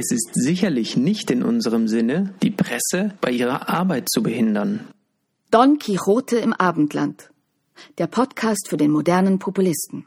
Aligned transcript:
Es 0.00 0.12
ist 0.12 0.30
sicherlich 0.34 0.96
nicht 0.96 1.28
in 1.28 1.42
unserem 1.42 1.88
Sinne, 1.88 2.32
die 2.40 2.52
Presse 2.52 3.14
bei 3.20 3.32
ihrer 3.32 3.68
Arbeit 3.68 4.08
zu 4.08 4.22
behindern. 4.22 4.86
Don 5.50 5.80
Quixote 5.80 6.36
im 6.36 6.52
Abendland. 6.52 7.30
Der 7.98 8.06
Podcast 8.06 8.68
für 8.68 8.76
den 8.76 8.92
modernen 8.92 9.40
Populisten. 9.40 10.06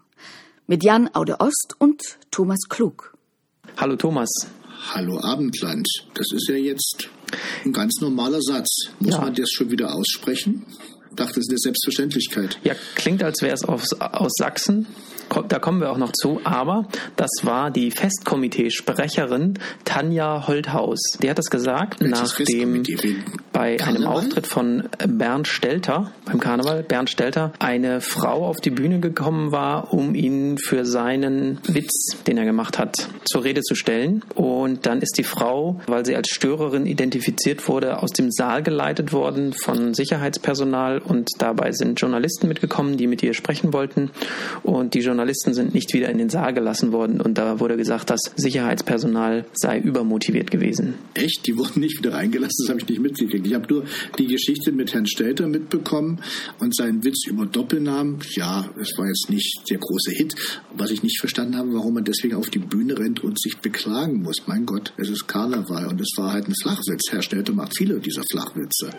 Mit 0.65 0.85
Jan 0.85 1.13
Aude 1.13 1.41
Ost 1.41 1.75
und 1.77 2.01
Thomas 2.31 2.59
Klug. 2.69 3.17
Hallo 3.75 3.97
Thomas. 3.97 4.29
Hallo 4.93 5.19
Abendland. 5.19 5.85
Das 6.13 6.27
ist 6.33 6.47
ja 6.47 6.55
jetzt 6.55 7.09
ein 7.65 7.73
ganz 7.73 7.99
normaler 7.99 8.41
Satz. 8.41 8.91
Muss 9.01 9.15
Ja. 9.15 9.19
man 9.19 9.35
das 9.35 9.51
schon 9.51 9.71
wieder 9.71 9.93
aussprechen? 9.93 10.65
Ich 11.09 11.15
dachte, 11.17 11.33
das 11.33 11.39
ist 11.43 11.49
eine 11.49 11.57
Selbstverständlichkeit. 11.59 12.57
Ja, 12.63 12.75
klingt, 12.95 13.21
als 13.23 13.41
wäre 13.41 13.55
es 13.55 13.65
aus, 13.65 13.91
aus 13.99 14.31
Sachsen. 14.37 14.87
Da 15.47 15.59
kommen 15.59 15.81
wir 15.81 15.91
auch 15.91 15.97
noch 15.97 16.11
zu. 16.11 16.41
Aber 16.43 16.87
das 17.15 17.29
war 17.43 17.71
die 17.71 17.91
Festkomitee-Sprecherin 17.91 19.59
Tanja 19.85 20.47
Holthaus. 20.47 20.99
Die 21.21 21.29
hat 21.29 21.37
das 21.37 21.49
gesagt, 21.49 22.01
Welches 22.01 22.37
nachdem 22.39 22.83
Bei 23.53 23.79
einem 23.81 24.03
Karneval? 24.03 24.17
Auftritt 24.17 24.47
von 24.47 24.83
Bernd 25.07 25.47
Stelter, 25.47 26.11
beim 26.25 26.39
Karneval, 26.39 26.83
Bernd 26.83 27.09
Stelter, 27.09 27.51
eine 27.59 28.01
Frau 28.01 28.45
auf 28.45 28.61
die 28.61 28.69
Bühne 28.69 28.99
gekommen 28.99 29.51
war, 29.51 29.93
um 29.93 30.15
ihn 30.15 30.57
für 30.57 30.85
seinen 30.85 31.59
Witz, 31.67 32.23
den 32.25 32.37
er 32.37 32.45
gemacht 32.45 32.79
hat, 32.79 33.09
zur 33.25 33.43
Rede 33.43 33.61
zu 33.61 33.75
stellen. 33.75 34.23
Und 34.35 34.85
dann 34.85 35.01
ist 35.01 35.17
die 35.17 35.23
Frau, 35.23 35.81
weil 35.87 36.05
sie 36.05 36.15
als 36.15 36.29
Störerin 36.29 36.85
identifiziert 36.85 37.67
wurde, 37.67 38.01
aus 38.01 38.11
dem 38.11 38.31
Saal 38.31 38.63
geleitet 38.63 39.11
worden 39.11 39.53
von 39.53 39.93
Sicherheitspersonal 39.93 40.99
und 40.99 41.29
dabei 41.39 41.71
sind 41.71 41.99
Journalisten 41.99 42.47
mitgekommen, 42.47 42.97
die 42.97 43.07
mit 43.07 43.21
ihr 43.23 43.33
sprechen 43.33 43.73
wollten. 43.73 44.11
Und 44.63 44.93
die 44.93 44.99
Journalisten 44.99 45.53
sind 45.53 45.73
nicht 45.73 45.93
wieder 45.93 46.09
in 46.09 46.17
den 46.17 46.29
Saal 46.29 46.53
gelassen 46.53 46.91
worden 46.91 47.19
und 47.21 47.37
da 47.37 47.59
wurde 47.59 47.77
gesagt, 47.77 48.09
das 48.09 48.21
Sicherheitspersonal 48.35 49.45
sei 49.53 49.79
übermotiviert 49.79 50.51
gewesen. 50.51 50.95
Echt? 51.13 51.45
Die 51.47 51.57
wurden 51.57 51.81
nicht 51.81 51.97
wieder 51.97 52.13
reingelassen, 52.13 52.65
das 52.65 52.69
habe 52.69 52.79
ich 52.79 52.87
nicht 52.87 53.01
mitgekriegt. 53.01 53.47
Ich 53.51 53.55
habe 53.55 53.67
nur 53.67 53.83
die 54.17 54.27
Geschichte 54.27 54.71
mit 54.71 54.93
Herrn 54.93 55.05
Stelter 55.05 55.45
mitbekommen 55.45 56.21
und 56.59 56.73
seinen 56.73 57.03
Witz 57.03 57.27
über 57.27 57.45
Doppelnamen. 57.45 58.19
Ja, 58.29 58.69
es 58.79 58.97
war 58.97 59.07
jetzt 59.07 59.29
nicht 59.29 59.69
der 59.69 59.77
große 59.77 60.11
Hit. 60.11 60.35
Was 60.73 60.89
ich 60.89 61.03
nicht 61.03 61.19
verstanden 61.19 61.57
habe, 61.57 61.73
warum 61.73 61.95
man 61.95 62.05
deswegen 62.05 62.35
auf 62.35 62.49
die 62.49 62.59
Bühne 62.59 62.97
rennt 62.97 63.21
und 63.21 63.37
sich 63.41 63.57
beklagen 63.57 64.21
muss. 64.21 64.37
Mein 64.47 64.65
Gott, 64.65 64.93
es 64.95 65.09
ist 65.09 65.27
Karneval 65.27 65.87
und 65.87 65.99
es 65.99 66.13
war 66.15 66.31
halt 66.31 66.47
ein 66.47 66.53
Flachwitz. 66.61 67.11
Herr 67.11 67.21
Stelter 67.21 67.51
macht 67.51 67.75
viele 67.75 67.99
dieser 67.99 68.23
Flachwitze. 68.23 68.91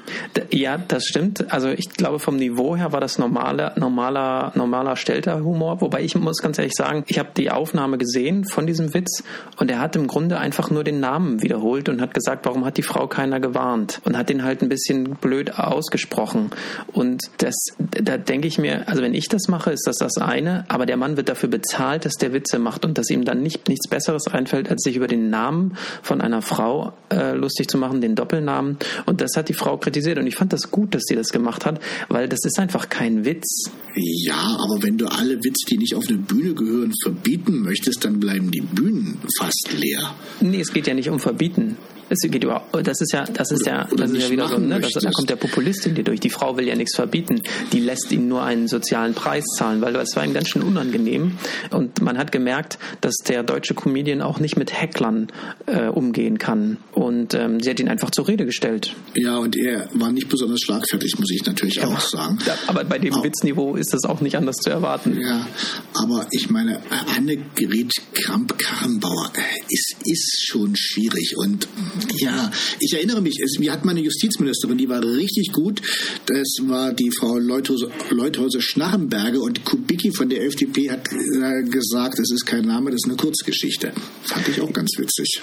Ja, 0.51 0.77
das 0.77 1.07
stimmt. 1.07 1.51
Also 1.51 1.69
ich 1.69 1.89
glaube, 1.89 2.19
vom 2.19 2.37
Niveau 2.37 2.77
her 2.77 2.93
war 2.93 3.01
das 3.01 3.19
normale, 3.19 3.73
normaler, 3.79 4.53
normaler 4.55 4.97
Stelter-Humor. 4.97 5.81
Wobei 5.81 6.03
ich 6.03 6.15
muss 6.15 6.43
ganz 6.43 6.59
ehrlich 6.59 6.75
sagen, 6.75 7.05
ich 7.07 7.19
habe 7.19 7.31
die 7.35 7.51
Aufnahme 7.51 7.97
gesehen 7.97 8.45
von 8.45 8.67
diesem 8.67 8.93
Witz 8.93 9.23
und 9.57 9.71
er 9.71 9.81
hat 9.81 9.97
im 9.97 10.09
Grunde 10.09 10.39
einfach 10.39 10.71
nur 10.71 10.85
den 10.85 11.01
Namen 11.01 11.41
wiederholt 11.41 11.89
und 11.89 12.03
hat 12.03 12.13
gesagt, 12.13 12.45
warum 12.45 12.67
hat 12.67 12.77
die 12.77 12.83
Frau 12.83 13.07
keiner 13.07 13.41
gewarnt? 13.41 14.03
Und 14.05 14.19
hat 14.19 14.29
den 14.33 14.45
halt 14.45 14.63
ein 14.63 14.69
bisschen 14.69 15.17
blöd 15.21 15.59
ausgesprochen. 15.59 16.51
Und 16.93 17.23
das, 17.39 17.55
da 17.79 18.17
denke 18.17 18.49
ich 18.49 18.59
mir, 18.59 18.89
also 18.89 19.03
wenn 19.03 19.15
ich 19.15 19.29
das 19.29 19.49
mache, 19.49 19.71
ist 19.71 19.87
das 19.87 19.97
das 19.97 20.17
eine, 20.17 20.65
aber 20.69 20.87
der 20.87 20.97
Mann 20.97 21.17
wird 21.17 21.29
dafür 21.29 21.49
bezahlt, 21.49 22.05
dass 22.05 22.15
der 22.15 22.33
Witze 22.33 22.59
macht 22.59 22.85
und 22.85 22.97
dass 22.99 23.11
ihm 23.11 23.25
dann 23.25 23.43
nicht, 23.43 23.69
nichts 23.69 23.89
Besseres 23.89 24.27
einfällt, 24.29 24.71
als 24.71 24.83
sich 24.83 24.97
über 24.97 25.07
den 25.07 25.31
Namen 25.31 25.77
von 26.03 26.21
einer 26.21 26.43
Frau 26.43 26.95
äh, 27.11 27.33
lustig 27.33 27.69
zu 27.69 27.79
machen, 27.79 28.01
den 28.01 28.15
Doppelnamen. 28.15 28.79
Und 29.07 29.21
das 29.21 29.37
hat 29.37 29.49
die 29.49 29.55
Frau 29.55 29.77
kritisiert 29.77 30.19
und 30.19 30.27
ich 30.27 30.37
fand 30.37 30.53
das 30.53 30.71
gut, 30.71 30.95
dass 30.95 31.03
sie 31.07 31.15
das 31.15 31.29
gemacht 31.29 31.67
hat, 31.67 31.81
weil 32.09 32.29
das 32.29 32.41
ist 32.45 32.59
einfach 32.59 32.89
kein 32.89 33.25
Witz. 33.25 33.71
Ja, 33.95 34.57
aber 34.65 34.83
wenn 34.83 34.97
du 34.97 35.07
alle 35.07 35.37
Witze, 35.37 35.67
die 35.71 35.79
nicht 35.79 35.95
auf 35.95 36.09
eine 36.09 36.19
Bühne 36.19 36.55
gehören, 36.55 36.93
verbieten 37.03 37.61
möchtest, 37.61 38.05
dann 38.05 38.19
bleiben 38.19 38.51
die 38.51 38.63
Bühnen 38.63 39.19
fast 39.39 39.71
leer. 39.79 40.15
Nee, 40.41 40.61
es 40.61 40.73
geht 40.73 40.87
ja 40.87 40.95
nicht 40.95 41.11
um 41.11 41.21
Verbieten. 41.21 41.77
Es 42.13 42.31
geht 42.31 42.45
über, 42.45 42.63
das 42.83 43.01
ist 43.01 43.13
ja, 43.13 43.25
das 43.25 43.51
ist 43.51 43.67
ja, 43.67 43.89
oder 43.91 44.05
das 44.05 44.13
ist 44.13 44.25
ja 44.25 44.31
wieder 44.31 44.47
so, 44.47 44.59
ne? 44.59 44.81
Das, 44.81 44.93
da 44.93 45.11
kommt 45.11 45.31
der 45.31 45.37
Populist 45.37 45.87
in 45.87 45.95
dir 45.95 46.05
durch. 46.05 46.21
Die 46.21 46.29
Frau 46.29 46.59
will 46.59 46.69
ja 46.69 46.77
nichts 46.77 46.95
verbieten. 46.95 47.41
Die 47.73 47.81
lässt 47.81 48.13
ihm 48.13 48.29
nur 48.29 48.43
einen 48.43 48.69
sozialen 48.69 49.15
Preis 49.15 49.45
zahlen, 49.57 49.81
weil 49.81 49.95
das 49.95 50.15
war 50.15 50.23
ihm 50.23 50.35
ganz 50.35 50.49
schön 50.49 50.63
unangenehm. 50.63 51.39
Und 51.71 52.03
man 52.03 52.19
hat 52.19 52.31
gemerkt, 52.31 52.79
dass 53.01 53.15
der 53.27 53.43
deutsche 53.43 53.73
Comedian 53.73 54.21
auch 54.21 54.41
nicht 54.41 54.59
mit 54.59 54.79
Hecklern 54.79 55.29
äh, 55.65 55.87
umgehen 55.87 56.37
kann. 56.37 56.77
Und 56.93 57.33
ähm, 57.33 57.61
sie 57.61 57.71
hat 57.71 57.81
ihn 57.81 57.89
einfach 57.89 58.11
zur 58.11 58.29
Rede 58.29 58.45
gestellt. 58.45 58.95
Ja, 59.15 59.39
und 59.39 59.57
er 59.57 59.89
war 59.95 60.13
nicht 60.13 60.29
besonders 60.29 60.61
schlagfertig, 60.61 61.19
muss 61.19 61.31
ich 61.31 61.47
natürlich 61.47 61.83
auch 61.83 62.01
sagen. 62.01 62.39
Ja, 62.45 62.59
aber 62.67 62.85
bei 62.85 62.99
dem 62.99 63.15
Au. 63.15 63.25
Witzniveau 63.25 63.77
ist 63.77 63.95
das 63.95 64.05
auch 64.05 64.21
nicht 64.21 64.37
anders 64.37 64.57
zu 64.57 64.69
erwarten. 64.69 65.19
Ja, 65.19 65.47
aber 65.95 66.27
ich 66.31 66.51
meine, 66.51 66.81
Annegret 67.17 67.95
Kramp-Karrenbauer, 68.13 69.33
äh, 69.35 69.41
es 69.73 69.95
ist 70.05 70.47
schon 70.47 70.77
schwierig. 70.77 71.37
Und 71.39 71.69
ja, 72.19 72.51
ich 72.81 72.95
erinnere 72.95 73.21
mich, 73.21 73.39
es, 73.43 73.57
wir 73.61 73.73
hatten 73.73 73.87
mal 73.87 73.93
eine 73.93 74.03
Justizministerin, 74.03 74.79
die 74.79 74.89
war 74.89 75.03
richtig 75.03 75.53
gut. 75.53 75.81
Das 76.27 76.57
war 76.63 76.93
die 76.93 77.11
Frau 77.11 77.39
Leuthose, 77.39 77.91
Leuthose 78.11 78.61
Schnarrenberger 78.61 79.41
und 79.41 79.65
Kubicki 79.65 80.13
von 80.13 80.29
der 80.29 80.45
FDP 80.45 80.91
hat 80.91 81.07
äh, 81.09 81.63
gesagt, 81.63 82.19
es 82.19 82.31
ist 82.33 82.47
kein 82.47 82.65
Name, 82.65 82.91
das 82.91 83.01
ist 83.05 83.09
eine 83.09 83.17
Kurzgeschichte. 83.17 83.93
Fand 84.23 84.49
ich 84.49 84.61
auch 84.61 84.73
ganz 84.73 84.91
witzig. 84.99 85.43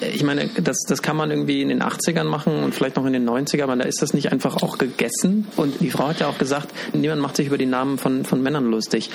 Ich 0.00 0.22
meine, 0.22 0.48
das, 0.62 0.78
das 0.88 1.02
kann 1.02 1.16
man 1.16 1.30
irgendwie 1.30 1.60
in 1.60 1.68
den 1.68 1.82
80ern 1.82 2.24
machen 2.24 2.62
und 2.64 2.74
vielleicht 2.74 2.96
noch 2.96 3.04
in 3.04 3.12
den 3.12 3.28
90ern, 3.28 3.64
aber 3.64 3.76
da 3.76 3.84
ist 3.84 4.00
das 4.00 4.14
nicht 4.14 4.32
einfach 4.32 4.62
auch 4.62 4.78
gegessen. 4.78 5.46
Und 5.56 5.80
die 5.80 5.90
Frau 5.90 6.08
hat 6.08 6.20
ja 6.20 6.28
auch 6.28 6.38
gesagt, 6.38 6.68
niemand 6.94 7.20
macht 7.20 7.36
sich 7.36 7.48
über 7.48 7.58
die 7.58 7.66
Namen 7.66 7.98
von, 7.98 8.24
von 8.24 8.42
Männern 8.42 8.70
lustig. 8.70 9.10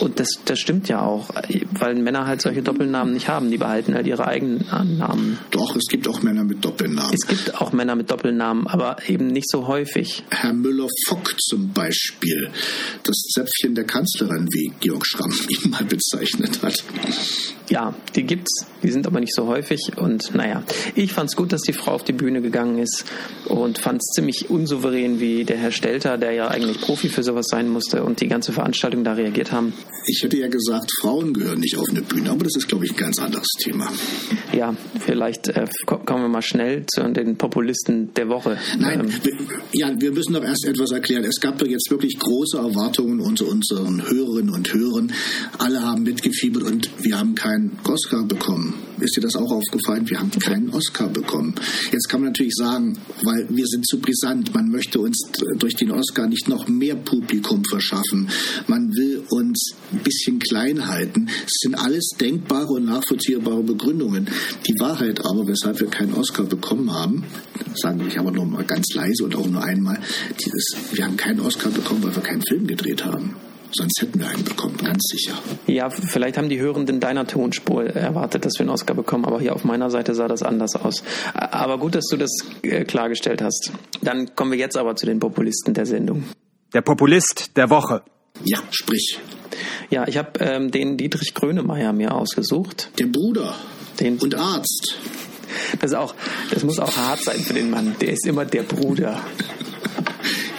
Und 0.00 0.20
das, 0.20 0.28
das 0.46 0.58
stimmt 0.58 0.88
ja 0.88 1.02
auch, 1.02 1.30
weil 1.72 1.94
Männer 1.96 2.26
halt 2.26 2.40
solche 2.40 2.62
Doppelnamen 2.62 3.12
nicht 3.12 3.28
haben. 3.28 3.50
Die 3.50 3.58
behalten 3.58 3.94
halt 3.94 4.06
ihre 4.06 4.26
eigenen 4.26 4.66
Namen. 4.98 5.38
Doch, 5.50 5.76
es 5.76 5.88
gibt 5.94 6.08
auch 6.08 6.22
Männer 6.22 6.42
mit 6.42 6.64
Doppelnamen. 6.64 7.14
Es 7.14 7.24
gibt 7.24 7.60
auch 7.60 7.72
Männer 7.72 7.94
mit 7.94 8.10
Doppelnamen, 8.10 8.66
aber 8.66 8.96
eben 9.08 9.28
nicht 9.28 9.48
so 9.48 9.68
häufig. 9.68 10.24
Herr 10.28 10.52
Müller-Fock 10.52 11.40
zum 11.40 11.72
Beispiel, 11.72 12.50
das 13.04 13.14
Zäpfchen 13.32 13.76
der 13.76 13.84
Kanzlerin, 13.84 14.48
wie 14.50 14.72
Georg 14.80 15.06
Schramm 15.06 15.32
ihn 15.48 15.70
mal 15.70 15.84
bezeichnet 15.84 16.60
hat. 16.62 16.82
Ja, 17.70 17.94
die 18.16 18.24
gibt's, 18.24 18.66
die 18.84 18.92
sind 18.92 19.06
aber 19.08 19.18
nicht 19.18 19.34
so 19.34 19.48
häufig. 19.48 19.80
Und 19.96 20.34
naja, 20.34 20.62
ich 20.94 21.12
fand's 21.12 21.34
gut, 21.34 21.52
dass 21.52 21.62
die 21.62 21.72
Frau 21.72 21.92
auf 21.92 22.04
die 22.04 22.12
Bühne 22.12 22.40
gegangen 22.40 22.78
ist 22.78 23.04
und 23.46 23.78
fand's 23.78 24.12
ziemlich 24.14 24.50
unsouverän, 24.50 25.18
wie 25.18 25.44
der 25.44 25.56
Herr 25.56 25.72
Stelter, 25.72 26.18
der 26.18 26.32
ja 26.32 26.48
eigentlich 26.48 26.80
Profi 26.80 27.08
für 27.08 27.22
sowas 27.24 27.46
sein 27.48 27.68
musste 27.68 28.04
und 28.04 28.20
die 28.20 28.28
ganze 28.28 28.52
Veranstaltung 28.52 29.02
da 29.02 29.14
reagiert 29.14 29.50
haben. 29.50 29.72
Ich 30.06 30.22
hätte 30.22 30.36
ja 30.36 30.48
gesagt, 30.48 30.90
Frauen 31.00 31.32
gehören 31.34 31.60
nicht 31.60 31.76
auf 31.76 31.88
eine 31.90 32.02
Bühne, 32.02 32.30
aber 32.30 32.44
das 32.44 32.54
ist, 32.56 32.68
glaube 32.68 32.84
ich, 32.84 32.92
ein 32.92 32.96
ganz 32.96 33.18
anderes 33.18 33.48
Thema. 33.58 33.90
Ja, 34.52 34.76
vielleicht 35.00 35.48
äh, 35.48 35.66
ko- 35.86 35.98
kommen 36.04 36.22
wir 36.22 36.28
mal 36.28 36.42
schnell 36.42 36.84
zu 36.86 37.02
den 37.10 37.36
Populisten 37.36 38.12
der 38.14 38.28
Woche. 38.28 38.58
Nein, 38.78 39.00
Ähm, 39.00 39.10
wir, 39.22 39.32
ja, 39.72 39.90
wir 40.00 40.12
müssen 40.12 40.34
doch 40.34 40.44
erst 40.44 40.66
etwas 40.66 40.90
erklären. 40.92 41.24
Es 41.24 41.40
gab 41.40 41.58
doch 41.58 41.66
jetzt 41.66 41.90
wirklich 41.90 42.18
große 42.18 42.58
Erwartungen 42.58 43.20
unter 43.20 43.46
unseren 43.48 44.02
Hörerinnen 44.06 44.50
und 44.54 44.72
Hörern. 44.74 45.12
Alle 45.58 45.82
haben 45.82 46.02
mitgefiebert 46.02 46.62
und 46.64 46.90
wir 47.02 47.18
haben 47.18 47.34
keinen 47.34 47.78
Oscar 47.84 48.22
bekommen. 48.24 48.73
Ist 49.00 49.16
dir 49.16 49.22
das 49.22 49.34
auch 49.34 49.50
aufgefallen? 49.50 50.08
Wir 50.08 50.20
haben 50.20 50.30
keinen 50.30 50.70
Oscar 50.70 51.08
bekommen. 51.08 51.54
Jetzt 51.92 52.08
kann 52.08 52.20
man 52.20 52.30
natürlich 52.30 52.54
sagen, 52.54 52.96
weil 53.22 53.46
wir 53.50 53.66
sind 53.66 53.86
zu 53.86 53.98
brisant, 53.98 54.54
man 54.54 54.68
möchte 54.70 55.00
uns 55.00 55.18
durch 55.58 55.74
den 55.74 55.90
Oscar 55.90 56.28
nicht 56.28 56.48
noch 56.48 56.68
mehr 56.68 56.94
Publikum 56.94 57.64
verschaffen. 57.64 58.28
Man 58.68 58.92
will 58.94 59.24
uns 59.30 59.74
ein 59.92 59.98
bisschen 59.98 60.38
klein 60.38 60.86
halten. 60.86 61.28
Es 61.44 61.54
sind 61.60 61.74
alles 61.74 62.10
denkbare 62.20 62.72
und 62.74 62.84
nachvollziehbare 62.84 63.62
Begründungen. 63.62 64.28
Die 64.66 64.78
Wahrheit 64.78 65.24
aber, 65.24 65.46
weshalb 65.46 65.80
wir 65.80 65.88
keinen 65.88 66.14
Oscar 66.14 66.44
bekommen 66.44 66.92
haben, 66.92 67.24
sagen 67.74 68.04
ich 68.06 68.18
aber 68.18 68.30
nur 68.30 68.46
mal 68.46 68.64
ganz 68.64 68.94
leise 68.94 69.24
und 69.24 69.34
auch 69.34 69.46
nur 69.46 69.62
einmal, 69.62 69.98
dieses, 70.38 70.76
wir 70.92 71.04
haben 71.04 71.16
keinen 71.16 71.40
Oscar 71.40 71.70
bekommen, 71.70 72.02
weil 72.04 72.14
wir 72.14 72.22
keinen 72.22 72.42
Film 72.42 72.66
gedreht 72.66 73.04
haben. 73.04 73.34
Sonst 73.76 74.00
hätten 74.00 74.20
wir 74.20 74.28
einen 74.28 74.44
bekommen, 74.44 74.76
ganz 74.76 75.02
sicher. 75.10 75.32
ja, 75.66 75.90
vielleicht 75.90 76.36
haben 76.38 76.48
die 76.48 76.60
Hörenden 76.60 77.00
deiner 77.00 77.26
Tonspur 77.26 77.84
erwartet, 77.86 78.44
dass 78.44 78.54
wir 78.54 78.60
einen 78.60 78.70
Oscar 78.70 78.94
bekommen, 78.94 79.24
aber 79.24 79.40
hier 79.40 79.54
auf 79.54 79.64
meiner 79.64 79.90
Seite 79.90 80.14
sah 80.14 80.28
das 80.28 80.42
anders 80.44 80.76
aus. 80.76 81.02
Aber 81.34 81.78
gut, 81.78 81.94
dass 81.96 82.06
du 82.06 82.16
das 82.16 82.30
äh, 82.62 82.84
klargestellt 82.84 83.42
hast. 83.42 83.72
Dann 84.00 84.34
kommen 84.36 84.52
wir 84.52 84.58
jetzt 84.58 84.76
aber 84.76 84.94
zu 84.94 85.06
den 85.06 85.18
Populisten 85.18 85.74
der 85.74 85.86
Sendung. 85.86 86.22
Der 86.72 86.82
Populist 86.82 87.56
der 87.56 87.68
Woche. 87.70 88.02
Ja, 88.44 88.58
sprich. 88.70 89.18
Ja, 89.90 90.06
ich 90.06 90.16
habe 90.18 90.38
ähm, 90.40 90.70
den 90.70 90.96
Dietrich 90.96 91.34
Grönemeyer 91.34 91.92
mir 91.92 92.14
ausgesucht. 92.14 92.90
Der 92.98 93.06
Bruder 93.06 93.54
Den, 94.00 94.18
und 94.18 94.34
Arzt. 94.36 94.96
das, 95.80 95.90
ist 95.90 95.96
auch, 95.96 96.14
das 96.50 96.62
muss 96.64 96.78
auch 96.78 96.96
hart 96.96 97.22
sein 97.22 97.38
für 97.40 97.54
den 97.54 97.70
Mann. 97.70 97.94
Der 98.00 98.10
ist 98.12 98.26
immer 98.26 98.44
der 98.44 98.62
Bruder. 98.62 99.20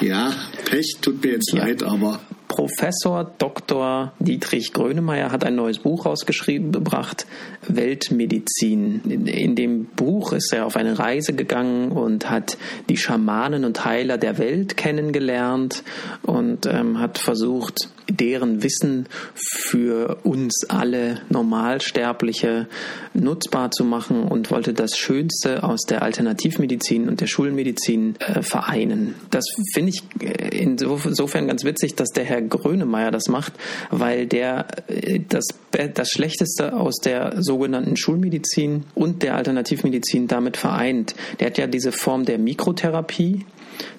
Ja, 0.01 0.33
Pech, 0.65 0.97
tut 1.01 1.23
mir 1.23 1.33
jetzt 1.33 1.51
Ja. 1.53 1.59
leid, 1.65 1.83
aber 1.83 2.19
Professor 2.55 3.29
Dr. 3.37 4.13
Dietrich 4.19 4.71
Grönemeyer 4.71 5.29
hat 5.33 5.43
ein 5.43 5.55
neues 5.55 5.79
Buch 5.79 6.05
rausgeschrieben, 6.05 6.71
gebracht, 6.71 7.27
Weltmedizin. 7.67 9.01
In, 9.25 9.57
dem 9.57 9.87
Buch 9.87 10.31
ist 10.31 10.53
er 10.53 10.65
auf 10.65 10.77
eine 10.77 10.97
Reise 10.97 11.33
gegangen 11.33 11.91
und 11.91 12.29
hat 12.29 12.57
die 12.87 12.95
Schamanen 12.95 13.65
und 13.65 13.83
Heiler 13.83 14.17
der 14.17 14.37
Welt 14.37 14.77
kennengelernt 14.77 15.83
und 16.23 16.65
ähm, 16.65 16.97
hat 16.99 17.17
versucht, 17.17 17.89
deren 18.09 18.63
Wissen 18.63 19.07
für 19.33 20.19
uns 20.23 20.65
alle 20.69 21.21
Normalsterbliche 21.29 22.67
nutzbar 23.13 23.71
zu 23.71 23.83
machen 23.83 24.23
und 24.23 24.51
wollte 24.51 24.73
das 24.73 24.97
Schönste 24.97 25.63
aus 25.63 25.81
der 25.81 26.03
Alternativmedizin 26.03 27.09
und 27.09 27.21
der 27.21 27.27
Schulmedizin 27.27 28.15
äh, 28.19 28.41
vereinen. 28.41 29.15
Das 29.31 29.45
finde 29.73 29.91
ich 29.91 30.03
äh, 30.21 30.57
insofern 30.57 31.47
ganz 31.47 31.63
witzig, 31.63 31.95
dass 31.95 32.09
der 32.09 32.25
Herr 32.25 32.41
Grönemeyer 32.45 33.11
das 33.11 33.27
macht, 33.27 33.53
weil 33.91 34.27
der 34.27 34.67
äh, 34.87 35.19
das, 35.27 35.45
das 35.93 36.09
Schlechteste 36.09 36.73
aus 36.75 36.95
der 36.97 37.41
sogenannten 37.41 37.97
Schulmedizin 37.97 38.83
und 38.95 39.23
der 39.23 39.35
Alternativmedizin 39.35 40.27
damit 40.27 40.57
vereint. 40.57 41.15
Der 41.39 41.47
hat 41.47 41.57
ja 41.57 41.67
diese 41.67 41.91
Form 41.91 42.25
der 42.25 42.37
Mikrotherapie, 42.37 43.45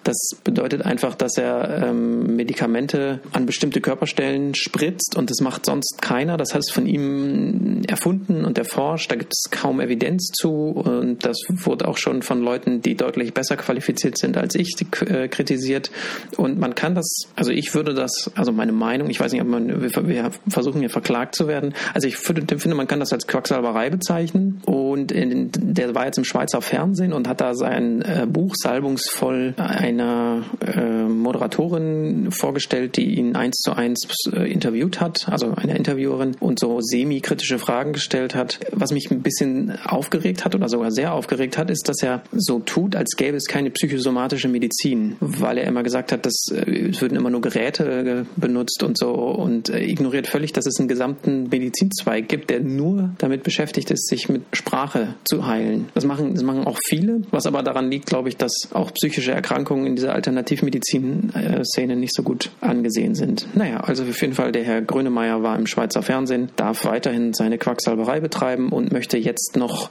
das 0.04 0.16
bedeutet 0.44 0.82
einfach, 0.82 1.14
dass 1.14 1.36
er 1.36 1.88
ähm, 1.88 2.36
Medikamente 2.36 3.20
an 3.32 3.46
bestimmte 3.46 3.80
Körperstellen 3.80 4.54
spritzt 4.54 5.16
und 5.16 5.30
das 5.30 5.40
macht 5.40 5.66
sonst 5.66 6.00
keiner. 6.00 6.36
Das 6.36 6.54
heißt, 6.54 6.72
von 6.72 6.86
ihm 6.86 7.82
erfunden 7.88 8.44
und 8.44 8.58
erforscht. 8.58 9.10
Da 9.10 9.16
gibt 9.16 9.32
es 9.32 9.50
kaum 9.50 9.80
Evidenz 9.80 10.30
zu 10.32 10.50
und 10.50 11.24
das 11.24 11.38
wurde 11.48 11.88
auch 11.88 11.98
schon 11.98 12.22
von 12.22 12.42
Leuten, 12.42 12.82
die 12.82 12.94
deutlich 12.94 13.34
besser 13.34 13.56
qualifiziert 13.56 14.18
sind 14.18 14.36
als 14.36 14.54
ich, 14.54 14.74
äh, 15.06 15.28
kritisiert. 15.28 15.90
Und 16.36 16.58
man 16.58 16.74
kann 16.74 16.94
das, 16.94 17.22
also 17.34 17.50
ich 17.50 17.74
würde 17.74 17.94
das, 17.94 18.30
also 18.34 18.52
meine 18.52 18.72
Meinung, 18.72 19.10
ich 19.10 19.20
weiß 19.20 19.32
nicht, 19.32 19.42
ob 19.42 19.48
man, 19.48 19.82
wir, 19.82 20.08
wir 20.08 20.30
versuchen 20.48 20.80
hier 20.80 20.90
verklagt 20.90 21.34
zu 21.34 21.48
werden. 21.48 21.74
Also 21.94 22.08
ich 22.08 22.16
finde, 22.16 22.74
man 22.74 22.86
kann 22.86 23.00
das 23.00 23.12
als 23.12 23.26
Quacksalberei 23.26 23.90
bezeichnen. 23.90 24.60
Und 24.64 25.12
in, 25.12 25.50
der 25.52 25.94
war 25.94 26.06
jetzt 26.06 26.18
im 26.18 26.24
Schweizer 26.24 26.60
Fernsehen 26.60 27.12
und 27.12 27.28
hat 27.28 27.40
da 27.40 27.54
sein 27.54 28.02
äh, 28.02 28.26
Buch 28.28 28.54
salbungsvoll 28.56 29.54
einer 29.66 30.44
äh, 30.60 31.04
Moderatorin 31.04 32.30
vorgestellt, 32.30 32.96
die 32.96 33.16
ihn 33.16 33.36
eins 33.36 33.58
zu 33.58 33.72
eins 33.72 34.06
äh, 34.32 34.50
interviewt 34.50 35.00
hat, 35.00 35.28
also 35.28 35.52
eine 35.56 35.76
Interviewerin 35.76 36.36
und 36.40 36.58
so 36.58 36.80
semi-kritische 36.80 37.58
Fragen 37.58 37.92
gestellt 37.92 38.34
hat. 38.34 38.60
Was 38.72 38.92
mich 38.92 39.10
ein 39.10 39.22
bisschen 39.22 39.78
aufgeregt 39.84 40.44
hat 40.44 40.54
oder 40.54 40.68
sogar 40.68 40.90
sehr 40.90 41.12
aufgeregt 41.12 41.58
hat, 41.58 41.70
ist, 41.70 41.88
dass 41.88 42.02
er 42.02 42.22
so 42.32 42.60
tut, 42.60 42.96
als 42.96 43.16
gäbe 43.16 43.36
es 43.36 43.46
keine 43.46 43.70
psychosomatische 43.70 44.48
Medizin, 44.48 45.16
weil 45.20 45.58
er 45.58 45.64
immer 45.64 45.82
gesagt 45.82 46.12
hat, 46.12 46.26
dass 46.26 46.46
äh, 46.52 46.88
es 46.88 47.00
würden 47.00 47.16
immer 47.16 47.30
nur 47.30 47.40
Geräte 47.40 47.84
äh, 47.84 48.24
benutzt 48.40 48.82
und 48.82 48.98
so 48.98 49.12
und 49.12 49.68
äh, 49.68 49.84
ignoriert 49.84 50.26
völlig, 50.26 50.52
dass 50.52 50.66
es 50.66 50.78
einen 50.78 50.88
gesamten 50.88 51.48
Medizinzweig 51.48 52.28
gibt, 52.28 52.50
der 52.50 52.60
nur 52.60 53.10
damit 53.18 53.42
beschäftigt 53.42 53.90
ist, 53.90 54.08
sich 54.08 54.28
mit 54.28 54.42
Sprache 54.52 55.14
zu 55.24 55.46
heilen. 55.46 55.88
Das 55.94 56.04
machen, 56.04 56.34
das 56.34 56.42
machen 56.42 56.64
auch 56.66 56.78
viele, 56.86 57.22
was 57.30 57.46
aber 57.46 57.62
daran 57.62 57.90
liegt, 57.90 58.06
glaube 58.06 58.28
ich, 58.28 58.36
dass 58.36 58.68
auch 58.72 58.92
psychische 58.94 59.32
Erkrankungen 59.32 59.55
in 59.56 59.96
dieser 59.96 60.14
Alternativmedizin-Szene 60.14 61.96
nicht 61.96 62.14
so 62.14 62.22
gut 62.22 62.50
angesehen 62.60 63.14
sind. 63.14 63.46
Naja, 63.54 63.80
also 63.80 64.04
auf 64.04 64.20
jeden 64.20 64.34
Fall, 64.34 64.52
der 64.52 64.64
Herr 64.64 64.82
Grönemeyer 64.82 65.42
war 65.42 65.58
im 65.58 65.66
Schweizer 65.66 66.02
Fernsehen, 66.02 66.50
darf 66.56 66.84
weiterhin 66.84 67.32
seine 67.34 67.58
Quacksalberei 67.58 68.20
betreiben 68.20 68.70
und 68.70 68.92
möchte 68.92 69.18
jetzt 69.18 69.56
noch 69.56 69.90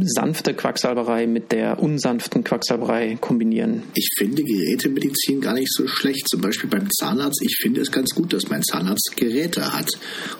sanfte 0.00 0.54
Quacksalberei 0.54 1.26
mit 1.26 1.52
der 1.52 1.82
unsanften 1.82 2.44
Quacksalberei 2.44 3.16
kombinieren. 3.20 3.82
Ich 3.94 4.08
finde 4.16 4.42
Gerätemedizin 4.42 5.40
gar 5.40 5.54
nicht 5.54 5.72
so 5.72 5.86
schlecht. 5.86 6.28
Zum 6.28 6.40
Beispiel 6.40 6.70
beim 6.70 6.88
Zahnarzt. 6.90 7.42
Ich 7.42 7.56
finde 7.60 7.80
es 7.80 7.90
ganz 7.90 8.10
gut, 8.14 8.32
dass 8.32 8.48
mein 8.48 8.62
Zahnarzt 8.62 9.14
Geräte 9.16 9.72
hat 9.72 9.90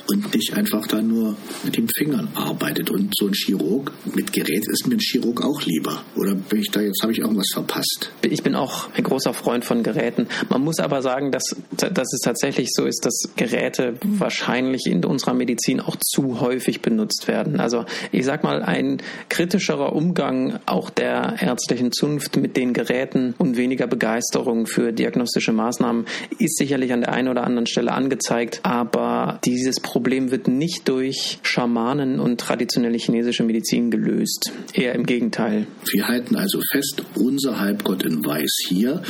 und 0.08 0.34
nicht 0.34 0.54
einfach 0.54 0.86
da 0.86 1.02
nur 1.02 1.36
mit 1.64 1.76
den 1.76 1.88
Fingern 1.96 2.28
arbeitet. 2.34 2.90
Und 2.90 3.12
so 3.16 3.26
ein 3.26 3.34
Chirurg 3.34 3.92
mit 4.14 4.32
Gerät 4.32 4.64
ist 4.68 4.86
mir 4.86 4.94
ein 4.94 5.00
Chirurg 5.00 5.42
auch 5.42 5.62
lieber. 5.62 6.02
Oder 6.16 6.34
bin 6.34 6.60
ich 6.60 6.70
da 6.70 6.80
jetzt, 6.80 7.02
habe 7.02 7.12
ich 7.12 7.18
irgendwas 7.18 7.48
verpasst? 7.52 8.10
Ich 8.22 8.42
bin 8.42 8.54
auch 8.54 8.63
ein 8.96 9.04
großer 9.04 9.34
Freund 9.34 9.64
von 9.64 9.82
Geräten. 9.82 10.28
Man 10.48 10.62
muss 10.62 10.78
aber 10.78 11.02
sagen, 11.02 11.30
dass, 11.30 11.44
dass 11.70 12.12
es 12.12 12.20
tatsächlich 12.20 12.68
so 12.72 12.84
ist, 12.84 13.04
dass 13.04 13.30
Geräte 13.36 13.94
wahrscheinlich 14.02 14.86
in 14.86 15.04
unserer 15.04 15.34
Medizin 15.34 15.80
auch 15.80 15.96
zu 15.96 16.40
häufig 16.40 16.82
benutzt 16.82 17.28
werden. 17.28 17.60
Also 17.60 17.84
ich 18.12 18.24
sag 18.24 18.44
mal, 18.44 18.62
ein 18.62 18.98
kritischerer 19.28 19.94
Umgang 19.94 20.58
auch 20.66 20.90
der 20.90 21.36
ärztlichen 21.40 21.92
Zunft 21.92 22.36
mit 22.36 22.56
den 22.56 22.72
Geräten 22.72 23.34
und 23.38 23.56
weniger 23.56 23.86
Begeisterung 23.86 24.66
für 24.66 24.92
diagnostische 24.92 25.52
Maßnahmen 25.52 26.06
ist 26.38 26.58
sicherlich 26.58 26.92
an 26.92 27.00
der 27.00 27.12
einen 27.12 27.28
oder 27.28 27.44
anderen 27.44 27.66
Stelle 27.66 27.92
angezeigt, 27.92 28.60
aber 28.62 29.38
dieses 29.44 29.80
Problem 29.80 30.30
wird 30.30 30.48
nicht 30.48 30.88
durch 30.88 31.38
Schamanen 31.42 32.20
und 32.20 32.40
traditionelle 32.40 32.98
chinesische 32.98 33.44
Medizin 33.44 33.90
gelöst. 33.90 34.52
Eher 34.72 34.94
im 34.94 35.06
Gegenteil. 35.06 35.66
Wir 35.90 36.08
halten 36.08 36.36
also 36.36 36.60
fest, 36.70 37.02
unser 37.14 37.60
Halbgott 37.60 38.04
in 38.04 38.24
Weiß 38.24 38.53
hier 38.68 39.02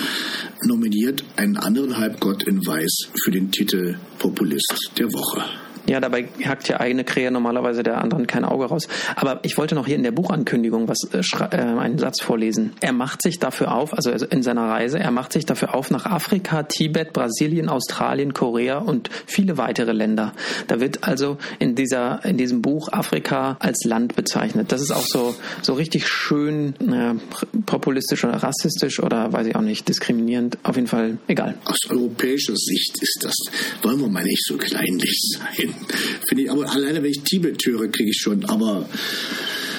nominiert 0.63 1.25
einen 1.37 1.57
anderen 1.57 1.97
Halbgott 1.97 2.45
in 2.45 2.67
Weiß 2.67 3.09
für 3.23 3.31
den 3.31 3.51
Titel 3.51 3.97
Populist 4.19 4.93
der 4.99 5.13
Woche. 5.13 5.64
Ja, 5.87 6.01
dabei 6.01 6.29
hackt 6.45 6.69
ja 6.69 6.79
eine 6.79 7.05
Krähe 7.05 7.31
normalerweise 7.31 7.83
der 7.83 8.01
anderen 8.01 8.27
kein 8.27 8.45
Auge 8.45 8.67
raus. 8.67 8.89
Aber 9.17 9.41
ich 9.43 9.59
wollte 9.59 9.75
noch 9.75 9.87
hier 9.87 9.97
in 9.97 10.03
der 10.03 10.13
Buchankündigung 10.13 10.89
was 10.89 10.99
äh, 11.13 11.21
äh, 11.55 11.57
einen 11.57 11.99
Satz 11.99 12.23
vorlesen. 12.23 12.73
Er 12.81 12.93
macht 12.93 13.23
sich 13.23 13.39
dafür 13.39 13.75
auf, 13.75 13.93
also 13.95 14.11
in 14.11 14.43
seiner 14.43 14.69
Reise, 14.69 14.99
er 14.99 15.11
macht 15.11 15.33
sich 15.33 15.45
dafür 15.47 15.75
auf 15.75 15.91
nach 15.91 16.07
Afrika, 16.07 16.63
Tibet, 16.63 17.13
Brasilien, 17.13 17.69
Australien, 17.69 18.33
Korea 18.33 18.79
und 18.79 19.11
viele 19.27 19.59
weitere 19.59 19.93
Länder. 19.93 20.33
Da 20.69 20.81
wird 20.81 21.05
also 21.05 21.37
in 21.59 21.75
dieser 21.75 22.25
in 22.25 22.37
diesem 22.37 22.63
Buch 22.63 22.89
Afrika 22.91 23.57
als 23.61 23.85
Land 23.85 24.17
bezeichnet. 24.17 24.73
Das 24.73 24.81
ist 24.81 24.91
auch 24.91 25.07
so 25.07 25.35
so 25.63 25.75
richtig 25.75 26.09
schön 26.09 26.75
äh, 26.81 27.15
populistisch 27.67 28.25
oder 28.25 28.43
rassistisch 28.43 29.01
oder 29.01 29.33
weiß 29.33 29.47
ich 29.49 29.57
auch 29.57 29.61
nicht 29.61 29.89
diskriminierend. 29.89 30.59
Auf 30.63 30.77
jeden 30.77 30.89
Fall 30.89 31.19
egal. 31.29 31.57
Aus 31.65 31.79
europäischer 31.91 32.57
Sicht 32.57 33.03
ist 33.03 33.19
das 33.23 33.35
wollen 33.83 34.01
wir 34.01 34.09
mal 34.09 34.25
nicht 34.25 34.45
so 34.45 34.57
kleinlich 34.57 35.21
sein. 35.33 35.74
Finde 36.29 36.45
ich, 36.45 36.51
aber 36.51 36.71
alleine 36.71 37.03
wenn 37.03 37.11
ich 37.11 37.23
Tibet 37.23 37.65
höre, 37.67 37.89
kriege 37.89 38.11
ich 38.11 38.19
schon, 38.21 38.45
aber 38.45 38.89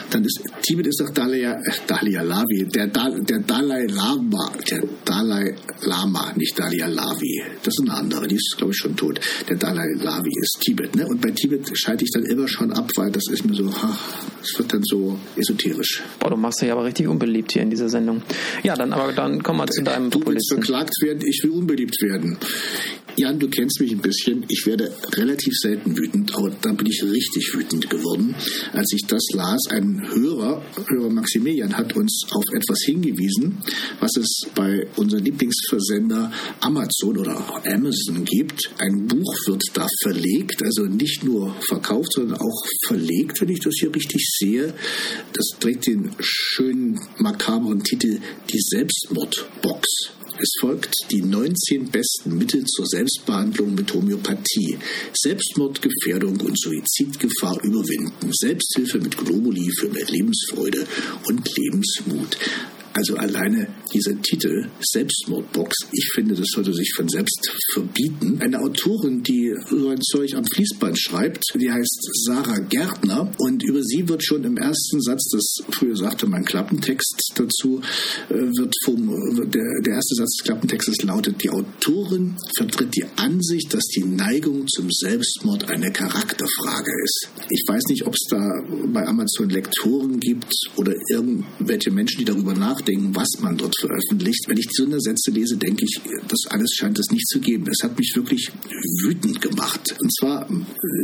dann 0.09 0.23
ist 0.23 0.41
Tibet 0.61 0.87
ist 0.87 1.01
doch 1.01 1.09
Dalai, 1.09 1.41
äh, 1.41 1.55
Dalai 1.87 2.23
Lavi, 2.23 2.65
der, 2.65 2.87
der 2.87 3.39
Dalai 3.39 3.85
Lama, 3.87 4.51
der 4.69 4.83
Dalai 5.03 5.55
Lama, 5.81 6.31
nicht 6.35 6.57
Dalai 6.57 6.87
Lavi. 6.87 7.43
Das 7.63 7.73
ist 7.73 7.81
eine 7.81 7.93
andere, 7.93 8.27
die 8.27 8.35
ist 8.35 8.55
glaube 8.57 8.71
ich 8.71 8.77
schon 8.77 8.95
tot. 8.95 9.19
Der 9.49 9.57
Dalai 9.57 9.93
Lavi 9.95 10.31
ist 10.41 10.59
Tibet, 10.61 10.95
ne? 10.95 11.05
Und 11.07 11.21
bei 11.21 11.31
Tibet 11.31 11.69
schalte 11.73 12.03
ich 12.03 12.11
dann 12.11 12.23
immer 12.25 12.47
schon 12.47 12.71
ab, 12.71 12.89
weil 12.95 13.11
das 13.11 13.23
ist 13.29 13.45
mir 13.45 13.55
so, 13.55 13.73
es 14.41 14.57
wird 14.57 14.73
dann 14.73 14.83
so 14.83 15.19
esoterisch. 15.35 16.01
Boah, 16.19 16.29
du 16.29 16.37
machst 16.37 16.61
dich 16.61 16.71
aber 16.71 16.85
richtig 16.85 17.07
unbeliebt 17.07 17.51
hier 17.51 17.61
in 17.61 17.69
dieser 17.69 17.89
Sendung. 17.89 18.21
Ja, 18.63 18.75
dann 18.75 18.93
aber 18.93 19.11
dann 19.11 19.43
kommen 19.43 19.59
wir 19.59 19.67
zu 19.67 19.83
deinem 19.83 20.09
Du 20.09 20.21
willst 20.25 20.51
verklagt 20.53 20.93
werden, 21.01 21.21
ich 21.25 21.41
will 21.43 21.51
unbeliebt 21.51 22.01
werden. 22.01 22.37
Jan, 23.17 23.39
du 23.39 23.47
kennst 23.47 23.79
mich 23.79 23.93
ein 23.93 24.01
bisschen. 24.01 24.45
Ich 24.49 24.65
werde 24.65 24.93
relativ 25.13 25.53
selten 25.55 25.97
wütend, 25.97 26.35
aber 26.35 26.49
da 26.49 26.73
bin 26.73 26.85
ich 26.87 27.01
richtig 27.01 27.53
wütend 27.53 27.89
geworden, 27.89 28.35
als 28.73 28.91
ich 28.93 29.07
das 29.07 29.23
las. 29.33 29.61
Ein 29.69 30.05
Hörer, 30.13 30.61
Hörer 30.89 31.09
Maximilian, 31.09 31.77
hat 31.77 31.95
uns 31.95 32.23
auf 32.31 32.43
etwas 32.53 32.79
hingewiesen, 32.83 33.57
was 34.01 34.17
es 34.17 34.41
bei 34.53 34.85
unserem 34.97 35.23
Lieblingsversender 35.23 36.29
Amazon 36.59 37.17
oder 37.17 37.37
Amazon 37.65 38.25
gibt. 38.25 38.69
Ein 38.79 39.07
Buch 39.07 39.33
wird 39.47 39.63
da 39.73 39.87
verlegt, 40.01 40.61
also 40.61 40.83
nicht 40.83 41.23
nur 41.23 41.55
verkauft, 41.61 42.11
sondern 42.11 42.37
auch 42.39 42.65
verlegt, 42.85 43.39
wenn 43.39 43.49
ich 43.49 43.61
das 43.61 43.75
hier 43.79 43.95
richtig 43.95 44.27
sehe. 44.39 44.73
Das 45.31 45.45
trägt 45.61 45.87
den 45.87 46.11
schönen 46.19 46.99
makabren 47.19 47.81
Titel 47.81 48.19
Die 48.51 48.59
Selbstmordbox. 48.59 50.14
Es 50.37 50.51
folgt 50.59 51.11
die 51.11 51.21
19 51.21 51.89
besten 51.91 52.37
Mittel 52.37 52.65
zur 52.65 52.85
Selbstbehandlung 52.85 53.73
mit 53.73 53.93
Homöopathie. 53.93 54.77
Selbstmordgefährdung 55.13 56.41
und 56.41 56.59
Suizidgefahr 56.59 57.57
überwinden. 57.63 58.31
Selbsthilfe 58.33 58.99
mit 58.99 59.17
Globuli 59.17 59.71
für 59.79 59.87
mehr 59.87 60.05
Lebensfreude 60.05 60.85
und 61.27 61.57
Lebensmut. 61.57 62.37
Also 62.95 63.17
alleine 63.17 63.67
dieser 63.93 64.21
Titel 64.21 64.69
Selbstmordbox, 64.79 65.75
ich 65.91 66.11
finde, 66.13 66.33
das 66.33 66.47
sollte 66.53 66.73
sich 66.73 66.93
von 66.95 67.09
selbst 67.09 67.51
verbieten. 67.73 68.39
Eine 68.39 68.61
Autorin, 68.61 69.21
die 69.21 69.53
so 69.69 69.89
ein 69.89 70.01
Zeug 70.01 70.33
am 70.33 70.45
Fließband 70.45 70.97
schreibt, 70.97 71.43
die 71.55 71.69
heißt 71.69 72.09
Sarah 72.25 72.59
Gärtner 72.59 73.29
und 73.39 73.63
über 73.63 73.83
sie 73.83 74.07
wird 74.07 74.23
schon 74.23 74.45
im 74.45 74.55
ersten 74.55 75.01
Satz, 75.01 75.27
das 75.29 75.57
früher 75.71 75.97
sagte 75.97 76.25
man 76.25 76.45
Klappentext 76.45 77.33
dazu, 77.35 77.81
äh, 78.29 78.33
wird 78.33 78.73
vom, 78.85 79.07
der, 79.51 79.81
der 79.81 79.93
erste 79.93 80.15
Satz 80.15 80.37
des 80.37 80.43
Klappentextes 80.45 81.03
lautet, 81.03 81.43
die 81.43 81.49
Autorin 81.49 82.37
vertritt 82.55 82.95
die 82.95 83.05
Ansicht, 83.17 83.73
dass 83.73 83.83
die 83.87 84.05
Neigung 84.05 84.69
zum 84.69 84.87
Selbstmord 84.89 85.69
eine 85.69 85.91
Charakterfrage 85.91 86.91
ist. 87.03 87.29
Ich 87.49 87.63
weiß 87.67 87.83
nicht, 87.89 88.07
ob 88.07 88.13
es 88.13 88.25
da 88.29 88.39
bei 88.93 89.05
Amazon 89.05 89.49
Lektoren 89.49 90.21
gibt 90.21 90.53
oder 90.77 90.93
irgendwelche 91.09 91.91
Menschen, 91.91 92.19
die 92.19 92.25
darüber 92.25 92.53
nachdenken, 92.53 92.84
nachdenken, 92.85 93.15
was 93.15 93.27
man 93.39 93.57
dort 93.57 93.75
veröffentlicht. 93.79 94.45
Wenn 94.47 94.57
ich 94.57 94.67
so 94.71 94.85
eine 94.85 94.99
Sätze 94.99 95.31
lese, 95.31 95.57
denke 95.57 95.85
ich, 95.85 95.99
das 96.27 96.39
alles 96.49 96.71
scheint 96.75 96.99
es 96.99 97.11
nicht 97.11 97.27
zu 97.27 97.39
geben. 97.39 97.65
Das 97.65 97.77
hat 97.83 97.97
mich 97.97 98.11
wirklich 98.15 98.51
wütend 99.03 99.41
gemacht. 99.41 99.95
Und 99.99 100.13
zwar 100.13 100.49
äh, 100.49 100.55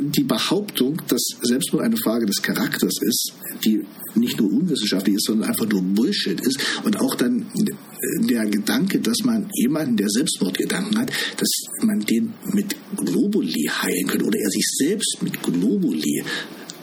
die 0.04 0.24
Behauptung, 0.24 1.02
dass 1.08 1.22
Selbstmord 1.42 1.84
eine 1.86 1.98
Frage 1.98 2.26
des 2.26 2.42
Charakters 2.42 2.96
ist, 3.02 3.34
die 3.66 3.82
nicht 4.16 4.40
nur 4.40 4.52
unwissenschaftlich 4.52 5.16
ist, 5.16 5.26
sondern 5.26 5.50
einfach 5.50 5.68
nur 5.68 5.82
Bullshit 5.82 6.40
ist. 6.42 6.60
Und 6.84 7.00
auch 7.00 7.16
dann 7.16 7.42
äh, 7.42 8.28
der 8.28 8.46
Gedanke, 8.46 9.00
dass 9.00 9.20
man 9.24 9.50
jemanden, 9.54 9.98
der 9.98 10.10
Selbstmordgedanken 10.10 10.98
hat, 10.98 11.12
dass 11.38 11.50
man 11.82 12.00
den 12.02 12.34
mit 12.54 12.76
Globuli 12.96 13.70
heilen 13.70 14.08
könnte 14.08 14.26
oder 14.26 14.40
er 14.40 14.50
sich 14.50 14.68
selbst 14.78 15.18
mit 15.22 15.42
Globuli 15.42 16.24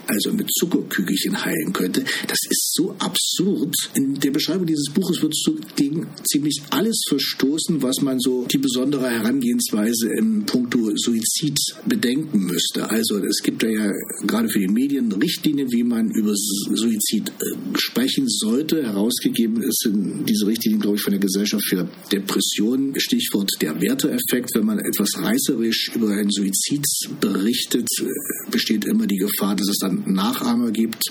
also 0.08 0.32
mit 0.32 0.50
Zuckerkügelchen 0.52 1.44
heilen 1.44 1.72
könnte. 1.72 2.02
Das 2.26 2.38
ist 2.48 2.74
so 2.74 2.94
absurd. 2.98 3.74
In 3.94 4.14
der 4.14 4.30
Beschreibung 4.30 4.66
dieses 4.66 4.90
Buches 4.92 5.22
wird 5.22 5.34
so 5.36 5.54
gegen 5.76 6.06
ziemlich 6.30 6.60
alles 6.70 7.02
verstoßen, 7.08 7.82
was 7.82 8.00
man 8.00 8.18
so 8.18 8.46
die 8.46 8.58
besondere 8.58 9.10
Herangehensweise 9.10 10.08
im 10.18 10.46
Punkto 10.46 10.90
Suizid 10.96 11.58
bedenken 11.86 12.46
müsste. 12.46 12.90
Also 12.90 13.18
es 13.18 13.42
gibt 13.42 13.62
da 13.62 13.68
ja 13.68 13.92
gerade 14.26 14.48
für 14.48 14.60
die 14.60 14.68
Medien 14.68 15.12
Richtlinien, 15.12 15.70
wie 15.70 15.84
man 15.84 16.10
über 16.10 16.32
Suizid 16.34 17.28
äh, 17.28 17.56
sprechen 17.76 18.28
sollte. 18.28 18.82
Herausgegeben 18.82 19.62
ist 19.62 19.88
diese 19.88 20.46
Richtlinien, 20.46 20.80
glaube 20.80 20.96
ich, 20.96 21.02
von 21.02 21.12
der 21.12 21.20
Gesellschaft 21.20 21.64
für 21.68 21.88
Depressionen. 22.10 22.98
Stichwort 22.98 23.50
der 23.60 23.80
Werteeffekt. 23.80 24.54
Wenn 24.54 24.66
man 24.66 24.78
etwas 24.78 25.10
reißerisch 25.16 25.90
über 25.94 26.10
einen 26.10 26.30
Suizid 26.30 26.86
berichtet, 27.20 27.88
äh, 28.00 28.50
besteht 28.50 28.84
immer 28.86 29.06
die 29.06 29.16
Gefahr, 29.16 29.54
dass 29.54 29.68
es 29.68 29.78
dann 29.78 29.97
Nachahmer 30.06 30.70
gibt. 30.70 31.02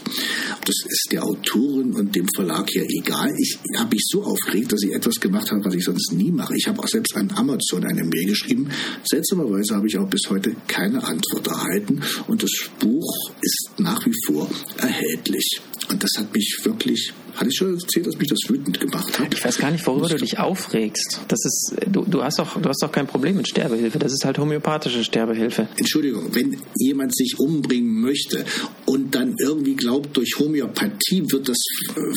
Das 0.66 0.76
ist 0.88 1.08
der 1.12 1.24
Autorin 1.24 1.94
und 1.94 2.16
dem 2.16 2.28
Verlag 2.36 2.74
ja 2.74 2.84
egal. 2.84 3.34
Ich 3.38 3.58
habe 3.78 3.96
mich 3.96 4.06
so 4.08 4.24
aufgeregt, 4.24 4.72
dass 4.72 4.84
ich 4.84 4.94
etwas 4.94 5.16
gemacht 5.16 5.52
habe, 5.52 5.64
was 5.66 5.74
ich 5.74 5.84
sonst 5.84 6.14
nie 6.14 6.32
mache. 6.32 6.56
Ich 6.56 6.68
habe 6.68 6.80
auch 6.80 6.88
selbst 6.88 7.16
an 7.16 7.32
Amazon 7.36 7.86
eine 7.86 8.04
Mail 8.04 8.28
geschrieben. 8.28 8.70
Seltsamerweise 9.04 9.76
habe 9.76 9.88
ich 9.88 9.98
auch 9.98 10.10
bis 10.10 10.30
heute 10.30 10.56
keine 10.68 11.04
Antwort 11.04 11.48
erhalten 11.48 12.02
und 12.28 12.44
das 12.44 12.52
Buch 12.80 13.32
ist 13.42 13.70
nach 13.78 14.06
wie 14.06 14.14
vor 14.26 14.50
erhältlich. 14.78 15.62
Und 15.90 16.04
das 16.04 16.12
hat 16.18 16.34
mich 16.34 16.60
wirklich, 16.64 17.14
hatte 17.38 17.50
ich 17.50 17.56
schon 17.56 17.76
erzählt, 17.76 18.08
dass 18.08 18.18
mich 18.18 18.30
das 18.30 18.40
wütend 18.50 18.80
gemacht 18.80 19.20
hat? 19.20 19.34
Ich 19.34 19.46
weiß 19.46 19.60
gar 19.60 19.72
nicht, 19.72 19.86
worüber 19.86 20.10
du 20.10 20.18
dich 20.18 20.40
aufregst. 20.40 21.22
Das 21.28 21.46
ist, 21.46 21.76
du, 21.88 22.04
du 22.04 22.24
hast 22.24 22.40
doch, 22.40 22.60
du 22.60 22.68
hast 22.68 22.82
doch 22.82 22.92
kein 22.92 23.06
Problem 23.06 23.38
mit 23.38 23.48
Sterbehilfe. 23.48 24.00
Das 24.00 24.12
ist 24.12 24.26
halt 24.26 24.40
homöopathische 24.40 25.04
Sterbehilfe. 25.04 25.68
Entschuldigung, 25.78 26.34
wenn 26.34 26.58
jemand 26.76 27.16
sich 27.16 27.40
umbringen 27.40 28.02
möchte 28.02 28.44
und 28.86 29.14
dann 29.14 29.36
irgendwie 29.40 29.76
glaubt, 29.76 30.18
durch 30.18 30.40
Homöopathie 30.40 31.24
wird 31.32 31.48
das 31.48 31.60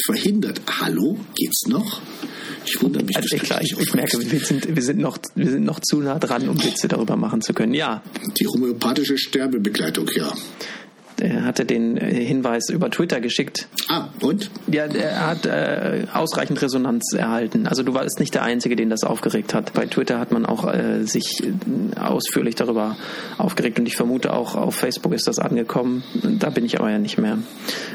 verhindert. 0.07 0.61
Hallo, 0.81 1.19
geht's 1.35 1.67
noch? 1.67 2.00
Ich 2.67 2.81
wundere 2.83 3.05
mich. 3.05 3.17
Also 3.17 3.37
klar, 3.37 3.61
ich, 3.62 3.77
ich 3.79 3.95
merke, 3.95 4.19
wir 4.19 4.41
sind, 4.41 4.75
wir, 4.75 4.83
sind 4.83 5.00
noch, 5.00 5.19
wir 5.35 5.50
sind 5.50 5.65
noch 5.65 5.81
zu 5.81 6.00
nah 6.00 6.19
dran, 6.19 6.49
um 6.49 6.62
Witze 6.62 6.89
darüber 6.89 7.17
machen 7.17 7.43
zu 7.43 7.53
können. 7.53 7.75
Ja. 7.75 8.03
Die 8.39 8.47
homöopathische 8.47 9.19
Sterbebegleitung, 9.19 10.09
ja. 10.15 10.33
Er 11.21 11.45
hatte 11.45 11.65
den 11.65 11.97
äh, 11.97 12.25
Hinweis 12.25 12.69
über 12.69 12.91
Twitter 12.91 13.21
geschickt. 13.21 13.69
Ah, 13.89 14.09
und? 14.21 14.50
Ja, 14.67 14.87
er 14.87 15.27
hat 15.27 15.47
äh, 15.47 16.07
ausreichend 16.12 16.61
Resonanz 16.62 17.12
erhalten. 17.12 17.67
Also 17.67 17.83
du 17.83 17.95
warst 17.95 18.21
nicht 18.21 18.35
der 18.35 18.43
Einzige, 18.43 18.77
den 18.77 18.91
das 18.91 19.05
aufgeregt 19.05 19.55
hat. 19.55 19.73
Bei 19.73 19.87
Twitter 19.87 20.19
hat 20.19 20.33
man 20.33 20.47
auch 20.47 20.73
äh, 20.73 21.05
sich 21.05 21.43
äh, 21.43 21.99
ausführlich 21.99 22.55
darüber 22.55 22.97
aufgeregt 23.39 23.79
und 23.79 23.87
ich 23.87 23.97
vermute 23.97 24.33
auch 24.33 24.55
auf 24.55 24.75
Facebook 24.75 25.12
ist 25.12 25.27
das 25.27 25.39
angekommen. 25.39 26.03
Da 26.39 26.50
bin 26.50 26.65
ich 26.65 26.79
aber 26.79 26.91
ja 26.91 26.99
nicht 26.99 27.19
mehr. 27.19 27.39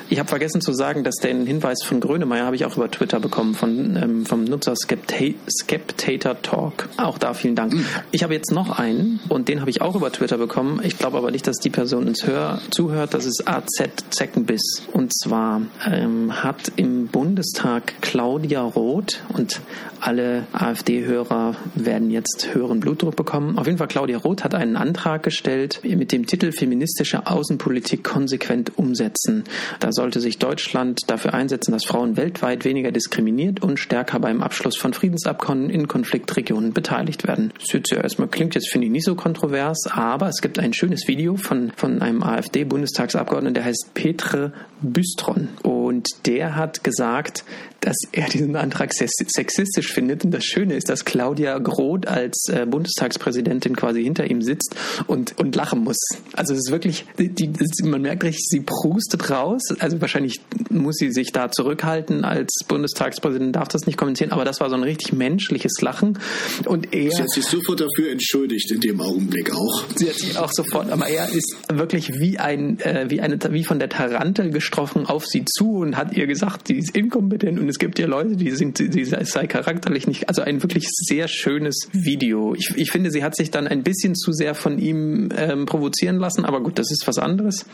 Ich 0.10 0.20
habe 0.20 0.29
vergessen 0.29 0.62
zu 0.62 0.74
sagen, 0.74 1.03
dass 1.03 1.15
den 1.15 1.46
Hinweis 1.46 1.84
von 1.84 2.00
Grönemeyer 2.00 2.46
habe 2.46 2.55
ich 2.55 2.65
auch 2.65 2.77
über 2.77 2.89
Twitter 2.91 3.20
bekommen, 3.20 3.55
von, 3.55 3.96
ähm, 3.96 4.25
vom 4.25 4.44
Nutzer 4.44 4.75
Skepta 4.75 5.15
Skeptator 5.50 6.41
Talk. 6.41 6.89
Auch 6.98 7.17
da 7.17 7.34
vielen 7.34 7.55
Dank. 7.55 7.74
Mhm. 7.74 7.86
Ich 8.12 8.24
habe 8.24 8.34
jetzt 8.34 8.51
noch 8.51 8.77
einen 8.77 9.20
und 9.29 9.48
den 9.48 9.62
habe 9.62 9.70
ich 9.70 9.82
auch 9.82 9.96
über 9.96 10.12
Twitter 10.12 10.38
bekommen. 10.38 10.79
Ich 10.84 10.98
glaube 10.98 11.17
aber 11.17 11.32
nicht, 11.32 11.48
dass 11.48 11.58
die 11.58 11.70
Person 11.70 12.08
uns 12.08 12.27
hör 12.27 12.60
zuhört 12.72 13.13
das 13.15 13.25
ist 13.25 13.48
AZ 13.48 13.81
Zeckenbiss. 14.10 14.84
Und 14.91 15.13
zwar 15.13 15.62
ähm, 15.89 16.43
hat 16.43 16.74
im 16.75 17.07
Bundestag 17.07 17.93
Claudia 18.01 18.62
Roth 18.62 19.22
und 19.29 19.62
alle 20.01 20.45
AfD-Hörer 20.51 21.55
werden 21.75 22.12
jetzt 22.12 22.53
höheren 22.53 22.81
Blutdruck 22.81 23.15
bekommen. 23.15 23.57
Auf 23.57 23.67
jeden 23.67 23.77
Fall, 23.77 23.88
Claudia 23.88 24.17
Roth 24.17 24.43
hat 24.43 24.53
einen 24.53 24.75
Antrag 24.75 25.24
gestellt 25.24 25.79
mit 25.84 26.12
dem 26.12 26.25
Titel 26.27 26.51
Feministische 26.51 27.25
Außenpolitik 27.25 28.03
konsequent 28.03 28.77
umsetzen. 28.77 29.45
Da 29.79 29.93
sollte 29.93 30.19
sich 30.19 30.38
Deutschland 30.38 31.00
dafür 31.07 31.34
einsetzen, 31.34 31.72
dass 31.72 31.86
Frauen 31.86 32.17
weltweit 32.17 32.65
weniger 32.65 32.91
diskriminiert 32.91 33.63
und 33.63 33.79
stärker 33.79 34.19
beim 34.19 34.43
Abschluss 34.43 34.77
von 34.77 34.93
Friedensabkommen 34.93 35.69
in 35.69 35.88
Konfliktregionen 35.88 36.74
beteiligt 36.74 37.25
werden. 37.25 37.53
Das 37.57 37.81
ja 37.89 38.01
erstmal, 38.01 38.27
klingt 38.27 38.55
jetzt, 38.55 38.69
finde 38.69 38.88
ich, 38.88 38.91
nicht 38.91 39.05
so 39.05 39.15
kontrovers, 39.15 39.88
aber 39.89 40.27
es 40.27 40.41
gibt 40.41 40.60
ein 40.60 40.74
schönes 40.74 41.07
Video 41.07 41.38
von, 41.38 41.72
von 41.77 42.01
einem 42.01 42.22
AfD-Bundestag 42.22 43.04
Bundestagsabgeordneten, 43.05 43.53
der 43.53 43.65
heißt 43.65 43.91
Petre 43.93 44.51
Bystron. 44.81 45.50
Und 45.63 46.07
der 46.25 46.55
hat 46.55 46.83
gesagt, 46.83 47.43
dass 47.85 47.97
er 48.12 48.27
diesen 48.27 48.55
Antrag 48.55 48.93
sexistisch 48.93 49.93
findet. 49.93 50.25
Und 50.25 50.31
das 50.31 50.43
Schöne 50.43 50.74
ist, 50.74 50.89
dass 50.89 51.05
Claudia 51.05 51.57
Groth 51.59 52.07
als 52.07 52.47
äh, 52.50 52.65
Bundestagspräsidentin 52.65 53.75
quasi 53.75 54.03
hinter 54.03 54.29
ihm 54.29 54.41
sitzt 54.41 54.75
und, 55.05 55.38
und 55.39 55.55
lachen 55.55 55.83
muss. 55.83 55.97
Also 56.33 56.53
es 56.53 56.62
ist 56.62 56.71
wirklich, 56.71 57.05
die, 57.19 57.29
die, 57.29 57.51
man 57.83 58.01
merkt 58.01 58.24
richtig, 58.24 58.43
sie 58.50 58.62
prustet 58.62 59.29
raus. 59.29 59.62
Also 59.79 60.01
wahrscheinlich 60.01 60.41
muss 60.69 60.95
sie 60.95 61.12
sich 61.12 61.31
da 61.31 61.51
zurückhalten. 61.51 62.25
Als 62.25 62.51
Bundestagspräsidentin 62.67 63.53
darf 63.53 63.67
das 63.67 63.85
nicht 63.85 63.97
kommentieren, 63.97 64.31
aber 64.31 64.45
das 64.45 64.59
war 64.59 64.69
so 64.69 64.75
ein 64.75 64.83
richtig 64.83 65.13
menschliches 65.13 65.79
Lachen. 65.81 66.17
Und 66.65 66.93
er. 66.93 67.12
Sie 67.12 67.21
hat 67.21 67.29
sich 67.29 67.45
sofort 67.45 67.81
dafür 67.81 68.12
entschuldigt 68.12 68.71
in 68.71 68.81
dem 68.81 69.00
Augenblick 69.00 69.53
auch. 69.53 69.83
Sie 69.95 70.09
hat 70.09 70.15
sich 70.15 70.38
auch 70.38 70.51
sofort, 70.51 70.89
aber 70.91 71.07
er 71.07 71.29
ist 71.29 71.55
wirklich 71.71 72.19
wie 72.19 72.39
ein, 72.39 72.79
äh, 72.85 73.09
wie 73.09 73.21
eine, 73.21 73.39
wie 73.49 73.63
von 73.63 73.79
der 73.79 73.89
Tarantel 73.89 74.51
gestroffen 74.51 75.05
auf 75.05 75.25
sie 75.25 75.45
zu 75.45 75.77
und 75.77 75.97
hat 75.97 76.15
ihr 76.15 76.27
gesagt, 76.27 76.67
sie 76.67 76.77
ist 76.77 76.95
inkompetent 76.95 77.59
und 77.59 77.67
es 77.67 77.79
gibt 77.79 77.99
ja 77.99 78.07
Leute, 78.07 78.35
die 78.35 78.51
sind, 78.51 78.77
sie 78.77 79.03
sei 79.05 79.47
charakterlich 79.47 80.07
nicht, 80.07 80.29
also 80.29 80.41
ein 80.41 80.61
wirklich 80.61 80.87
sehr 80.89 81.27
schönes 81.27 81.89
Video. 81.91 82.55
Ich, 82.55 82.73
ich 82.75 82.91
finde, 82.91 83.11
sie 83.11 83.23
hat 83.23 83.35
sich 83.35 83.51
dann 83.51 83.67
ein 83.67 83.83
bisschen 83.83 84.15
zu 84.15 84.31
sehr 84.31 84.55
von 84.55 84.79
ihm 84.79 85.29
ähm, 85.35 85.65
provozieren 85.65 86.17
lassen, 86.17 86.45
aber 86.45 86.61
gut, 86.61 86.79
das 86.79 86.91
ist 86.91 87.07
was 87.07 87.17
anderes. 87.17 87.65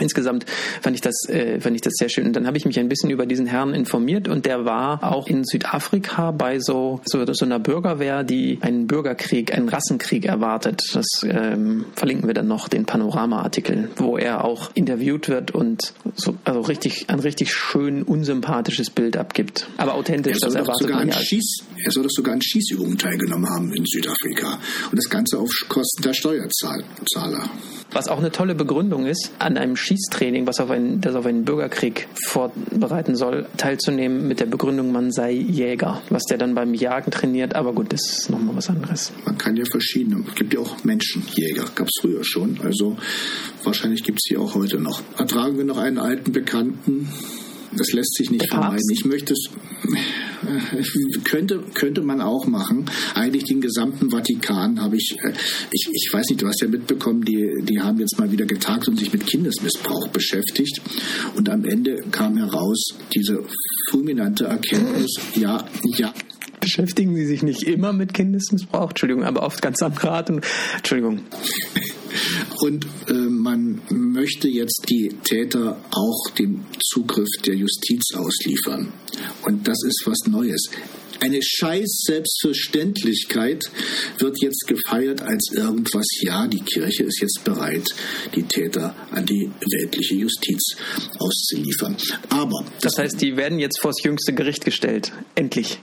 Insgesamt 0.00 0.46
fand 0.80 0.96
ich 0.96 1.02
das, 1.02 1.28
äh, 1.28 1.60
fand 1.60 1.76
ich 1.76 1.82
das 1.82 1.92
sehr 1.96 2.08
schön. 2.08 2.26
Und 2.26 2.34
dann 2.34 2.46
habe 2.46 2.56
ich 2.56 2.64
mich 2.64 2.78
ein 2.78 2.88
bisschen 2.88 3.10
über 3.10 3.26
diesen 3.26 3.46
Herrn 3.46 3.74
informiert 3.74 4.26
und 4.26 4.46
der 4.46 4.64
war 4.64 5.02
auch 5.04 5.26
in 5.26 5.44
Südafrika 5.44 6.30
bei 6.30 6.58
so, 6.60 7.00
so, 7.04 7.24
so 7.30 7.44
einer 7.44 7.58
Bürgerwehr, 7.58 8.24
die 8.24 8.58
einen 8.62 8.86
Bürgerkrieg, 8.86 9.52
einen 9.54 9.68
Rassenkrieg 9.68 10.24
erwartet. 10.24 10.82
Das 10.94 11.06
ähm, 11.24 11.84
verlinken 11.94 12.26
wir 12.26 12.34
dann 12.34 12.48
noch, 12.48 12.68
den 12.68 12.86
Panorama-Artikel, 12.86 13.90
wo 13.96 14.16
er 14.16 14.44
auch 14.44 14.70
interviewt 14.74 15.28
wird 15.28 15.50
und 15.50 15.92
so, 16.14 16.34
also 16.44 16.60
richtig, 16.60 17.06
ein 17.08 17.20
richtig 17.20 17.52
schön 17.52 18.02
unsympathisches 18.02 18.90
Bild 18.90 19.16
abgibt. 19.16 19.66
Aber 19.76 19.94
authentisch, 19.94 20.38
das 20.40 20.54
erwartet 20.54 20.90
man 20.90 21.08
ja. 21.08 21.14
Schieß, 21.14 21.64
er 21.84 21.90
soll 21.90 22.04
doch 22.04 22.10
sogar 22.10 22.34
an 22.34 22.40
Schießübungen 22.42 22.96
teilgenommen 22.96 23.48
haben 23.48 23.72
in 23.72 23.84
Südafrika. 23.84 24.58
Und 24.90 24.96
das 24.96 25.08
Ganze 25.10 25.38
auf 25.38 25.50
Kosten 25.68 26.02
der 26.02 26.14
Steuerzahler. 26.14 27.50
Was 27.92 28.08
auch 28.08 28.18
eine 28.18 28.32
tolle 28.32 28.54
Begründung 28.54 29.06
ist, 29.06 29.32
an 29.38 29.58
einem 29.58 29.76
Schießtraining, 29.82 30.46
was 30.46 30.60
auf 30.60 30.70
einen, 30.70 31.00
das 31.00 31.14
auf 31.14 31.26
einen 31.26 31.44
Bürgerkrieg 31.44 32.08
vorbereiten 32.26 33.16
soll, 33.16 33.46
teilzunehmen 33.56 34.28
mit 34.28 34.40
der 34.40 34.46
Begründung, 34.46 34.92
man 34.92 35.10
sei 35.10 35.32
Jäger, 35.32 36.00
was 36.08 36.22
der 36.24 36.38
dann 36.38 36.54
beim 36.54 36.74
Jagen 36.74 37.10
trainiert. 37.10 37.54
Aber 37.54 37.72
gut, 37.72 37.92
das 37.92 38.00
ist 38.10 38.30
nochmal 38.30 38.56
was 38.56 38.68
anderes. 38.68 39.12
Man 39.26 39.38
kann 39.38 39.56
ja 39.56 39.64
verschiedene, 39.70 40.24
es 40.28 40.34
gibt 40.34 40.54
ja 40.54 40.60
auch 40.60 40.84
Menschenjäger, 40.84 41.64
gab 41.74 41.88
es 41.88 42.00
früher 42.00 42.24
schon. 42.24 42.58
Also 42.62 42.96
wahrscheinlich 43.64 44.02
gibt 44.04 44.18
es 44.22 44.28
die 44.28 44.36
auch 44.36 44.54
heute 44.54 44.78
noch. 44.78 45.02
Ertragen 45.18 45.58
wir 45.58 45.64
noch 45.64 45.78
einen 45.78 45.98
alten 45.98 46.32
Bekannten, 46.32 47.08
das 47.76 47.92
lässt 47.92 48.14
sich 48.14 48.30
nicht 48.30 48.48
vermeiden. 48.48 48.88
Ich 48.92 49.04
möchte 49.04 49.32
es, 49.32 49.48
äh, 50.42 51.18
könnte, 51.24 51.62
könnte 51.74 52.02
man 52.02 52.20
auch 52.20 52.46
machen. 52.46 52.84
Eigentlich 53.14 53.44
den 53.44 53.60
gesamten 53.60 54.10
Vatikan 54.10 54.80
habe 54.80 54.96
ich, 54.96 55.16
äh, 55.22 55.32
ich, 55.70 55.88
ich 55.92 56.10
weiß 56.12 56.28
nicht, 56.30 56.42
du 56.42 56.46
hast 56.46 56.60
ja 56.60 56.68
mitbekommen, 56.68 57.22
die, 57.24 57.62
die 57.62 57.80
haben 57.80 57.98
jetzt 57.98 58.18
mal 58.18 58.30
wieder 58.30 58.46
getagt 58.46 58.88
und 58.88 58.98
sich 58.98 59.12
mit 59.12 59.26
Kindesmissbrauch 59.26 60.08
beschäftigt. 60.08 60.80
Und 61.36 61.48
am 61.48 61.64
Ende 61.64 61.96
kam 62.10 62.36
heraus 62.36 62.94
diese 63.14 63.42
fulminante 63.90 64.44
Erkenntnis, 64.44 65.16
ja, 65.34 65.66
ja, 65.96 66.12
beschäftigen 66.62 67.14
Sie 67.14 67.26
sich 67.26 67.42
nicht 67.42 67.64
immer 67.64 67.92
mit 67.92 68.14
Kindesmissbrauch, 68.14 68.90
Entschuldigung, 68.90 69.24
aber 69.24 69.42
oft 69.42 69.60
ganz 69.60 69.82
andere 69.82 70.10
Art 70.10 70.30
und 70.30 70.46
Entschuldigung. 70.76 71.20
Und 72.60 72.86
äh, 73.08 73.12
man 73.12 73.80
möchte 73.90 74.48
jetzt 74.48 74.86
die 74.88 75.10
Täter 75.24 75.76
auch 75.90 76.30
dem 76.38 76.64
Zugriff 76.80 77.28
der 77.44 77.56
Justiz 77.56 78.14
ausliefern. 78.14 78.92
Und 79.42 79.66
das 79.66 79.82
ist 79.84 80.02
was 80.06 80.18
Neues. 80.26 80.70
Eine 81.22 81.38
scheiß 81.40 82.02
Selbstverständlichkeit 82.04 83.70
wird 84.18 84.42
jetzt 84.42 84.66
gefeiert 84.66 85.22
als 85.22 85.52
irgendwas. 85.54 86.06
Ja, 86.20 86.48
die 86.48 86.60
Kirche 86.60 87.04
ist 87.04 87.20
jetzt 87.20 87.44
bereit, 87.44 87.86
die 88.34 88.42
Täter 88.42 88.96
an 89.12 89.24
die 89.24 89.48
weltliche 89.70 90.16
Justiz 90.16 90.74
auszuliefern. 91.20 91.96
Aber 92.28 92.64
das 92.80 92.98
heißt, 92.98 93.20
die 93.20 93.36
werden 93.36 93.60
jetzt 93.60 93.80
vors 93.80 94.02
jüngste 94.02 94.32
Gericht 94.32 94.64
gestellt. 94.64 95.12
Endlich. 95.36 95.78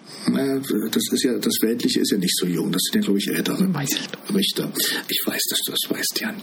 Das 0.91 1.03
ist 1.09 1.23
ja 1.23 1.37
das 1.37 1.55
weltliche 1.61 2.01
ist 2.01 2.11
ja 2.11 2.17
nicht 2.17 2.35
so 2.35 2.45
jung. 2.45 2.73
Das 2.73 2.81
sind 2.83 2.95
ja 2.95 3.05
glaube 3.05 3.19
ich 3.19 3.29
ältere 3.29 3.73
weiß 3.73 3.91
ich. 3.91 4.35
Richter. 4.35 4.69
Ich 5.07 5.21
weiß, 5.25 5.41
dass 5.51 5.61
du 5.61 5.71
das 5.71 5.97
weißt, 5.97 6.19
Jan. 6.19 6.35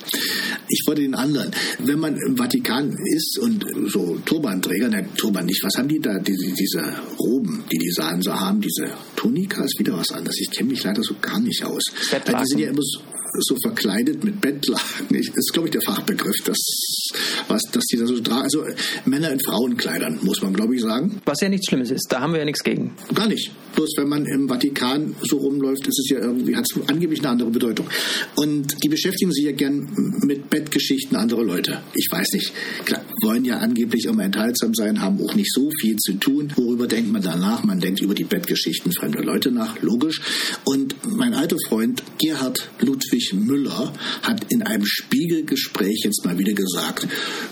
Ich 0.68 0.82
wollte 0.86 1.02
den 1.02 1.14
anderen. 1.14 1.50
Wenn 1.80 1.98
man 1.98 2.16
im 2.16 2.36
Vatikan 2.38 2.96
ist 3.14 3.38
und 3.40 3.62
so 3.88 4.18
Turbanträger, 4.24 4.88
nein, 4.88 5.10
Turban 5.18 5.44
nicht. 5.44 5.62
Was 5.62 5.76
haben 5.76 5.88
die 5.88 6.00
da? 6.00 6.18
Diese, 6.18 6.54
diese 6.54 6.82
Roben, 7.18 7.64
die 7.70 7.78
die 7.78 7.90
Sahen 7.90 8.22
so 8.22 8.32
haben, 8.32 8.60
diese 8.60 8.85
Tunika 9.16 9.64
ist 9.64 9.78
wieder 9.78 9.96
was 9.96 10.12
anderes. 10.12 10.38
Ich 10.40 10.50
kenne 10.50 10.70
mich 10.70 10.84
leider 10.84 11.02
so 11.02 11.14
gar 11.20 11.40
nicht 11.40 11.64
aus. 11.64 11.82
Bettlaken. 12.10 12.42
Die 12.44 12.48
sind 12.48 12.58
ja 12.58 12.68
immer 12.70 12.82
so, 12.82 13.00
so 13.40 13.56
verkleidet 13.62 14.24
mit 14.24 14.40
Bettlaken. 14.40 15.06
Das 15.10 15.26
ist, 15.34 15.52
glaube 15.52 15.68
ich, 15.68 15.72
der 15.72 15.82
Fachbegriff, 15.82 16.36
das, 16.44 16.58
was, 17.48 17.62
dass 17.72 17.84
die 17.84 17.96
da 17.96 18.06
so 18.06 18.18
tragen. 18.20 18.42
Also 18.42 18.64
Männer 19.04 19.30
in 19.30 19.40
Frauenkleidern, 19.40 20.18
muss 20.22 20.42
man, 20.42 20.52
glaube 20.52 20.74
ich, 20.74 20.82
sagen. 20.82 21.20
Was 21.24 21.40
ja 21.40 21.48
nichts 21.48 21.68
Schlimmes 21.68 21.90
ist. 21.90 22.06
Da 22.10 22.20
haben 22.20 22.32
wir 22.32 22.40
ja 22.40 22.44
nichts 22.44 22.62
gegen. 22.62 22.94
Gar 23.14 23.28
nicht. 23.28 23.50
Bloß 23.74 23.90
wenn 23.98 24.08
man 24.08 24.24
im 24.26 24.48
Vatikan 24.48 25.14
so 25.22 25.36
rumläuft, 25.36 25.86
ist 25.86 25.98
es 25.98 26.08
ja 26.08 26.18
irgendwie, 26.18 26.56
hat 26.56 26.64
es 26.70 26.88
angeblich 26.88 27.20
eine 27.20 27.28
andere 27.30 27.50
Bedeutung. 27.50 27.86
Und 28.36 28.82
die 28.82 28.88
beschäftigen 28.88 29.32
sich 29.32 29.44
ja 29.44 29.52
gern 29.52 29.88
mit 30.22 30.48
Bettgeschichten 30.48 31.16
anderer 31.16 31.44
Leute. 31.44 31.82
Ich 31.94 32.08
weiß 32.10 32.32
nicht. 32.32 32.52
Klar, 32.84 33.02
wollen 33.22 33.44
ja 33.44 33.58
angeblich 33.58 34.06
immer 34.06 34.24
enthaltsam 34.24 34.74
sein, 34.74 35.00
haben 35.00 35.20
auch 35.22 35.34
nicht 35.34 35.52
so 35.52 35.70
viel 35.80 35.96
zu 35.96 36.14
tun. 36.14 36.52
Worüber 36.56 36.86
denkt 36.86 37.12
man 37.12 37.22
danach? 37.22 37.64
Man 37.64 37.80
denkt 37.80 38.00
über 38.00 38.14
die 38.14 38.24
Bettgeschichten 38.24 38.92
fremder 38.92 39.22
Leute 39.22 39.50
nach, 39.50 39.80
logisch. 39.82 40.20
Und 40.64 40.94
mein 41.16 41.34
alter 41.34 41.56
Freund 41.68 42.02
Gerhard 42.18 42.70
Ludwig 42.80 43.15
Müller 43.32 43.92
hat 44.22 44.52
in 44.52 44.62
einem 44.62 44.84
Spiegelgespräch 44.84 46.02
jetzt 46.04 46.24
mal 46.24 46.38
wieder 46.38 46.52
gesagt, 46.52 47.06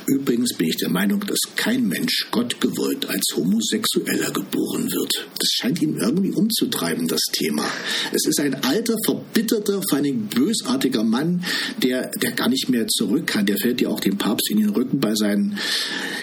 übrigens 0.06 0.56
bin 0.56 0.68
ich 0.68 0.76
der 0.76 0.90
Meinung, 0.90 1.20
dass 1.20 1.38
kein 1.56 1.88
Mensch 1.88 2.26
Gott 2.30 2.60
gewollt 2.60 3.06
als 3.08 3.24
Homosexueller 3.36 4.30
geboren 4.30 4.90
wird. 4.90 5.26
Das 5.38 5.48
scheint 5.56 5.80
ihn 5.82 5.96
irgendwie 5.96 6.32
umzutreiben, 6.32 7.08
das 7.08 7.22
Thema. 7.32 7.64
Es 8.12 8.26
ist 8.26 8.40
ein 8.40 8.54
alter, 8.62 8.96
verbitterter, 9.04 9.80
vor 9.88 9.98
allem 9.98 10.26
bösartiger 10.28 11.04
Mann, 11.04 11.44
der, 11.82 12.10
der 12.22 12.32
gar 12.32 12.48
nicht 12.48 12.68
mehr 12.68 12.86
zurück 12.88 13.26
kann. 13.26 13.46
Der 13.46 13.56
fällt 13.58 13.80
ja 13.80 13.88
auch 13.88 14.00
dem 14.00 14.18
Papst 14.18 14.50
in 14.50 14.58
den 14.58 14.70
Rücken 14.70 15.00
bei 15.00 15.14
seinen 15.14 15.58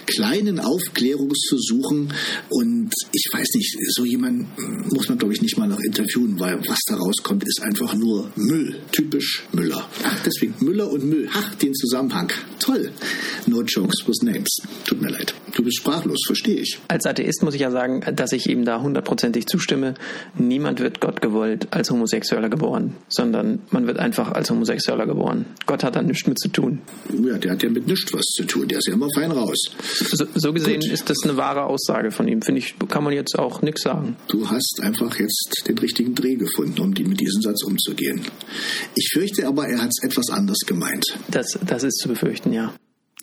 kleinen 0.06 0.60
Aufklärungsversuchen. 0.60 2.14
Und 2.50 2.92
ich 3.14 3.26
weiß 3.32 3.48
nicht, 3.56 3.78
so 3.90 4.06
jemand 4.06 4.48
muss 4.92 5.08
man, 5.10 5.18
glaube 5.18 5.34
ich, 5.34 5.42
nicht 5.42 5.58
mal 5.58 5.68
noch 5.68 5.80
interviewen, 5.80 6.40
weil 6.40 6.60
was 6.68 6.80
da 6.88 6.96
rauskommt, 6.96 7.44
ist 7.44 7.62
einfach 7.62 7.94
nur 7.96 8.32
Müll. 8.36 8.80
Typisch 8.92 9.31
Müller. 9.52 9.88
Ach, 10.04 10.20
deswegen 10.26 10.54
Müller 10.60 10.90
und 10.90 11.04
Müll. 11.04 11.28
Ach, 11.34 11.56
den 11.56 11.74
Zusammenhang. 11.74 12.32
Toll. 12.60 12.92
No 13.48 13.62
jokes 13.64 14.08
with 14.08 14.22
names. 14.24 14.58
Tut 14.86 15.02
mir 15.02 15.10
leid. 15.10 15.34
Du 15.56 15.64
bist 15.64 15.78
sprachlos, 15.78 16.20
verstehe 16.26 16.62
ich. 16.62 16.80
Als 16.88 17.06
Atheist 17.06 17.44
muss 17.44 17.54
ich 17.54 17.62
ja 17.62 17.72
sagen, 17.72 18.02
dass 18.16 18.32
ich 18.32 18.50
ihm 18.50 18.66
da 18.66 18.82
hundertprozentig 18.82 19.48
zustimme. 19.48 19.96
Niemand 20.38 20.80
wird 20.80 21.02
Gott 21.02 21.22
gewollt 21.22 21.68
als 21.72 21.92
Homosexueller 21.92 22.50
geboren, 22.50 22.96
sondern 23.10 23.60
man 23.72 23.88
wird 23.88 23.98
einfach 23.98 24.32
als 24.32 24.50
Homosexueller 24.50 25.06
geboren. 25.06 25.46
Gott 25.66 25.84
hat 25.84 25.96
da 25.96 26.02
nichts 26.02 26.28
mit 26.28 26.40
zu 26.40 26.50
tun. 26.50 26.80
Ja, 27.24 27.38
der 27.38 27.52
hat 27.52 27.64
ja 27.64 27.70
mit 27.70 27.88
nichts 27.88 28.14
was 28.14 28.26
zu 28.26 28.44
tun. 28.44 28.68
Der 28.68 28.78
ist 28.78 28.88
ja 28.88 28.94
immer 28.94 29.10
fein 29.14 29.32
raus. 29.32 29.58
So, 30.12 30.26
so 30.34 30.54
gesehen 30.54 30.82
Gut. 30.82 30.92
ist 30.92 31.10
das 31.10 31.18
eine 31.24 31.38
wahre 31.38 31.64
Aussage 31.64 32.12
von 32.12 32.28
ihm. 32.28 32.42
Finde 32.42 32.60
ich, 32.60 32.76
kann 32.90 33.04
man 33.04 33.14
jetzt 33.14 33.38
auch 33.38 33.62
nichts 33.62 33.82
sagen. 33.82 34.16
Du 34.28 34.50
hast 34.50 34.80
einfach 34.82 35.20
jetzt 35.20 35.64
den 35.68 35.78
richtigen 35.78 36.16
Dreh 36.16 36.36
gefunden, 36.36 36.80
um 36.80 36.94
die, 36.94 37.04
mit 37.04 37.20
diesem 37.20 37.42
Satz 37.42 37.64
umzugehen. 37.64 38.22
Ich 38.96 39.10
fürchte 39.22 39.48
aber, 39.48 39.68
er 39.68 39.80
hat 39.80 39.90
es 39.90 40.04
etwas 40.04 40.30
anders 40.32 40.58
gemeint. 40.66 41.06
Das, 41.30 41.60
das 41.64 41.84
ist 41.84 42.00
zu 42.00 42.10
befürchten, 42.10 42.52
ja. 42.54 42.74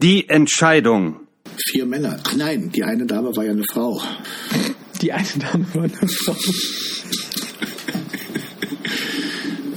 Die 0.01 0.29
Entscheidung. 0.29 1.27
Vier 1.71 1.87
Männer. 1.87 2.21
Ach 2.23 2.37
nein, 2.37 2.71
die 2.71 2.85
eine 2.85 3.05
Dame 3.05 3.35
war 3.35 3.45
ja 3.45 3.51
eine 3.51 3.65
Frau. 3.65 4.01
Die 5.03 5.13
eine 5.13 5.27
Dame 5.41 5.67
war 5.75 5.83
eine 5.83 6.09
Frau. 6.09 6.37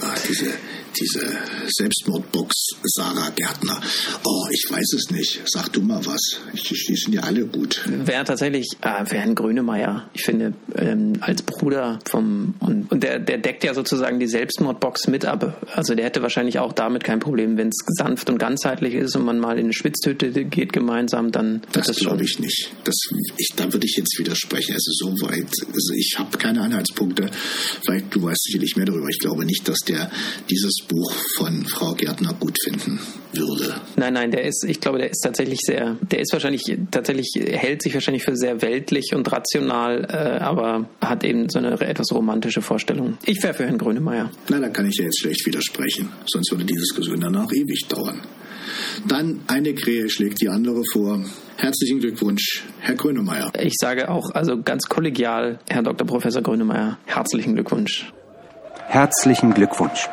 Ach, 0.01 0.19
diese, 0.27 0.45
diese 1.01 1.21
Selbstmordbox 1.67 2.53
Sarah 2.83 3.29
Gärtner. 3.31 3.81
Oh, 4.23 4.47
ich 4.51 4.65
weiß 4.69 4.93
es 4.93 5.11
nicht. 5.11 5.41
Sag 5.45 5.73
du 5.73 5.81
mal 5.81 6.05
was. 6.05 6.39
Die 6.53 6.95
sind 6.95 7.13
ja 7.13 7.21
alle 7.21 7.45
gut. 7.45 7.81
Wäre 7.87 8.23
tatsächlich 8.23 8.67
äh, 8.81 9.09
wäre 9.09 9.23
ein 9.23 9.35
Grönemeyer. 9.35 10.09
Ich 10.13 10.23
finde, 10.23 10.53
ähm, 10.75 11.13
als 11.21 11.41
Bruder 11.41 11.99
vom 12.05 12.55
und, 12.59 12.91
und 12.91 13.03
der, 13.03 13.19
der 13.19 13.39
deckt 13.39 13.63
ja 13.63 13.73
sozusagen 13.73 14.19
die 14.19 14.27
Selbstmordbox 14.27 15.07
mit 15.07 15.25
ab. 15.25 15.65
Also 15.73 15.95
der 15.95 16.05
hätte 16.05 16.21
wahrscheinlich 16.21 16.59
auch 16.59 16.73
damit 16.73 17.03
kein 17.03 17.19
Problem, 17.19 17.57
wenn 17.57 17.69
es 17.69 17.77
sanft 17.87 18.29
und 18.29 18.37
ganzheitlich 18.37 18.93
ist 18.93 19.15
und 19.15 19.25
man 19.25 19.39
mal 19.39 19.57
in 19.57 19.65
eine 19.65 19.73
Schwitzhütte 19.73 20.31
geht 20.45 20.73
gemeinsam, 20.73 21.31
dann 21.31 21.61
das, 21.71 21.87
das 21.87 21.97
glaube 21.97 22.23
ich 22.23 22.39
nicht. 22.39 22.71
Das, 22.83 22.95
ich, 23.37 23.49
da 23.55 23.71
würde 23.71 23.85
ich 23.85 23.95
jetzt 23.97 24.17
widersprechen. 24.19 24.73
Also 24.73 24.91
so 24.91 25.27
weit, 25.27 25.47
also 25.73 25.93
ich 25.95 26.15
habe 26.17 26.37
keine 26.37 26.61
Anhaltspunkte. 26.61 27.29
Vielleicht 27.83 28.13
du 28.13 28.23
weißt 28.23 28.43
sicherlich 28.43 28.75
mehr 28.75 28.85
darüber. 28.85 29.07
Ich 29.09 29.19
glaube 29.19 29.45
nicht, 29.45 29.67
dass 29.67 29.79
der 29.79 30.11
dieses 30.49 30.73
Buch 30.91 31.13
von 31.37 31.65
Frau 31.65 31.93
Gärtner 31.93 32.33
gut 32.37 32.57
finden 32.61 32.99
würde. 33.33 33.75
Nein, 33.95 34.13
nein, 34.13 34.31
der 34.31 34.43
ist, 34.43 34.65
ich 34.67 34.81
glaube, 34.81 34.97
der 34.97 35.09
ist 35.09 35.21
tatsächlich 35.21 35.59
sehr, 35.61 35.95
der 36.01 36.19
ist 36.19 36.33
wahrscheinlich, 36.33 36.63
tatsächlich, 36.91 37.31
hält 37.35 37.81
sich 37.81 37.93
wahrscheinlich 37.93 38.23
für 38.23 38.35
sehr 38.35 38.61
weltlich 38.61 39.15
und 39.15 39.31
rational, 39.31 40.05
äh, 40.09 40.43
aber 40.43 40.89
hat 40.99 41.23
eben 41.23 41.47
so 41.49 41.59
eine 41.59 41.79
etwas 41.79 42.11
romantische 42.11 42.61
Vorstellung. 42.61 43.17
Ich 43.25 43.41
wäre 43.41 43.53
für 43.53 43.63
Herrn 43.63 43.77
Grönemeyer. 43.77 44.31
Na, 44.49 44.59
da 44.59 44.67
kann 44.67 44.85
ich 44.85 44.97
ja 44.97 45.05
jetzt 45.05 45.21
schlecht 45.21 45.45
widersprechen, 45.45 46.09
sonst 46.25 46.51
würde 46.51 46.65
die 46.65 46.75
Diskussion 46.75 47.21
danach 47.21 47.51
ewig 47.53 47.87
dauern. 47.87 48.19
Dann 49.07 49.39
eine 49.47 49.73
Krähe 49.73 50.09
schlägt 50.09 50.41
die 50.41 50.49
andere 50.49 50.83
vor. 50.91 51.23
Herzlichen 51.57 51.99
Glückwunsch, 51.99 52.63
Herr 52.79 52.95
Grönemeyer. 52.95 53.51
Ich 53.59 53.75
sage 53.79 54.09
auch, 54.09 54.31
also 54.31 54.61
ganz 54.61 54.85
kollegial, 54.87 55.59
Herr 55.69 55.83
Dr. 55.83 56.05
Professor 56.05 56.41
Grönemeyer, 56.41 56.97
herzlichen 57.05 57.53
Glückwunsch. 57.55 58.11
Herzlichen 58.87 59.53
Glückwunsch. 59.53 60.09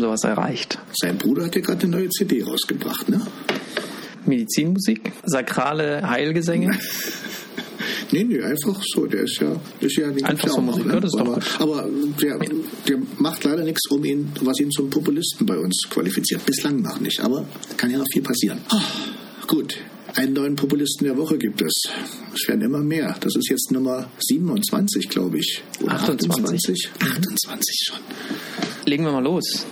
Haben 0.00 0.06
sie 0.06 0.08
was 0.08 0.24
erreicht. 0.24 0.78
Sein 0.92 1.18
Bruder 1.18 1.44
hat 1.44 1.54
ja 1.54 1.60
gerade 1.60 1.82
eine 1.82 1.96
neue 1.96 2.08
CD 2.08 2.42
rausgebracht, 2.42 3.08
ne? 3.08 3.20
Medizinmusik, 4.26 5.12
sakrale 5.24 6.08
Heilgesänge. 6.08 6.78
Nee, 8.12 8.24
nee, 8.24 8.42
einfach 8.42 8.82
so. 8.92 9.06
Der 9.06 9.20
ist 9.22 9.40
ja, 9.40 9.54
ist 9.78 9.96
ja 9.96 10.08
einfach 10.08 10.48
so 10.48 10.60
Musik, 10.60 10.84
ne? 10.84 11.00
aber, 11.16 11.38
aber 11.60 11.88
der, 12.20 12.38
der 12.88 12.98
macht 13.18 13.44
leider 13.44 13.62
nichts, 13.62 13.88
um 13.88 14.04
ihn, 14.04 14.32
was 14.40 14.58
ihn 14.58 14.70
zum 14.72 14.90
Populisten 14.90 15.46
bei 15.46 15.56
uns 15.56 15.86
qualifiziert. 15.88 16.44
Bislang 16.44 16.82
noch 16.82 16.98
nicht, 16.98 17.20
aber 17.20 17.46
kann 17.76 17.88
ja 17.88 17.98
noch 17.98 18.06
viel 18.12 18.22
passieren. 18.22 18.58
Oh, 18.72 19.46
gut, 19.46 19.76
einen 20.16 20.32
neuen 20.32 20.56
Populisten 20.56 21.04
der 21.06 21.16
Woche 21.16 21.38
gibt 21.38 21.62
es. 21.62 21.72
Es 22.34 22.48
werden 22.48 22.62
immer 22.62 22.80
mehr. 22.80 23.16
Das 23.20 23.36
ist 23.36 23.48
jetzt 23.48 23.70
Nummer 23.70 24.10
27, 24.18 25.08
glaube 25.08 25.38
ich. 25.38 25.62
Oder 25.80 25.92
28. 25.92 26.90
28? 26.90 26.90
28 27.00 27.76
schon. 27.86 27.98
Legen 28.86 29.04
wir 29.04 29.12
mal 29.12 29.22
los. 29.22 29.66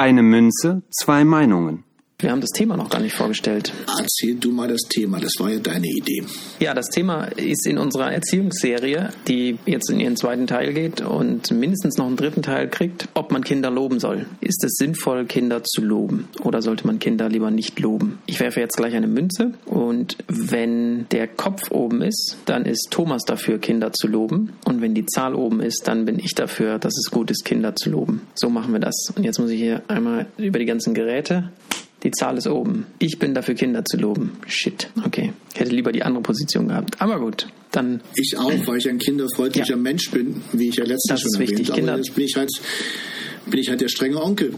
Eine 0.00 0.22
Münze, 0.22 0.80
zwei 0.88 1.24
Meinungen. 1.24 1.84
Wir 2.22 2.30
haben 2.30 2.42
das 2.42 2.50
Thema 2.50 2.76
noch 2.76 2.90
gar 2.90 3.00
nicht 3.00 3.14
vorgestellt. 3.14 3.72
Erzähl 3.98 4.34
du 4.34 4.52
mal 4.52 4.68
das 4.68 4.82
Thema, 4.82 5.20
das 5.20 5.32
war 5.38 5.50
ja 5.50 5.58
deine 5.58 5.86
Idee. 5.86 6.22
Ja, 6.58 6.74
das 6.74 6.88
Thema 6.88 7.24
ist 7.24 7.66
in 7.66 7.78
unserer 7.78 8.12
Erziehungsserie, 8.12 9.08
die 9.26 9.58
jetzt 9.64 9.90
in 9.90 10.00
ihren 10.00 10.16
zweiten 10.16 10.46
Teil 10.46 10.74
geht 10.74 11.00
und 11.00 11.50
mindestens 11.50 11.96
noch 11.96 12.06
einen 12.06 12.16
dritten 12.16 12.42
Teil 12.42 12.68
kriegt, 12.68 13.08
ob 13.14 13.32
man 13.32 13.42
Kinder 13.42 13.70
loben 13.70 14.00
soll. 14.00 14.26
Ist 14.42 14.62
es 14.64 14.72
sinnvoll, 14.74 15.24
Kinder 15.24 15.62
zu 15.64 15.80
loben 15.80 16.28
oder 16.42 16.60
sollte 16.60 16.86
man 16.86 16.98
Kinder 16.98 17.30
lieber 17.30 17.50
nicht 17.50 17.80
loben? 17.80 18.18
Ich 18.26 18.38
werfe 18.38 18.60
jetzt 18.60 18.76
gleich 18.76 18.94
eine 18.94 19.08
Münze 19.08 19.54
und 19.64 20.18
wenn 20.28 21.08
der 21.08 21.26
Kopf 21.26 21.70
oben 21.70 22.02
ist, 22.02 22.36
dann 22.44 22.66
ist 22.66 22.88
Thomas 22.90 23.22
dafür, 23.24 23.58
Kinder 23.58 23.92
zu 23.92 24.06
loben 24.08 24.52
und 24.66 24.82
wenn 24.82 24.94
die 24.94 25.06
Zahl 25.06 25.34
oben 25.34 25.60
ist, 25.60 25.88
dann 25.88 26.04
bin 26.04 26.18
ich 26.18 26.34
dafür, 26.34 26.78
dass 26.78 26.98
es 26.98 27.10
gut 27.10 27.30
ist, 27.30 27.46
Kinder 27.46 27.74
zu 27.74 27.88
loben. 27.88 28.22
So 28.34 28.50
machen 28.50 28.72
wir 28.72 28.80
das. 28.80 29.12
Und 29.16 29.24
jetzt 29.24 29.38
muss 29.38 29.50
ich 29.50 29.60
hier 29.60 29.82
einmal 29.88 30.26
über 30.36 30.58
die 30.58 30.66
ganzen 30.66 30.92
Geräte 30.92 31.50
die 32.02 32.10
Zahl 32.12 32.38
ist 32.38 32.46
oben. 32.46 32.86
Ich 32.98 33.18
bin 33.18 33.34
dafür, 33.34 33.54
Kinder 33.54 33.84
zu 33.84 33.96
loben. 33.96 34.32
Shit. 34.46 34.88
Okay. 35.04 35.32
Ich 35.54 35.60
hätte 35.60 35.74
lieber 35.74 35.92
die 35.92 36.02
andere 36.02 36.22
Position 36.22 36.68
gehabt. 36.68 37.00
Aber 37.00 37.20
gut. 37.20 37.46
Dann. 37.72 38.00
Ich 38.14 38.36
auch, 38.38 38.52
weil 38.66 38.78
ich 38.78 38.88
ein 38.88 38.98
kinderfreundlicher 38.98 39.70
Ja. 39.70 39.76
Mensch 39.76 40.10
bin, 40.10 40.42
wie 40.52 40.68
ich 40.68 40.76
ja 40.76 40.84
letztens 40.84 41.08
Das 41.08 41.20
schon 41.20 41.42
ist 41.42 41.50
erwähnt 41.50 41.68
habe. 41.68 41.78
Kinder- 41.78 41.96
Jetzt 41.96 42.14
bin 42.14 42.24
ich 42.24 42.36
halt, 42.36 42.50
bin 43.46 43.60
ich 43.60 43.68
halt 43.68 43.80
der 43.80 43.88
strenge 43.88 44.20
Onkel. 44.22 44.54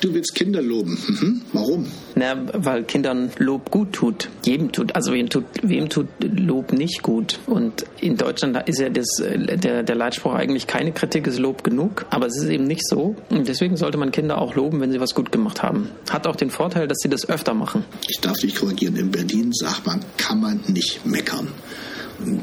Du 0.00 0.12
willst 0.12 0.34
Kinder 0.34 0.62
loben. 0.62 0.98
Mhm. 1.08 1.42
Warum? 1.52 1.86
Na, 2.14 2.36
weil 2.52 2.84
Kindern 2.84 3.30
Lob 3.38 3.70
gut 3.70 3.92
tut. 3.92 4.28
Jedem 4.44 4.72
tut, 4.72 4.94
also 4.94 5.12
wem 5.12 5.28
tut, 5.28 5.44
wem 5.62 5.88
tut 5.88 6.06
Lob 6.20 6.72
nicht 6.72 7.02
gut? 7.02 7.38
Und 7.46 7.84
in 8.00 8.16
Deutschland 8.16 8.56
ist 8.68 8.80
ja 8.80 8.88
das, 8.88 9.06
der, 9.18 9.82
der 9.82 9.94
Leitspruch 9.94 10.34
eigentlich 10.34 10.66
keine 10.66 10.92
Kritik 10.92 11.26
ist 11.26 11.38
Lob 11.38 11.64
genug, 11.64 12.06
aber 12.10 12.26
es 12.26 12.36
ist 12.36 12.48
eben 12.48 12.64
nicht 12.64 12.86
so. 12.86 13.16
Und 13.30 13.48
deswegen 13.48 13.76
sollte 13.76 13.98
man 13.98 14.12
Kinder 14.12 14.38
auch 14.38 14.54
loben, 14.54 14.80
wenn 14.80 14.92
sie 14.92 15.00
was 15.00 15.14
gut 15.14 15.32
gemacht 15.32 15.62
haben. 15.62 15.88
Hat 16.10 16.26
auch 16.26 16.36
den 16.36 16.50
Vorteil, 16.50 16.88
dass 16.88 16.98
sie 16.98 17.08
das 17.08 17.28
öfter 17.28 17.54
machen. 17.54 17.84
Ich 18.08 18.20
darf 18.20 18.38
dich 18.38 18.54
korrigieren. 18.54 18.96
In 18.96 19.10
Berlin 19.10 19.52
sagt 19.52 19.86
man, 19.86 20.00
kann 20.16 20.40
man 20.40 20.60
nicht 20.68 21.04
meckern. 21.06 21.48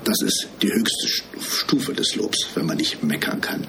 Das 0.03 0.21
ist 0.21 0.47
die 0.61 0.71
höchste 0.71 1.07
Stufe 1.39 1.93
des 1.93 2.15
Lobs, 2.15 2.47
wenn 2.55 2.65
man 2.65 2.77
nicht 2.77 3.03
meckern 3.03 3.41
kann. 3.41 3.65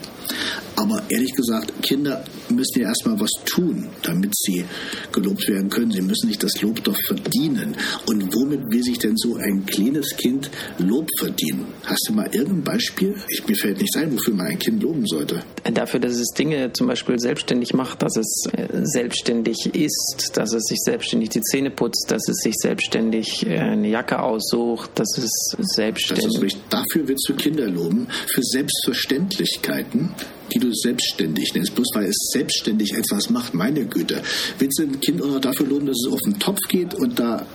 Aber 0.77 1.03
ehrlich 1.09 1.33
gesagt, 1.33 1.73
Kinder 1.83 2.25
müssen 2.49 2.81
ja 2.81 2.88
erstmal 2.88 3.19
was 3.21 3.31
tun, 3.45 3.88
damit 4.03 4.33
sie 4.37 4.64
gelobt 5.12 5.47
werden 5.49 5.69
können. 5.69 5.93
Sie 5.93 6.03
müssen 6.03 6.29
sich 6.29 6.38
das 6.38 6.61
Lob 6.62 6.83
doch 6.83 6.97
verdienen. 7.07 7.77
Und 8.07 8.35
womit 8.35 8.71
will 8.71 8.83
sich 8.83 8.99
denn 8.99 9.17
so 9.17 9.37
ein 9.37 9.64
kleines 9.67 10.17
Kind 10.17 10.51
Lob 10.79 11.09
verdienen? 11.19 11.67
Hast 11.85 12.07
du 12.09 12.12
mal 12.12 12.29
irgendein 12.33 12.64
Beispiel? 12.64 13.14
Ich, 13.29 13.47
mir 13.47 13.57
fällt 13.57 13.81
nicht 13.81 13.97
ein, 13.97 14.12
wofür 14.12 14.35
man 14.35 14.47
ein 14.47 14.59
Kind 14.59 14.83
loben 14.83 15.07
sollte. 15.07 15.43
Dafür, 15.73 16.01
dass 16.01 16.14
es 16.14 16.29
Dinge 16.37 16.73
zum 16.73 16.88
Beispiel 16.88 17.19
selbstständig 17.19 17.73
macht, 17.73 18.03
dass 18.03 18.17
es 18.17 18.45
äh, 18.53 18.67
selbstständig 18.83 19.75
isst, 19.75 20.33
dass 20.35 20.53
es 20.53 20.64
sich 20.64 20.79
selbstständig 20.81 21.31
die 21.31 21.40
Zähne 21.40 21.71
putzt, 21.71 22.07
dass 22.09 22.29
es 22.29 22.37
sich 22.43 22.55
selbstständig 22.57 23.47
äh, 23.47 23.59
eine 23.59 23.88
Jacke 23.88 24.21
aussucht, 24.21 24.90
dass 24.97 25.17
es 25.19 25.57
selbstständig. 25.98 26.57
Das. 26.70 26.85
Dafür 26.85 27.09
willst 27.09 27.28
du 27.28 27.35
Kinder 27.35 27.68
loben, 27.68 28.07
für 28.33 28.42
Selbstverständlichkeiten 28.42 30.11
die 30.52 30.59
du 30.59 30.70
selbstständig 30.72 31.54
nennst, 31.54 31.74
bloß 31.74 31.88
weil 31.94 32.07
es 32.07 32.16
selbstständig 32.33 32.92
etwas 32.94 33.30
macht, 33.30 33.54
meine 33.54 33.85
Güte. 33.87 34.22
Willst 34.59 34.78
du 34.78 34.85
ein 34.85 35.00
Kind 35.00 35.22
auch 35.22 35.40
dafür 35.40 35.66
loben, 35.66 35.87
dass 35.87 35.96
es 36.07 36.12
auf 36.12 36.20
den 36.20 36.38
Topf 36.38 36.59
geht 36.68 36.94
und 36.94 37.18
da 37.18 37.46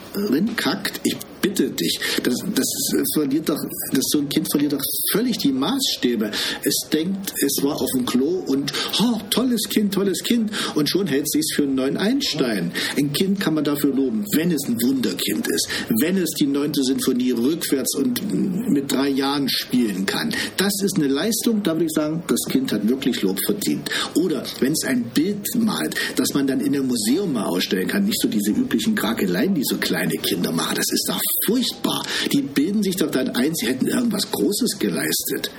kackt? 0.55 0.99
Ich 1.03 1.15
bitte 1.41 1.69
dich. 1.69 1.99
Das, 2.23 2.35
das 2.55 2.67
verliert 3.13 3.49
doch, 3.49 3.57
das, 3.91 4.03
so 4.09 4.19
ein 4.19 4.29
Kind 4.29 4.47
verliert 4.51 4.73
doch 4.73 4.81
völlig 5.11 5.37
die 5.37 5.51
Maßstäbe. 5.51 6.31
Es 6.63 6.89
denkt, 6.91 7.33
es 7.41 7.63
war 7.63 7.81
auf 7.81 7.89
dem 7.91 8.05
Klo 8.05 8.43
und 8.47 8.71
oh, 9.01 9.19
tolles 9.29 9.63
Kind, 9.69 9.93
tolles 9.93 10.23
Kind. 10.23 10.51
Und 10.75 10.89
schon 10.89 11.07
hält 11.07 11.29
sie 11.29 11.39
es 11.39 11.51
für 11.55 11.63
einen 11.63 11.75
neuen 11.75 11.97
Einstein. 11.97 12.71
Ein 12.97 13.13
Kind 13.13 13.39
kann 13.39 13.53
man 13.53 13.63
dafür 13.63 13.93
loben, 13.93 14.25
wenn 14.35 14.51
es 14.51 14.63
ein 14.67 14.81
Wunderkind 14.81 15.47
ist, 15.47 15.67
wenn 15.99 16.17
es 16.17 16.29
die 16.39 16.47
neunte 16.47 16.83
Sinfonie 16.83 17.31
rückwärts 17.31 17.95
und 17.95 18.21
mit 18.69 18.91
drei 18.91 19.09
Jahren 19.09 19.47
spielen 19.49 20.05
kann. 20.05 20.33
Das 20.57 20.73
ist 20.83 20.97
eine 20.97 21.07
Leistung, 21.07 21.63
da 21.63 21.73
würde 21.73 21.85
ich 21.85 21.91
sagen, 21.93 22.23
das 22.27 22.39
Kind 22.49 22.71
hat 22.71 22.87
wirklich 22.87 23.21
Lob 23.21 23.39
verdient. 23.45 23.89
Oder 24.15 24.43
wenn 24.59 24.73
es 24.73 24.83
ein 24.85 25.03
Bild 25.13 25.45
malt, 25.57 25.95
das 26.15 26.33
man 26.33 26.47
dann 26.47 26.59
in 26.59 26.75
einem 26.75 26.87
Museum 26.87 27.33
mal 27.33 27.45
ausstellen 27.45 27.87
kann, 27.87 28.05
nicht 28.05 28.21
so 28.21 28.27
diese 28.27 28.51
üblichen 28.51 28.95
Krakeleien, 28.95 29.53
die 29.53 29.63
so 29.63 29.77
kleine 29.77 30.15
Kinder 30.15 30.51
machen. 30.51 30.75
Das 30.75 30.91
ist 30.91 31.05
doch 31.07 31.19
furchtbar. 31.45 32.05
Die 32.31 32.41
bilden 32.41 32.83
sich 32.83 32.95
doch 32.95 33.11
dann 33.11 33.29
ein, 33.29 33.53
sie 33.55 33.67
hätten 33.67 33.87
irgendwas 33.87 34.29
Großes 34.31 34.79
geleistet. 34.79 35.51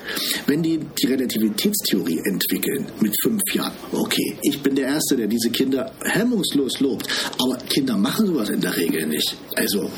Wenn 0.46 0.62
die 0.62 0.80
die 1.00 1.06
Relativitätstheorie 1.06 2.20
entwickeln 2.24 2.86
mit 3.00 3.14
fünf 3.22 3.42
Jahren, 3.52 3.72
okay, 3.92 4.36
ich 4.42 4.60
bin 4.62 4.74
der 4.74 4.88
Erste, 4.88 5.16
der 5.16 5.26
diese 5.26 5.50
Kinder 5.50 5.92
hemmungslos 6.04 6.80
lobt. 6.80 7.06
Aber 7.38 7.56
Kinder 7.68 7.96
machen 7.96 8.26
sowas 8.26 8.50
in 8.50 8.60
der 8.60 8.76
Regel 8.76 9.06
nicht. 9.06 9.34
Also, 9.56 9.90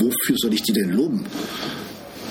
wofür 0.00 0.36
soll 0.38 0.54
ich 0.54 0.62
die 0.62 0.72
denn 0.72 0.90
loben? 0.90 1.26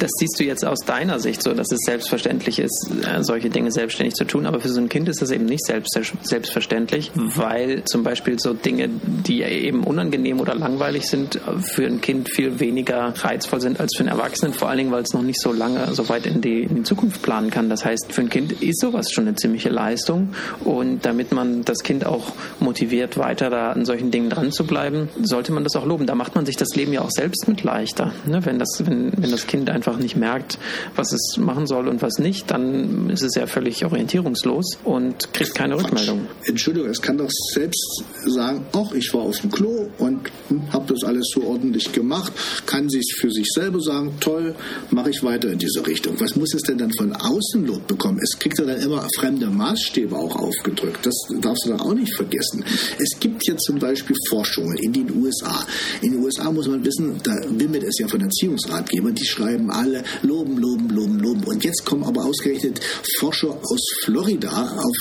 Das 0.01 0.11
siehst 0.17 0.39
du 0.39 0.43
jetzt 0.43 0.65
aus 0.65 0.79
deiner 0.79 1.19
Sicht 1.19 1.43
so, 1.43 1.53
dass 1.53 1.71
es 1.71 1.79
selbstverständlich 1.85 2.59
ist, 2.59 2.89
äh, 3.03 3.23
solche 3.23 3.49
Dinge 3.49 3.71
selbstständig 3.71 4.15
zu 4.15 4.25
tun. 4.25 4.45
Aber 4.45 4.59
für 4.59 4.69
so 4.69 4.81
ein 4.81 4.89
Kind 4.89 5.07
ist 5.07 5.21
das 5.21 5.31
eben 5.31 5.45
nicht 5.45 5.65
selbst, 5.65 5.97
selbstverständlich, 6.23 7.11
weil 7.13 7.83
zum 7.85 8.03
Beispiel 8.03 8.39
so 8.39 8.53
Dinge, 8.53 8.89
die 9.03 9.43
eben 9.43 9.83
unangenehm 9.83 10.39
oder 10.39 10.55
langweilig 10.55 11.07
sind, 11.07 11.39
für 11.61 11.85
ein 11.85 12.01
Kind 12.01 12.29
viel 12.29 12.59
weniger 12.59 13.13
reizvoll 13.15 13.61
sind 13.61 13.79
als 13.79 13.95
für 13.95 14.01
einen 14.01 14.09
Erwachsenen. 14.09 14.53
Vor 14.53 14.69
allen 14.69 14.79
Dingen, 14.79 14.91
weil 14.91 15.03
es 15.03 15.13
noch 15.13 15.21
nicht 15.21 15.39
so 15.39 15.53
lange, 15.53 15.93
so 15.93 16.09
weit 16.09 16.25
in 16.25 16.41
die, 16.41 16.63
in 16.63 16.75
die 16.75 16.83
Zukunft 16.83 17.21
planen 17.21 17.51
kann. 17.51 17.69
Das 17.69 17.85
heißt, 17.85 18.11
für 18.11 18.21
ein 18.21 18.29
Kind 18.29 18.53
ist 18.61 18.81
sowas 18.81 19.11
schon 19.11 19.27
eine 19.27 19.35
ziemliche 19.35 19.69
Leistung. 19.69 20.29
Und 20.63 21.05
damit 21.05 21.31
man 21.31 21.63
das 21.63 21.79
Kind 21.83 22.05
auch 22.05 22.31
motiviert, 22.59 23.17
weiter 23.17 23.49
da 23.49 23.71
an 23.71 23.85
solchen 23.85 24.09
Dingen 24.11 24.29
dran 24.29 24.51
zu 24.51 24.65
bleiben, 24.65 25.09
sollte 25.21 25.51
man 25.51 25.63
das 25.63 25.75
auch 25.75 25.85
loben. 25.85 26.07
Da 26.07 26.15
macht 26.15 26.35
man 26.35 26.45
sich 26.45 26.57
das 26.57 26.75
Leben 26.75 26.93
ja 26.93 27.01
auch 27.01 27.11
selbst 27.11 27.47
mit 27.47 27.63
leichter. 27.63 28.11
Ne? 28.25 28.43
Wenn, 28.45 28.57
das, 28.57 28.81
wenn, 28.85 29.11
wenn 29.17 29.31
das 29.31 29.47
Kind 29.47 29.69
einfach 29.69 29.90
einfach 29.91 30.01
nicht 30.01 30.15
merkt, 30.15 30.58
was 30.95 31.12
es 31.12 31.38
machen 31.38 31.67
soll 31.67 31.88
und 31.88 32.01
was 32.01 32.17
nicht, 32.17 32.49
dann 32.49 33.10
ist 33.10 33.23
es 33.23 33.36
ja 33.36 33.45
völlig 33.47 33.84
orientierungslos 33.84 34.77
und 34.84 35.34
kriegt 35.34 35.54
keine 35.56 35.75
Quatsch. 35.75 35.86
Rückmeldung. 35.86 36.27
Entschuldigung, 36.45 36.89
es 36.89 37.01
kann 37.01 37.17
doch 37.17 37.30
selbst 37.54 38.04
sagen, 38.25 38.65
ach, 38.73 38.93
ich 38.93 39.13
war 39.13 39.21
auf 39.21 39.39
dem 39.39 39.51
Klo 39.51 39.89
und 39.97 40.32
habe 40.71 40.93
das 40.93 41.04
alles 41.04 41.30
so 41.34 41.43
ordentlich 41.43 41.91
gemacht, 41.91 42.32
kann 42.65 42.89
sich 42.89 43.15
für 43.19 43.30
sich 43.30 43.47
selber 43.54 43.82
sagen, 43.82 44.13
toll, 44.19 44.56
mache 44.91 45.10
ich 45.10 45.23
weiter 45.23 45.49
in 45.49 45.60
diese 45.60 45.86
Richtung. 45.86 46.19
Was 46.19 46.36
muss 46.36 46.54
es 46.54 46.62
denn 46.63 46.77
dann 46.77 46.91
von 46.93 47.13
außen 47.13 47.65
Lob 47.65 47.88
bekommen? 47.88 48.19
Es 48.23 48.38
kriegt 48.39 48.60
ja 48.60 48.65
dann 48.65 48.80
immer 48.80 49.06
fremde 49.17 49.47
Maßstäbe 49.47 50.15
auch 50.15 50.36
aufgedrückt. 50.36 51.06
Das 51.06 51.15
darfst 51.41 51.65
du 51.65 51.69
dann 51.71 51.82
auch 51.82 51.93
nicht 51.93 52.15
vergessen. 52.15 52.63
Es 52.97 53.19
gibt 53.19 53.45
jetzt 53.47 53.63
zum 53.63 53.80
Beispiel 53.80 54.15
Forschungen 54.30 54.77
in 54.77 54.93
den 54.93 55.12
USA. 55.21 55.65
In 56.01 56.13
den 56.13 56.23
USA 56.23 56.51
muss 56.51 56.67
man 56.67 56.84
wissen, 56.86 57.19
da 57.23 57.36
wimmelt 57.49 57.84
es 57.84 57.99
ja 57.99 58.08
von 58.08 58.21
Erziehungsratgebern, 58.21 59.15
die 59.15 59.25
schreiben 59.25 59.69
alle 59.82 60.04
loben, 60.22 60.58
loben, 60.58 60.89
loben, 60.89 61.20
loben. 61.20 61.44
Und 61.44 61.63
jetzt 61.63 61.86
kommen 61.86 62.04
aber 62.04 62.24
ausgerechnet 62.26 62.80
Forscher 63.20 63.50
aus 63.50 63.82
Florida 64.04 64.78
auf 64.78 64.96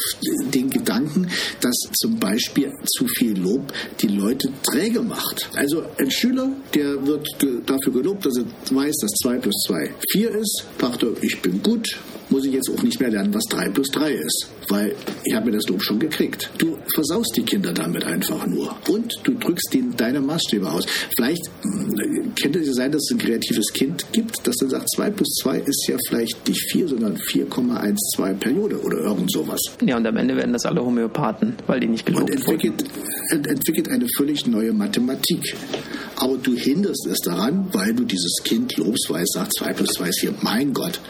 den 0.53 0.71
Gedanken, 0.71 1.29
dass 1.61 1.77
zum 2.01 2.19
Beispiel 2.19 2.73
zu 2.97 3.07
viel 3.19 3.38
Lob 3.38 3.73
die 4.01 4.09
Leute 4.09 4.49
träge 4.62 5.03
macht. 5.03 5.49
Also 5.55 5.83
ein 5.99 6.11
Schüler, 6.11 6.51
der 6.75 7.07
wird 7.07 7.27
dafür 7.66 7.93
gelobt, 7.93 8.27
dass 8.27 8.37
er 8.37 8.45
weiß, 8.75 8.97
dass 9.01 9.11
2 9.23 9.38
plus 9.38 9.55
2 9.66 9.95
4 10.12 10.31
ist, 10.31 10.64
dachte, 10.79 11.14
ich 11.23 11.40
bin 11.43 11.62
gut, 11.62 11.87
muss 12.31 12.45
ich 12.45 12.53
jetzt 12.53 12.71
auch 12.71 12.83
nicht 12.83 13.01
mehr 13.01 13.11
lernen, 13.11 13.35
was 13.35 13.45
3 13.45 13.69
plus 13.71 13.88
3 13.88 14.12
ist, 14.12 14.49
weil 14.69 14.95
ich 15.25 15.35
habe 15.35 15.47
mir 15.47 15.53
das 15.53 15.69
Lob 15.69 15.83
schon 15.83 15.99
gekriegt. 15.99 16.51
Du 16.59 16.79
versaust 16.95 17.37
die 17.37 17.43
Kinder 17.43 17.73
damit 17.73 18.05
einfach 18.05 18.47
nur 18.47 18.77
und 18.88 19.12
du 19.25 19.35
drückst 19.35 19.75
ihnen 19.75 19.97
deine 19.97 20.21
Maßstäbe 20.21 20.71
aus. 20.71 20.87
Vielleicht 21.16 21.51
hm, 21.62 22.35
könnte 22.40 22.61
es 22.61 22.75
sein, 22.75 22.93
dass 22.93 23.03
es 23.03 23.11
ein 23.12 23.19
kreatives 23.19 23.73
Kind 23.73 24.07
gibt, 24.12 24.47
das 24.47 24.57
dann 24.57 24.71
sagt, 24.71 24.88
2 24.95 25.11
plus 25.11 25.29
2 25.43 25.59
ist 25.59 25.87
ja 25.88 25.97
vielleicht 26.09 26.49
nicht 26.49 26.71
4, 26.73 26.88
sondern 26.88 27.16
4,12 27.16 28.35
Periode 28.35 28.81
oder 28.81 28.99
irgend 28.99 29.31
sowas. 29.33 29.61
Ja, 29.85 29.97
und 29.97 30.07
am 30.07 30.16
Ende 30.16 30.37
werden 30.37 30.53
das 30.53 30.64
alle 30.64 30.85
Homöopathen, 30.85 31.55
weil 31.66 31.81
die 31.81 31.88
nicht 31.88 32.07
gelobt 32.07 32.31
und 32.31 32.37
entwickelt, 32.37 32.85
wurden. 33.31 33.45
entwickelt 33.45 33.88
eine 33.88 34.07
völlig 34.16 34.47
neue 34.47 34.73
Mathematik. 34.73 35.55
Aber 36.20 36.37
du 36.37 36.54
hinderst 36.54 37.06
es 37.06 37.18
daran, 37.20 37.68
weil 37.72 37.94
du 37.94 38.04
dieses 38.04 38.42
Kind 38.44 38.76
lobst, 38.76 39.06
weil 39.09 39.22
es 39.22 39.30
sagt, 39.33 39.54
2 39.56 39.72
plus 39.72 39.88
2 39.94 40.09
ist 40.09 40.20
4. 40.20 40.35
Mein 40.42 40.74
Gott, 40.74 41.00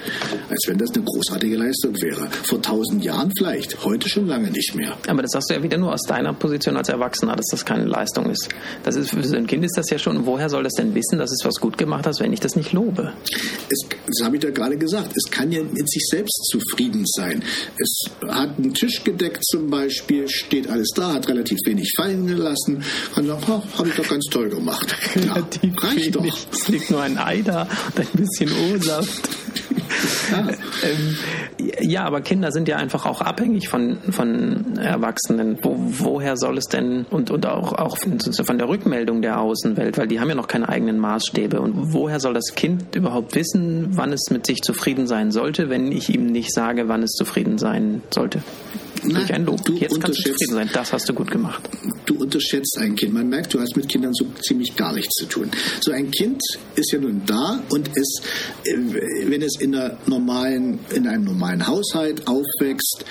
als 0.49 0.61
wenn 0.69 0.79
das 0.79 0.91
eine 0.95 1.03
großartige 1.03 1.57
Leistung 1.57 2.01
wäre. 2.01 2.29
Vor 2.45 2.63
tausend 2.63 3.05
Jahren 3.05 3.33
vielleicht, 3.37 3.85
heute 3.85 4.09
schon 4.09 4.29
lange 4.29 4.53
nicht 4.53 4.77
mehr. 4.77 4.97
Aber 5.09 5.23
das 5.23 5.33
sagst 5.33 5.51
du 5.51 5.55
ja 5.55 5.63
wieder 5.65 5.79
nur 5.79 5.93
aus 5.93 6.03
deiner 6.07 6.33
Position 6.33 6.77
als 6.77 6.89
Erwachsener, 6.89 7.35
dass 7.35 7.47
das 7.51 7.65
keine 7.65 7.87
Leistung 7.87 8.31
ist. 8.31 8.51
Das 8.85 8.95
ist 8.95 9.11
für 9.11 9.25
so 9.25 9.35
ein 9.35 9.49
Kind 9.49 9.65
ist 9.65 9.77
das 9.77 9.91
ja 9.91 9.99
schon, 9.99 10.27
woher 10.27 10.49
soll 10.49 10.63
das 10.63 10.75
denn 10.75 10.95
wissen, 10.95 11.19
dass 11.19 11.33
es 11.33 11.45
was 11.45 11.57
gut 11.57 11.77
gemacht 11.77 12.07
hat, 12.07 12.21
wenn 12.21 12.33
ich 12.33 12.41
das 12.41 12.55
nicht 12.55 12.73
lobe? 12.73 13.13
Es, 13.69 13.89
das 14.07 14.25
habe 14.25 14.37
ich 14.37 14.45
ja 14.45 14.51
gerade 14.51 14.77
gesagt. 14.77 15.11
Es 15.17 15.29
kann 15.29 15.51
ja 15.51 15.61
mit 15.65 15.91
sich 15.91 16.07
selbst 16.09 16.45
zufrieden 16.53 17.05
sein. 17.07 17.43
Es 17.79 18.03
hat 18.29 18.59
einen 18.59 18.75
Tisch 18.75 19.03
gedeckt 19.03 19.45
zum 19.45 19.71
Beispiel, 19.71 20.29
steht 20.29 20.71
alles 20.71 20.91
da, 20.95 21.15
hat 21.15 21.29
relativ 21.29 21.59
wenig 21.65 21.93
fallen 21.97 22.29
gelassen, 22.29 22.85
kann 23.13 23.27
sagen, 23.27 23.43
oh, 23.49 23.63
habe 23.77 23.89
ich 23.89 23.95
doch 23.97 24.09
ganz 24.09 24.27
toll 24.31 24.49
gemacht. 24.49 24.95
Relativ 25.15 25.75
ja, 25.75 25.89
reicht 25.89 25.97
wenig. 25.97 26.11
doch. 26.13 26.53
Es 26.53 26.69
liegt 26.69 26.91
nur 26.91 27.03
ein 27.03 27.19
Ei 27.19 27.43
da 27.43 27.63
und 27.63 27.99
ein 27.99 28.07
bisschen 28.15 28.51
O-Saft. 28.53 29.29
Ja. 30.31 30.49
ähm, 30.49 31.17
ja, 31.81 32.05
aber 32.05 32.21
Kinder 32.21 32.53
sind 32.53 32.69
ja 32.69 32.77
einfach 32.77 33.07
auch 33.07 33.21
abhängig 33.21 33.69
von, 33.69 33.99
von 34.11 34.79
Erwachsenen. 34.79 35.59
Wo, 35.63 35.77
woher 35.79 36.37
soll 36.37 36.59
es 36.59 36.67
denn 36.67 37.07
und, 37.11 37.31
und 37.31 37.47
auch, 37.47 37.73
auch 37.73 37.99
von 37.99 38.59
der 38.59 38.69
Rückmeldung 38.69 39.23
der 39.23 39.41
Außenwelt, 39.41 39.99
weil 39.99 40.07
die 40.07 40.21
haben 40.21 40.29
ja 40.29 40.35
noch 40.35 40.49
keine 40.49 40.69
eigenen 40.69 40.99
Maßstäbe. 40.99 41.61
Und 41.61 41.93
woher 41.93 42.21
soll 42.21 42.35
das 42.35 42.55
Kind 42.55 42.95
überhaupt 42.95 43.35
wissen, 43.35 43.89
wann 43.91 44.13
es 44.13 44.31
mit 44.31 44.47
sich 44.47 44.63
zufrieden 44.63 45.07
sein 45.07 45.33
sollte, 45.33 45.69
wenn 45.69 45.93
ich 45.93 46.15
ihm 46.15 46.27
nicht 46.27 46.53
sage, 46.53 46.89
wann 46.89 47.03
es 47.03 47.13
zufrieden 47.13 47.59
sein 47.59 48.03
sollte? 48.11 48.43
Durch 49.03 49.33
ein 49.33 49.45
Lob. 49.45 49.61
Jetzt 49.71 50.01
kannst 50.01 50.19
du 50.19 50.31
zufrieden 50.31 50.55
sein. 50.55 50.71
Das 50.73 50.93
hast 50.93 51.09
du 51.09 51.15
gut 51.15 51.31
gemacht. 51.31 51.69
Du 52.07 52.15
unterschätzt 52.15 52.79
ein 52.79 52.95
Kind. 52.95 53.13
Man 53.13 53.29
merkt, 53.29 53.55
du 53.55 53.61
hast 53.61 53.77
mit 53.77 53.89
Kindern 53.89 54.13
so 54.15 54.27
ziemlich 54.43 54.75
gar 54.77 54.93
nichts 54.93 55.15
zu 55.15 55.27
tun. 55.27 55.51
So 55.81 55.93
ein 55.93 56.11
Kind 56.11 56.41
ist 56.75 56.93
ja 56.93 56.99
nun 56.99 57.23
da 57.27 57.63
und 57.71 57.89
ist, 57.97 58.23
äh, 58.65 58.77
wenn 59.27 59.43
es 59.43 59.61
in, 59.61 59.75
einer 59.75 59.99
normalen, 60.07 60.79
in 60.95 61.07
einem 61.07 61.25
normalen 61.25 61.67
Haushalt 61.67 62.27
aufwächst, 62.27 63.05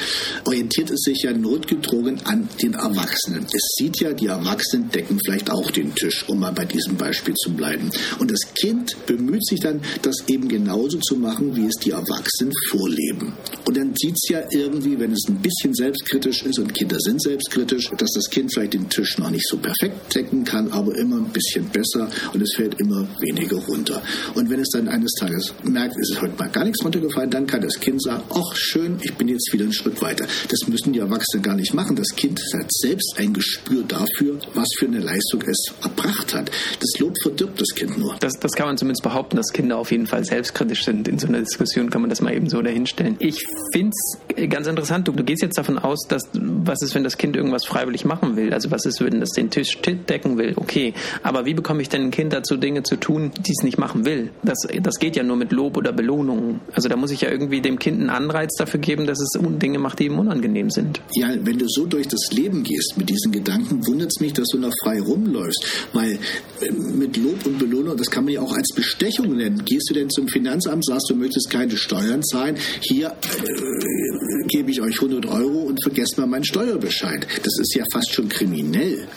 orientiert 0.46 0.92
es 0.92 1.02
sich 1.02 1.24
ja 1.24 1.34
notgedrungen 1.34 2.20
an 2.26 2.50
den 2.62 2.74
Erwachsenen. 2.74 3.46
Es 3.54 3.74
sieht 3.78 4.02
ja, 4.02 4.14
die 4.14 4.28
Erwachsenen 4.28 4.90
decken 4.90 5.20
vielleicht 5.24 5.50
auch 5.50 5.72
den 5.72 5.94
Tisch, 5.96 6.26
um 6.28 6.40
mal 6.40 6.52
bei 6.52 6.66
diesem 6.66 6.96
Beispiel 6.98 7.34
zu 7.36 7.52
bleiben. 7.52 7.90
Und 8.20 8.32
das 8.32 8.42
Kind 8.54 8.96
bemüht 9.06 9.46
sich 9.46 9.60
dann, 9.60 9.82
das 10.02 10.16
eben 10.28 10.48
genauso 10.48 11.00
zu 11.00 11.16
machen, 11.16 11.56
wie 11.56 11.66
es 11.66 11.76
die 11.76 11.92
Erwachsenen 11.92 12.54
vorleben. 12.70 13.34
Und 13.66 13.78
dann 13.78 13.94
sieht 13.96 14.16
es 14.16 14.30
ja 14.30 14.42
irgendwie, 14.52 15.00
wenn 15.00 15.12
es 15.12 15.26
ein 15.28 15.38
bisschen 15.38 15.74
selbstkritisch 15.74 16.44
ist, 16.44 16.60
und 16.60 16.74
Kinder 16.74 16.98
sind 17.00 17.22
selbstkritisch, 17.22 17.90
dass 17.98 18.12
das 18.14 18.30
Kind 18.30 18.54
vielleicht 18.54 18.74
den 18.74 18.79
Tisch 18.88 19.18
noch 19.18 19.32
nicht 19.32 19.48
so 19.48 19.58
perfekt 19.58 20.16
decken 20.16 20.44
kann, 20.44 20.72
aber 20.72 20.96
immer 20.96 21.18
ein 21.18 21.32
bisschen 21.32 21.66
besser 21.70 22.08
und 22.34 22.42
es 22.42 22.54
fällt 22.56 22.80
immer 22.80 23.08
weniger 23.20 23.58
runter. 23.58 24.02
Und 24.36 24.50
wenn 24.50 24.60
es 24.60 24.70
dann 24.70 24.88
eines 24.88 25.12
Tages 25.14 25.54
merkt, 25.64 25.96
es 26.02 26.12
ist 26.12 26.22
heute 26.22 26.34
mal 26.38 26.50
gar 26.50 26.64
nichts 26.64 26.84
runtergefallen, 26.84 27.32
dann 27.32 27.48
kann 27.48 27.62
das 27.62 27.80
Kind 27.80 28.02
sagen, 28.02 28.24
ach 28.30 28.56
schön, 28.56 28.98
ich 29.02 29.14
bin 29.16 29.28
jetzt 29.28 29.52
wieder 29.52 29.64
einen 29.64 29.74
Schritt 29.74 30.02
weiter. 30.02 30.26
Das 30.48 30.68
müssen 30.68 30.94
die 30.94 31.00
Erwachsenen 31.00 31.44
gar 31.44 31.56
nicht 31.56 31.74
machen. 31.74 31.96
Das 31.96 32.10
Kind 32.16 32.40
hat 32.54 32.72
selbst 32.72 33.16
ein 33.18 33.34
Gespür 33.34 33.84
dafür, 33.88 34.40
was 34.54 34.68
für 34.78 34.86
eine 34.86 35.00
Leistung 35.00 35.42
es 35.48 35.74
erbracht 35.82 36.34
hat. 36.34 36.52
Das 36.80 37.00
Lob 37.00 37.16
verdirbt 37.22 37.60
das 37.60 37.70
Kind 37.76 37.98
nur. 37.98 38.16
Das, 38.20 38.34
das 38.40 38.54
kann 38.54 38.68
man 38.68 38.78
zumindest 38.78 39.04
behaupten, 39.04 39.38
dass 39.38 39.52
Kinder 39.52 39.78
auf 39.78 39.92
jeden 39.92 40.08
Fall 40.08 40.24
selbstkritisch 40.24 40.86
sind. 40.86 41.08
In 41.08 41.20
so 41.20 41.28
einer 41.28 41.40
Diskussion 41.40 41.90
kann 41.90 42.02
man 42.02 42.10
das 42.10 42.22
mal 42.22 42.34
eben 42.34 42.50
so 42.50 42.62
dahinstellen. 42.62 43.16
Ich 43.20 43.44
finde 43.74 43.92
es 43.96 44.50
ganz 44.50 44.68
interessant. 44.68 45.08
Du, 45.08 45.12
du 45.12 45.24
gehst 45.24 45.42
jetzt 45.42 45.58
davon 45.58 45.80
aus, 45.80 46.06
dass 46.08 46.24
was 46.34 46.82
ist, 46.82 46.96
wenn 46.96 47.04
das 47.04 47.18
Kind 47.18 47.36
irgendwas 47.36 47.66
freiwillig 47.66 48.06
machen 48.06 48.36
will? 48.36 48.54
Also 48.54 48.69
was 48.72 48.86
ist, 48.86 49.02
wenn 49.02 49.20
das 49.20 49.32
den 49.32 49.50
Tisch 49.50 49.78
decken 49.82 50.38
will? 50.38 50.54
Okay, 50.56 50.94
aber 51.24 51.46
wie 51.46 51.54
bekomme 51.54 51.82
ich 51.82 51.90
denn 51.90 52.04
ein 52.04 52.12
Kind 52.12 52.34
dazu, 52.34 52.58
Dinge 52.58 52.84
zu 52.84 52.96
tun, 52.96 53.32
die 53.38 53.52
es 53.52 53.64
nicht 53.64 53.78
machen 53.78 54.06
will? 54.06 54.32
Das, 54.44 54.68
das 54.82 54.96
geht 55.00 55.16
ja 55.16 55.24
nur 55.24 55.38
mit 55.38 55.52
Lob 55.52 55.78
oder 55.78 55.92
Belohnung. 55.92 56.60
Also 56.74 56.90
da 56.90 56.96
muss 56.96 57.12
ich 57.12 57.22
ja 57.22 57.30
irgendwie 57.30 57.62
dem 57.62 57.80
Kind 57.80 58.00
einen 58.00 58.10
Anreiz 58.10 58.56
dafür 58.58 58.80
geben, 58.80 59.06
dass 59.08 59.20
es 59.20 59.30
Dinge 59.60 59.80
macht, 59.80 60.00
die 60.00 60.06
ihm 60.06 60.20
unangenehm 60.20 60.70
sind. 60.70 61.02
Ja, 61.14 61.30
wenn 61.42 61.58
du 61.58 61.66
so 61.68 61.86
durch 61.86 62.08
das 62.08 62.32
Leben 62.32 62.64
gehst 62.64 62.96
mit 62.98 63.10
diesen 63.10 63.32
Gedanken, 63.32 63.86
wundert 63.88 64.12
es 64.16 64.22
mich, 64.22 64.34
dass 64.34 64.48
du 64.50 64.60
noch 64.60 64.74
frei 64.84 65.02
rumläufst. 65.02 65.66
Weil 65.94 66.20
äh, 66.62 66.72
mit 66.72 67.18
Lob 67.18 67.46
und 67.46 67.60
Belohnung, 67.60 67.98
das 67.98 68.10
kann 68.10 68.26
man 68.26 68.34
ja 68.34 68.42
auch 68.42 68.54
als 68.54 68.70
Bestechung 68.76 69.36
nennen. 69.36 69.64
Gehst 69.66 69.90
du 69.90 69.94
denn 69.94 70.10
zum 70.10 70.28
Finanzamt, 70.28 70.86
sagst 70.86 71.10
du 71.10 71.16
möchtest 71.16 71.50
keine 71.50 71.76
Steuern 71.78 72.24
zahlen, 72.24 72.58
hier 72.82 73.08
äh, 73.08 74.48
gebe 74.48 74.72
ich 74.72 74.82
euch 74.82 74.96
100 74.96 75.26
Euro 75.28 75.60
und 75.60 75.82
vergesst 75.84 76.18
mal 76.18 76.28
meinen 76.28 76.44
Steuerbescheid. 76.44 77.26
Das 77.44 77.60
ist 77.60 77.76
ja 77.76 77.84
fast 77.92 78.14
schon 78.14 78.30
kriminell. 78.30 78.59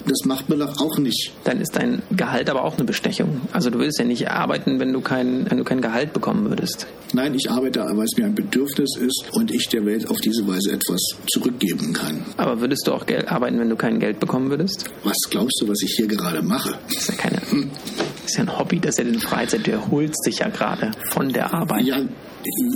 Das 0.05 0.25
macht 0.25 0.49
man 0.49 0.59
doch 0.59 0.79
auch 0.79 0.97
nicht. 0.97 1.31
Dann 1.43 1.59
ist 1.59 1.75
dein 1.75 2.01
Gehalt 2.11 2.49
aber 2.49 2.63
auch 2.63 2.75
eine 2.75 2.85
Bestechung. 2.85 3.41
Also 3.51 3.69
du 3.69 3.79
willst 3.79 3.99
ja 3.99 4.05
nicht 4.05 4.29
arbeiten, 4.29 4.79
wenn 4.79 4.93
du 4.93 5.01
kein, 5.01 5.49
wenn 5.49 5.57
du 5.57 5.63
kein 5.63 5.81
Gehalt 5.81 6.13
bekommen 6.13 6.49
würdest. 6.49 6.87
Nein, 7.13 7.35
ich 7.35 7.49
arbeite, 7.49 7.81
weil 7.81 8.05
es 8.05 8.17
mir 8.17 8.25
ein 8.25 8.35
Bedürfnis 8.35 8.97
ist 8.97 9.25
und 9.31 9.51
ich 9.51 9.67
der 9.69 9.85
Welt 9.85 10.09
auf 10.09 10.17
diese 10.17 10.47
Weise 10.47 10.71
etwas 10.71 11.01
zurückgeben 11.31 11.93
kann. 11.93 12.25
Aber 12.37 12.59
würdest 12.59 12.87
du 12.87 12.93
auch 12.93 13.05
Geld 13.05 13.29
arbeiten, 13.31 13.59
wenn 13.59 13.69
du 13.69 13.75
kein 13.75 13.99
Geld 13.99 14.19
bekommen 14.19 14.49
würdest? 14.49 14.85
Was 15.03 15.17
glaubst 15.29 15.61
du, 15.61 15.67
was 15.67 15.81
ich 15.83 15.93
hier 15.95 16.07
gerade 16.07 16.41
mache? 16.41 16.77
Das 16.87 16.97
ist 16.97 17.09
ja 17.09 17.15
keine. 17.15 17.37
Das 17.37 18.31
ist 18.31 18.37
ja 18.37 18.43
ein 18.43 18.57
Hobby, 18.57 18.79
das 18.79 18.97
ist 18.97 19.05
ja 19.05 19.11
in 19.11 19.19
Freizeit. 19.19 19.67
Du 19.67 19.71
erholst 19.71 20.25
dich 20.25 20.39
ja 20.39 20.49
gerade 20.49 20.91
von 21.11 21.29
der 21.29 21.53
Arbeit. 21.53 21.83
Ja, 21.83 21.97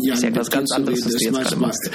ja, 0.02 0.12
das 0.12 0.20
ist 0.20 0.24
ja 0.24 0.30
etwas 0.30 0.50
ganz 0.50 0.72
anderes, 0.72 1.06
was 1.06 1.14
du 1.14 1.24
jetzt 1.26 1.34
gerade 1.34 1.56
machst 1.58 1.92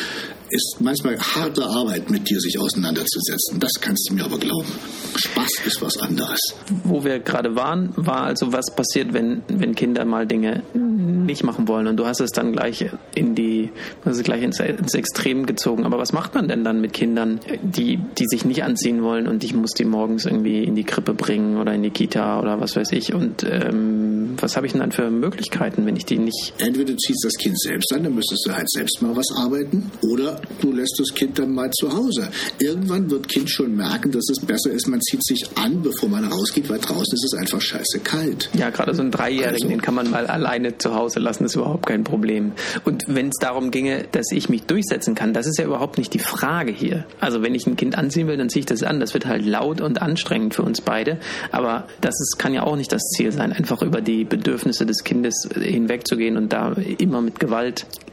ist 0.52 0.76
manchmal 0.80 1.18
harte 1.18 1.64
Arbeit, 1.64 2.10
mit 2.10 2.28
dir 2.28 2.38
sich 2.38 2.58
auseinanderzusetzen. 2.60 3.58
Das 3.58 3.72
kannst 3.80 4.08
du 4.10 4.14
mir 4.14 4.24
aber 4.24 4.38
glauben. 4.38 4.68
Spaß 5.16 5.50
ist 5.66 5.80
was 5.80 5.96
anderes. 5.96 6.38
Wo 6.84 7.04
wir 7.04 7.20
gerade 7.20 7.56
waren, 7.56 7.92
war 7.96 8.24
also, 8.24 8.52
was 8.52 8.66
passiert, 8.74 9.14
wenn, 9.14 9.42
wenn 9.48 9.74
Kinder 9.74 10.04
mal 10.04 10.26
Dinge 10.26 10.62
nicht 10.74 11.42
machen 11.42 11.68
wollen. 11.68 11.86
Und 11.86 11.96
du 11.96 12.06
hast 12.06 12.20
es 12.20 12.32
dann 12.32 12.52
gleich 12.52 12.84
in 13.14 13.34
die, 13.34 13.70
also 14.04 14.22
gleich 14.22 14.42
ins, 14.42 14.60
ins 14.60 14.94
Extrem 14.94 15.46
gezogen. 15.46 15.86
Aber 15.86 15.98
was 15.98 16.12
macht 16.12 16.34
man 16.34 16.48
denn 16.48 16.64
dann 16.64 16.80
mit 16.82 16.92
Kindern, 16.92 17.40
die, 17.62 17.98
die 18.18 18.26
sich 18.26 18.44
nicht 18.44 18.62
anziehen 18.62 19.02
wollen 19.02 19.26
und 19.26 19.44
ich 19.44 19.54
muss 19.54 19.72
die 19.72 19.84
morgens 19.84 20.26
irgendwie 20.26 20.64
in 20.64 20.74
die 20.74 20.84
Krippe 20.84 21.14
bringen 21.14 21.56
oder 21.56 21.72
in 21.72 21.82
die 21.82 21.90
Kita 21.90 22.40
oder 22.40 22.60
was 22.60 22.76
weiß 22.76 22.92
ich? 22.92 23.14
Und 23.14 23.44
ähm, 23.44 24.34
was 24.38 24.56
habe 24.56 24.66
ich 24.66 24.72
denn 24.72 24.80
dann 24.80 24.92
für 24.92 25.10
Möglichkeiten, 25.10 25.86
wenn 25.86 25.96
ich 25.96 26.04
die 26.04 26.18
nicht. 26.18 26.52
Entweder 26.58 26.92
du 26.92 26.96
ziehst 26.96 27.24
das 27.24 27.34
Kind 27.34 27.58
selbst 27.62 27.92
an, 27.92 28.04
dann 28.04 28.14
müsstest 28.14 28.46
du 28.46 28.52
halt 28.52 28.70
selbst 28.70 29.00
mal 29.02 29.16
was 29.16 29.30
arbeiten. 29.36 29.90
Oder 30.02 30.40
du 30.60 30.72
lässt 30.72 30.96
das 30.98 31.14
Kind 31.14 31.38
dann 31.38 31.54
mal 31.54 31.70
zu 31.70 31.92
Hause. 31.92 32.28
Irgendwann 32.58 33.10
wird 33.10 33.28
Kind 33.28 33.50
schon 33.50 33.74
merken, 33.76 34.10
dass 34.10 34.28
es 34.30 34.44
besser 34.44 34.70
ist, 34.70 34.86
man 34.88 35.00
zieht 35.00 35.24
sich 35.24 35.46
an, 35.56 35.82
bevor 35.82 36.08
man 36.08 36.24
rausgeht, 36.24 36.68
weil 36.68 36.78
draußen 36.78 37.14
ist 37.14 37.24
es 37.24 37.34
einfach 37.34 37.60
scheiße 37.60 38.00
kalt. 38.00 38.50
Ja, 38.54 38.70
gerade 38.70 38.94
so 38.94 39.02
einen 39.02 39.10
Dreijährigen, 39.10 39.54
also, 39.54 39.68
den 39.68 39.82
kann 39.82 39.94
man 39.94 40.10
mal 40.10 40.26
alleine 40.26 40.78
zu 40.78 40.94
Hause 40.94 41.20
lassen, 41.20 41.44
ist 41.44 41.54
überhaupt 41.54 41.86
kein 41.86 42.04
Problem. 42.04 42.52
Und 42.84 43.04
wenn 43.06 43.28
es 43.28 43.36
darum 43.40 43.70
ginge, 43.70 44.04
dass 44.12 44.26
ich 44.32 44.48
mich 44.48 44.64
durchsetzen 44.64 45.14
kann, 45.14 45.32
das 45.32 45.46
ist 45.46 45.58
ja 45.58 45.64
überhaupt 45.64 45.98
nicht 45.98 46.12
die 46.14 46.18
Frage 46.18 46.72
hier. 46.72 47.06
Also 47.20 47.42
wenn 47.42 47.54
ich 47.54 47.66
ein 47.66 47.76
Kind 47.76 47.96
anziehen 47.96 48.26
will, 48.26 48.36
dann 48.36 48.48
ziehe 48.48 48.60
ich 48.60 48.66
das 48.66 48.82
an. 48.82 49.00
Das 49.00 49.14
wird 49.14 49.26
halt 49.26 49.44
laut 49.44 49.80
und 49.80 50.00
anstrengend 50.02 50.54
für 50.54 50.62
uns 50.62 50.80
beide. 50.80 51.18
Aber 51.50 51.86
das 52.00 52.20
ist, 52.20 52.38
kann 52.38 52.54
ja 52.54 52.62
auch 52.64 52.76
nicht 52.76 52.92
das 52.92 53.02
Ziel 53.16 53.32
sein, 53.32 53.52
einfach 53.52 53.82
über 53.82 54.00
die 54.00 54.24
Bedürfnisse 54.24 54.86
des 54.86 55.04
Kindes 55.04 55.48
hinwegzugehen 55.54 56.36
und 56.36 56.52
da 56.52 56.72
immer 56.98 57.20
mit 57.20 57.38
Gewalt, 57.40 57.51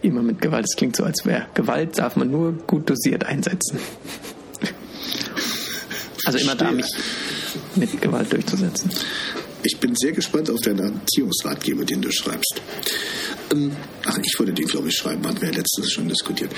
immer 0.01 0.21
mit 0.21 0.41
Gewalt, 0.41 0.65
das 0.65 0.75
klingt 0.75 0.95
so, 0.95 1.03
als 1.03 1.25
wäre 1.25 1.45
Gewalt 1.53 1.97
darf 1.97 2.15
man 2.15 2.29
nur 2.29 2.53
gut 2.67 2.89
dosiert 2.89 3.25
einsetzen. 3.25 3.79
Also 6.25 6.37
immer 6.37 6.55
da, 6.55 6.71
mich 6.71 6.85
mit 7.75 8.01
Gewalt 8.01 8.31
durchzusetzen. 8.31 8.91
Ich 9.63 9.77
bin 9.77 9.93
sehr 9.95 10.13
gespannt 10.13 10.49
auf 10.49 10.61
deinen 10.61 10.79
Erziehungsratgeber, 10.79 11.83
den 11.83 12.01
du 12.01 12.11
schreibst. 12.11 12.61
Ähm, 13.51 13.71
ach, 14.05 14.17
ich 14.23 14.39
wollte 14.39 14.53
den, 14.53 14.65
glaube 14.65 14.87
ich, 14.87 14.95
schreiben, 14.95 15.25
hatten 15.27 15.41
wir 15.41 15.49
ja 15.49 15.57
letztens 15.57 15.91
schon 15.91 16.07
diskutiert. 16.07 16.51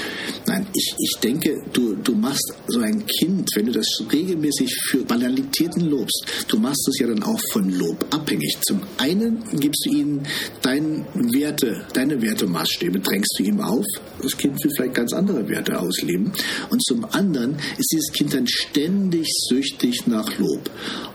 Nein, 0.45 0.67
ich, 0.73 0.93
ich 0.97 1.19
denke, 1.23 1.55
du, 1.73 1.95
du 1.95 2.13
machst 2.13 2.53
so 2.67 2.79
ein 2.79 3.03
Kind, 3.05 3.49
wenn 3.55 3.67
du 3.67 3.71
das 3.71 3.87
regelmäßig 4.11 4.75
für 4.89 5.03
Banalitäten 5.03 5.89
lobst, 5.89 6.25
du 6.47 6.57
machst 6.59 6.87
es 6.89 6.99
ja 6.99 7.07
dann 7.07 7.23
auch 7.23 7.39
von 7.51 7.69
Lob 7.71 8.05
abhängig. 8.11 8.57
Zum 8.67 8.81
einen 8.97 9.43
gibst 9.59 9.85
du 9.85 9.91
ihnen 9.91 10.27
deine 10.61 11.05
Werte, 11.13 11.85
deine 11.93 12.21
Wertemaßstäbe, 12.21 12.99
drängst 12.99 13.35
du 13.39 13.43
ihm 13.43 13.61
auf. 13.61 13.85
Das 14.21 14.37
Kind 14.37 14.63
will 14.63 14.71
vielleicht 14.75 14.95
ganz 14.95 15.13
andere 15.13 15.47
Werte 15.49 15.79
ausleben. 15.79 16.31
Und 16.69 16.83
zum 16.83 17.05
anderen 17.05 17.57
ist 17.77 17.91
dieses 17.91 18.11
Kind 18.11 18.33
dann 18.33 18.47
ständig 18.47 19.27
süchtig 19.49 20.05
nach 20.07 20.37
Lob. 20.37 20.69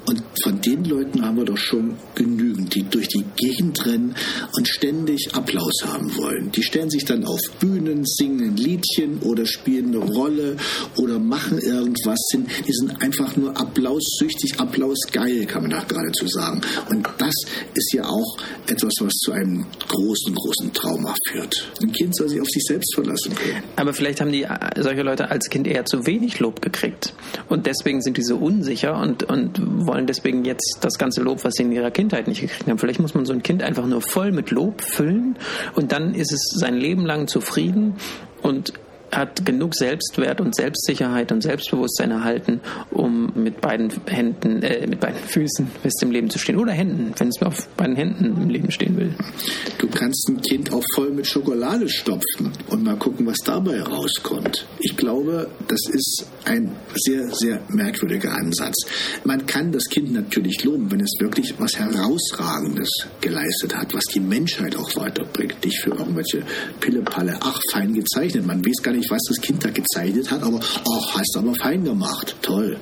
Und 0.07 0.23
von 0.43 0.61
den 0.61 0.85
Leuten 0.85 1.25
haben 1.25 1.37
wir 1.37 1.45
doch 1.45 1.59
schon 1.59 1.97
genügend, 2.15 2.75
die 2.75 2.85
durch 2.85 3.09
die 3.09 3.25
Gegend 3.37 3.85
rennen 3.85 4.15
und 4.57 4.69
ständig 4.69 5.29
Applaus 5.33 5.83
haben 5.85 6.17
wollen. 6.17 6.53
Die 6.53 6.63
stellen 6.63 6.91
sich 6.91 7.05
dann 7.05 7.25
auf 7.25 7.41
Bühnen, 7.59 8.05
singen 8.05 8.51
ein 8.51 8.57
Liedchen 8.57 9.19
oder 9.21 9.45
spielen 9.47 9.89
eine 9.89 9.99
Rolle 9.99 10.57
oder 10.97 11.19
machen 11.19 11.59
irgendwas. 11.59 12.19
Die 12.33 12.73
sind 12.73 13.03
einfach 13.03 13.37
nur 13.37 13.57
applaussüchtig, 13.59 14.59
applausgeil, 14.59 15.47
kann 15.47 15.63
man 15.63 15.73
da 15.73 15.83
geradezu 15.83 16.27
sagen. 16.29 16.61
Und 16.89 17.09
das 17.19 17.35
ist 17.75 17.93
ja 17.93 18.05
auch 18.05 18.37
etwas, 18.69 18.93
was 19.01 19.13
zu 19.15 19.33
einem 19.33 19.67
großen, 19.89 20.35
großen 20.35 20.73
Trauma 20.73 21.15
führt. 21.29 21.69
Ein 21.83 21.93
Kind 21.93 22.17
soll 22.17 22.29
sich 22.29 22.41
auf 22.41 22.49
sich 22.49 22.63
selbst 22.65 22.95
verlassen 22.95 23.35
können. 23.35 23.63
Aber 23.75 23.93
vielleicht 23.93 24.21
haben 24.21 24.33
die 24.33 24.45
äh, 24.45 24.49
solche 24.79 25.03
Leute 25.03 25.31
als 25.31 25.49
Kind 25.49 25.67
eher 25.67 25.85
zu 25.85 26.07
wenig 26.07 26.39
Lob 26.39 26.63
gekriegt. 26.63 27.13
Und 27.49 27.67
deswegen 27.67 28.03
sind 28.03 28.17
die 28.17 28.23
so 28.23 28.37
unsicher 28.37 28.99
und, 29.01 29.25
und 29.25 29.61
wollen 29.87 29.96
deswegen 30.05 30.45
jetzt 30.45 30.79
das 30.83 30.99
ganze 30.99 31.23
Lob, 31.23 31.45
was 31.45 31.55
sie 31.55 31.63
in 31.63 31.73
ihrer 31.73 31.91
Kindheit 31.91 32.29
nicht 32.29 32.43
gekriegt 32.43 32.69
haben. 32.69 32.79
Vielleicht 32.79 33.01
muss 33.01 33.15
man 33.15 33.25
so 33.25 33.33
ein 33.33 33.43
Kind 33.43 33.63
einfach 33.63 33.87
nur 33.87 34.03
voll 34.03 34.33
mit 34.33 34.51
Lob 34.51 34.83
füllen 34.83 35.39
und 35.75 35.93
dann 35.93 36.15
ist 36.15 36.33
es 36.33 36.55
sein 36.59 36.75
Leben 36.75 37.07
lang 37.07 37.29
zufrieden 37.29 37.95
und 38.43 38.75
hat 39.13 39.45
genug 39.47 39.75
Selbstwert 39.75 40.41
und 40.41 40.55
Selbstsicherheit 40.55 41.33
und 41.33 41.43
Selbstbewusstsein 41.43 42.11
erhalten, 42.11 42.61
um 42.91 43.33
mit 43.35 43.61
beiden 43.61 43.91
Händen, 44.07 44.63
äh, 44.63 44.87
mit 44.87 45.01
beiden 45.01 45.19
Füßen 45.19 45.69
fest 45.83 46.03
im 46.03 46.11
Leben 46.11 46.31
zu 46.31 46.39
stehen. 46.39 46.57
Oder 46.57 46.73
Händen, 46.73 47.13
wenn 47.19 47.29
es 47.29 47.41
auf 47.43 47.69
beiden 47.77 47.97
Händen 47.97 48.43
im 48.43 48.51
Leben 48.51 48.71
stehen 48.71 48.97
will. 48.97 49.15
Du 49.79 49.89
kannst 49.89 50.29
ein 50.29 50.41
Kind 50.41 50.73
auch 50.73 50.85
voll 50.95 51.11
mit 51.11 51.27
Schokolade 51.27 51.89
stopfen 51.89 52.53
und 52.69 52.83
mal 52.83 52.97
gucken, 52.97 53.27
was 53.27 53.39
dabei 53.45 53.81
rauskommt. 53.83 54.67
Ich 54.81 54.97
glaube, 54.97 55.49
das 55.69 55.81
ist 55.93 56.27
ein 56.45 56.73
sehr, 56.95 57.29
sehr 57.31 57.61
merkwürdiger 57.69 58.33
Ansatz. 58.33 58.75
Man 59.25 59.47
kann 59.47 59.73
das 59.73 59.85
Kind 59.85 60.13
natürlich 60.13 60.65
loben, 60.65 60.91
wenn 60.91 61.01
es 61.01 61.13
wirklich 61.19 61.55
was 61.59 61.79
Herausragendes 61.79 62.89
geleistet 63.21 63.77
hat, 63.77 63.95
was 63.95 64.05
die 64.13 64.21
Menschheit 64.21 64.77
auch 64.77 64.95
weiterbringt. 64.97 65.65
Nicht 65.65 65.81
für 65.83 65.91
irgendwelche 65.91 66.43
Pille-Palle, 66.81 67.39
ach, 67.41 67.61
fein 67.73 67.93
gezeichnet. 67.93 68.47
Man 68.47 68.65
weiß 68.65 68.83
gar 68.83 68.93
nicht, 68.93 68.96
was 69.11 69.23
das 69.29 69.41
Kind 69.41 69.65
da 69.65 69.71
gezeichnet 69.71 70.31
hat, 70.31 70.43
aber 70.43 70.61
ach, 70.61 71.15
hast 71.15 71.33
du 71.35 71.41
aber 71.41 71.55
fein 71.55 71.85
gemacht. 71.85 72.37
Toll. 72.43 72.79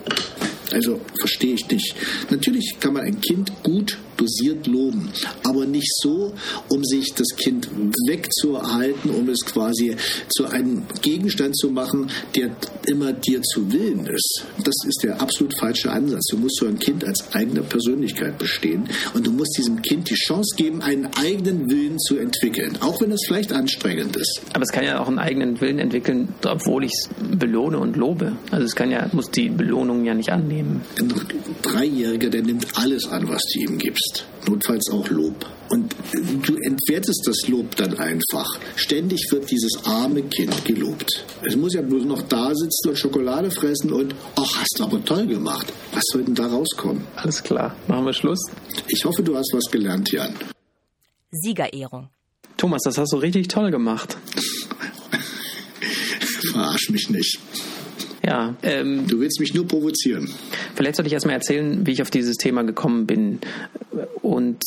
Also 0.72 1.00
verstehe 1.18 1.54
ich 1.54 1.68
nicht. 1.68 1.94
Natürlich 2.30 2.76
kann 2.80 2.94
man 2.94 3.04
ein 3.04 3.20
Kind 3.20 3.52
gut 3.62 3.98
dosiert 4.16 4.66
loben, 4.66 5.10
aber 5.42 5.66
nicht 5.66 5.90
so, 6.02 6.32
um 6.68 6.84
sich 6.84 7.14
das 7.14 7.28
Kind 7.36 7.68
wegzuhalten, 8.08 9.10
um 9.10 9.28
es 9.28 9.44
quasi 9.44 9.96
zu 10.28 10.46
einem 10.46 10.84
Gegenstand 11.02 11.56
zu 11.56 11.70
machen, 11.70 12.10
der 12.34 12.50
immer 12.86 13.12
dir 13.12 13.42
zu 13.42 13.72
Willen 13.72 14.06
ist. 14.06 14.44
Das 14.58 14.74
ist 14.86 15.02
der 15.02 15.20
absolut 15.20 15.56
falsche 15.58 15.90
Ansatz. 15.90 16.26
Du 16.30 16.36
musst 16.36 16.56
so 16.56 16.66
ein 16.66 16.78
Kind 16.78 17.04
als 17.04 17.32
eigene 17.32 17.62
Persönlichkeit 17.62 18.38
bestehen 18.38 18.88
und 19.14 19.26
du 19.26 19.32
musst 19.32 19.56
diesem 19.58 19.82
Kind 19.82 20.10
die 20.10 20.14
Chance 20.14 20.56
geben, 20.56 20.82
einen 20.82 21.06
eigenen 21.14 21.70
Willen 21.70 21.98
zu 21.98 22.16
entwickeln, 22.16 22.78
auch 22.80 23.00
wenn 23.00 23.10
das 23.10 23.20
vielleicht 23.26 23.52
anstrengend 23.52 24.16
ist. 24.16 24.40
Aber 24.52 24.62
es 24.62 24.72
kann 24.72 24.84
ja 24.84 25.00
auch 25.00 25.08
einen 25.08 25.18
eigenen 25.18 25.60
Willen 25.60 25.78
entwickeln, 25.78 26.28
obwohl 26.44 26.84
ich 26.84 26.92
es 26.92 27.08
belohne 27.38 27.78
und 27.78 27.96
lobe. 27.96 28.32
Also 28.50 28.64
es 28.64 28.74
kann 28.74 28.90
ja, 28.90 29.08
muss 29.12 29.30
die 29.30 29.48
Belohnung 29.48 30.04
ja 30.04 30.14
nicht 30.14 30.30
annehmen. 30.30 30.82
Ein 30.98 31.12
Dreijähriger, 31.62 32.30
der 32.30 32.42
nimmt 32.42 32.66
alles 32.74 33.06
an, 33.06 33.28
was 33.28 33.42
du 33.52 33.60
ihm 33.60 33.78
gibst. 33.78 34.03
Notfalls 34.46 34.90
auch 34.90 35.08
Lob. 35.08 35.46
Und 35.70 35.94
du 36.12 36.56
entwertest 36.58 37.22
das 37.26 37.48
Lob 37.48 37.74
dann 37.76 37.98
einfach. 37.98 38.46
Ständig 38.76 39.26
wird 39.30 39.50
dieses 39.50 39.84
arme 39.84 40.22
Kind 40.22 40.64
gelobt. 40.64 41.24
Es 41.42 41.56
muss 41.56 41.74
ja 41.74 41.82
bloß 41.82 42.04
noch 42.04 42.22
da 42.22 42.54
sitzen 42.54 42.90
und 42.90 42.98
Schokolade 42.98 43.50
fressen 43.50 43.92
und, 43.92 44.14
ach, 44.36 44.60
hast 44.60 44.78
du 44.78 44.84
aber 44.84 45.04
toll 45.04 45.26
gemacht. 45.26 45.72
Was 45.92 46.02
soll 46.12 46.24
denn 46.24 46.34
da 46.34 46.46
rauskommen? 46.46 47.06
Alles 47.16 47.42
klar. 47.42 47.74
Machen 47.88 48.04
wir 48.06 48.12
Schluss. 48.12 48.40
Ich 48.88 49.04
hoffe, 49.04 49.22
du 49.22 49.36
hast 49.36 49.52
was 49.54 49.70
gelernt, 49.70 50.12
Jan. 50.12 50.34
Siegerehrung. 51.30 52.10
Thomas, 52.56 52.82
das 52.84 52.98
hast 52.98 53.12
du 53.12 53.16
richtig 53.16 53.48
toll 53.48 53.70
gemacht. 53.70 54.16
Verarsch 56.52 56.90
mich 56.90 57.10
nicht. 57.10 57.38
Ja, 58.26 58.54
ähm, 58.62 59.06
Du 59.06 59.20
willst 59.20 59.38
mich 59.40 59.54
nur 59.54 59.66
provozieren. 59.66 60.28
Vielleicht 60.74 60.96
sollte 60.96 61.08
ich 61.08 61.12
erstmal 61.12 61.34
erzählen, 61.34 61.86
wie 61.86 61.92
ich 61.92 62.02
auf 62.02 62.10
dieses 62.10 62.36
Thema 62.36 62.62
gekommen 62.62 63.06
bin. 63.06 63.40
Und 64.22 64.62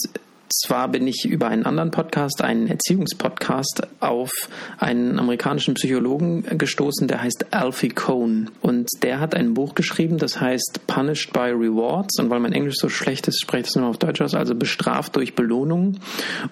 zwar 0.49 0.87
bin 0.87 1.07
ich 1.07 1.25
über 1.25 1.47
einen 1.47 1.65
anderen 1.65 1.91
Podcast, 1.91 2.41
einen 2.41 2.67
Erziehungspodcast, 2.67 3.87
auf 3.99 4.31
einen 4.77 5.19
amerikanischen 5.19 5.73
Psychologen 5.73 6.43
gestoßen, 6.57 7.07
der 7.07 7.21
heißt 7.21 7.47
Alfie 7.51 7.89
Cohn. 7.89 8.49
Und 8.61 8.87
der 9.01 9.19
hat 9.19 9.35
ein 9.35 9.53
Buch 9.53 9.75
geschrieben, 9.75 10.17
das 10.17 10.39
heißt 10.39 10.81
Punished 10.87 11.33
by 11.33 11.51
Rewards. 11.51 12.19
Und 12.19 12.29
weil 12.29 12.39
mein 12.39 12.53
Englisch 12.53 12.75
so 12.77 12.89
schlecht 12.89 13.27
ist, 13.27 13.41
spreche 13.41 13.63
ich 13.63 13.67
es 13.69 13.75
nur 13.75 13.87
auf 13.87 13.97
Deutsch 13.97 14.21
aus, 14.21 14.33
also 14.33 14.55
bestraft 14.55 15.15
durch 15.15 15.35
Belohnung. 15.35 15.99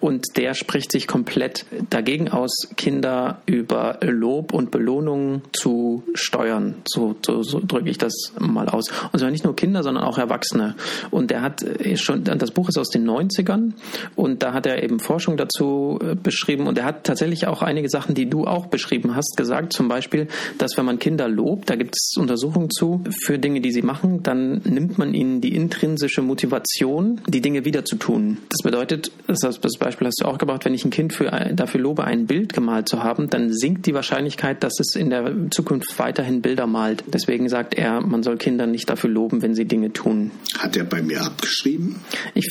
Und 0.02 0.26
der 0.36 0.54
spricht 0.54 0.92
sich 0.92 1.08
komplett 1.08 1.66
dagegen 1.90 2.30
aus, 2.30 2.52
Kinder 2.76 3.42
über 3.46 4.00
Lob 4.02 4.54
und 4.54 4.72
Belohnung 4.72 5.42
zu 5.54 6.04
steuern. 6.14 6.76
So, 6.86 7.16
so, 7.26 7.44
so 7.44 7.62
drücke 7.66 7.90
ich 7.90 7.98
das 7.98 8.34
mal 8.40 8.68
aus. 8.70 8.90
Und 9.12 9.20
zwar 9.20 9.32
nicht 9.32 9.44
nur 9.44 9.56
Kinder, 9.56 9.84
sondern 9.84 10.04
auch 10.04 10.18
Erwachsene. 10.18 10.76
Und 11.12 11.32
der 11.32 11.42
hat 11.42 11.66
schon, 11.96 12.24
das 12.24 12.52
Buch 12.52 12.70
ist 12.70 12.78
aus 12.78 12.90
den 12.90 13.10
90ern 13.10 13.74
und 14.16 14.44
da 14.44 14.54
hat 14.54 14.66
er 14.66 14.84
eben 14.84 15.00
Forschung 15.00 15.38
dazu 15.38 16.00
äh, 16.02 16.16
beschrieben 16.16 16.68
und 16.68 16.78
er 16.78 16.86
hat 16.86 17.04
tatsächlich 17.04 17.48
auch 17.48 17.62
einige 17.62 17.90
Sachen, 17.90 18.16
die 18.16 18.30
du 18.30 18.46
auch 18.46 18.68
beschrieben 18.68 19.16
hast, 19.16 19.38
gesagt. 19.38 19.74
Zum 19.74 19.88
Beispiel, 19.88 20.28
dass 20.58 20.78
wenn 20.78 20.86
man 20.86 21.00
Kinder 21.00 21.28
lobt, 21.28 21.70
da 21.70 21.76
gibt 21.76 21.96
es 21.96 22.16
Untersuchungen 22.18 22.70
zu, 22.70 23.04
für 23.24 23.40
Dinge, 23.40 23.62
die 23.62 23.72
sie 23.72 23.82
machen, 23.82 24.24
dann 24.24 24.62
nimmt 24.64 24.98
man 24.98 25.14
ihnen 25.14 25.42
die 25.42 25.56
intrinsische 25.56 26.22
Motivation, 26.22 27.22
die 27.28 27.42
Dinge 27.42 27.66
wieder 27.66 27.86
zu 27.86 27.96
tun. 27.96 28.38
Das 28.50 28.64
bedeutet, 28.64 29.12
das 29.28 29.60
Beispiel 29.78 30.08
hast 30.08 30.22
du 30.22 30.26
auch 30.26 30.38
gebracht, 30.38 30.66
wenn 30.66 30.74
ich 30.74 30.86
ein 30.86 30.92
Kind 30.92 31.14
für, 31.14 31.26
dafür 31.54 31.82
lobe, 31.82 32.04
ein 32.04 32.26
Bild 32.26 32.54
gemalt 32.54 32.90
zu 32.90 33.04
haben, 33.04 33.30
dann 33.30 33.52
sinkt 33.52 33.86
die 33.86 33.94
Wahrscheinlichkeit, 33.94 34.64
dass 34.64 34.80
es 34.80 34.96
in 34.96 35.10
der 35.10 35.50
Zukunft 35.52 35.98
weiterhin 36.00 36.42
Bilder 36.42 36.68
malt. 36.68 37.04
Deswegen 37.08 37.50
sagt 37.50 37.76
er, 37.76 38.02
man 38.02 38.24
soll 38.24 38.38
Kinder 38.38 38.68
nicht 38.68 38.90
dafür 38.90 39.10
loben, 39.10 39.42
wenn 39.42 39.56
sie 39.56 39.66
Dinge 39.66 39.94
tun. 39.94 40.32
Hat 40.58 40.76
er 40.78 40.84
bei 40.84 41.02
mir 41.02 41.22
abgeschrieben? 41.22 41.96
Ich, 42.34 42.48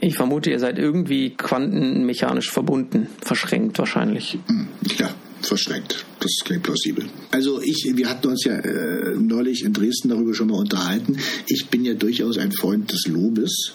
ich 0.00 0.16
vermute, 0.16 0.50
ihr 0.50 0.58
seid 0.62 0.78
irgendwie 0.78 1.30
quantenmechanisch 1.30 2.50
verbunden, 2.50 3.06
verschränkt 3.20 3.78
wahrscheinlich. 3.78 4.38
Hm, 4.46 4.68
Ja, 4.98 5.10
verschreckt. 5.42 6.04
Das 6.20 6.30
klingt 6.44 6.62
plausibel. 6.62 7.04
Also 7.32 7.60
ich, 7.60 7.90
wir 7.94 8.08
hatten 8.08 8.28
uns 8.28 8.44
ja 8.44 8.54
äh, 8.58 9.16
neulich 9.18 9.64
in 9.64 9.72
Dresden 9.72 10.08
darüber 10.10 10.34
schon 10.34 10.48
mal 10.48 10.58
unterhalten. 10.58 11.18
Ich 11.48 11.66
bin 11.68 11.84
ja 11.84 11.94
durchaus 11.94 12.38
ein 12.38 12.52
Freund 12.52 12.90
des 12.92 13.06
Lobes, 13.08 13.72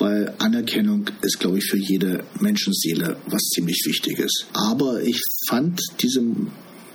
weil 0.00 0.34
Anerkennung 0.38 1.06
ist, 1.22 1.38
glaube 1.38 1.58
ich, 1.58 1.64
für 1.70 1.78
jede 1.78 2.24
Menschenseele 2.40 3.16
was 3.26 3.42
ziemlich 3.54 3.80
Wichtiges. 3.86 4.46
Aber 4.52 5.02
ich 5.02 5.22
fand 5.48 5.80
diese 6.00 6.20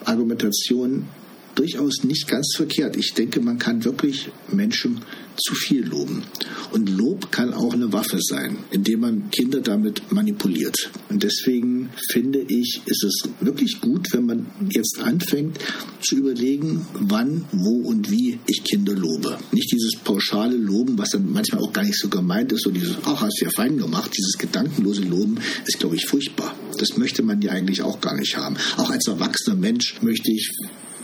Argumentation 0.06 1.08
durchaus 1.56 2.04
nicht 2.04 2.28
ganz 2.28 2.54
verkehrt. 2.56 2.96
Ich 2.98 3.14
denke, 3.14 3.40
man 3.42 3.58
kann 3.58 3.84
wirklich 3.86 4.30
Menschen 4.52 5.02
zu 5.40 5.56
viel 5.56 5.86
loben. 5.86 6.24
Und 6.72 6.90
Lob 6.90 7.32
kann 7.32 7.54
auch 7.54 7.74
eine 7.74 7.92
Waffe 7.92 8.20
sein, 8.22 8.58
indem 8.72 9.02
man 9.02 9.30
Kinder 9.32 9.62
damit 9.62 10.12
manipuliert. 10.12 10.92
Und 11.10 11.24
deswegen 11.24 11.90
finde 12.12 12.40
ich, 12.48 12.82
ist 12.86 13.04
es 13.04 13.24
wirklich 13.42 13.82
gut, 13.82 14.08
wenn 14.14 14.26
man 14.26 14.48
jetzt 14.70 15.00
anfängt 15.00 15.58
zu 16.02 16.18
überlegen, 16.18 16.86
wann, 16.94 17.46
wo 17.52 17.88
und 17.88 18.12
wie 18.12 18.40
ich 18.46 18.64
Kinder 18.64 18.94
lobe. 18.94 19.38
Nicht 19.52 19.72
dieses 19.72 19.96
pauschale 20.04 20.56
Loben, 20.56 20.98
was 20.98 21.12
dann 21.12 21.32
manchmal 21.32 21.64
auch 21.64 21.74
gar 21.74 21.84
nicht 21.84 22.00
so 22.00 22.10
gemeint 22.10 22.52
ist, 22.52 22.64
so 22.64 22.72
dieses, 22.72 22.98
ach, 23.04 23.22
hast 23.22 23.40
du 23.40 23.46
ja 23.46 23.52
fein 23.56 23.78
gemacht, 23.78 24.12
dieses 24.16 24.38
gedankenlose 24.38 25.02
Loben 25.02 25.38
ist, 25.66 25.80
glaube 25.80 25.96
ich, 25.96 26.06
furchtbar. 26.06 26.56
Das 26.78 26.98
möchte 26.98 27.24
man 27.24 27.42
ja 27.42 27.52
eigentlich 27.52 27.82
auch 27.82 28.00
gar 28.02 28.16
nicht 28.16 28.38
haben. 28.38 28.56
Auch 28.78 28.90
als 28.90 29.08
erwachsener 29.08 29.56
Mensch 29.56 29.96
möchte 30.02 30.32
ich 30.32 30.52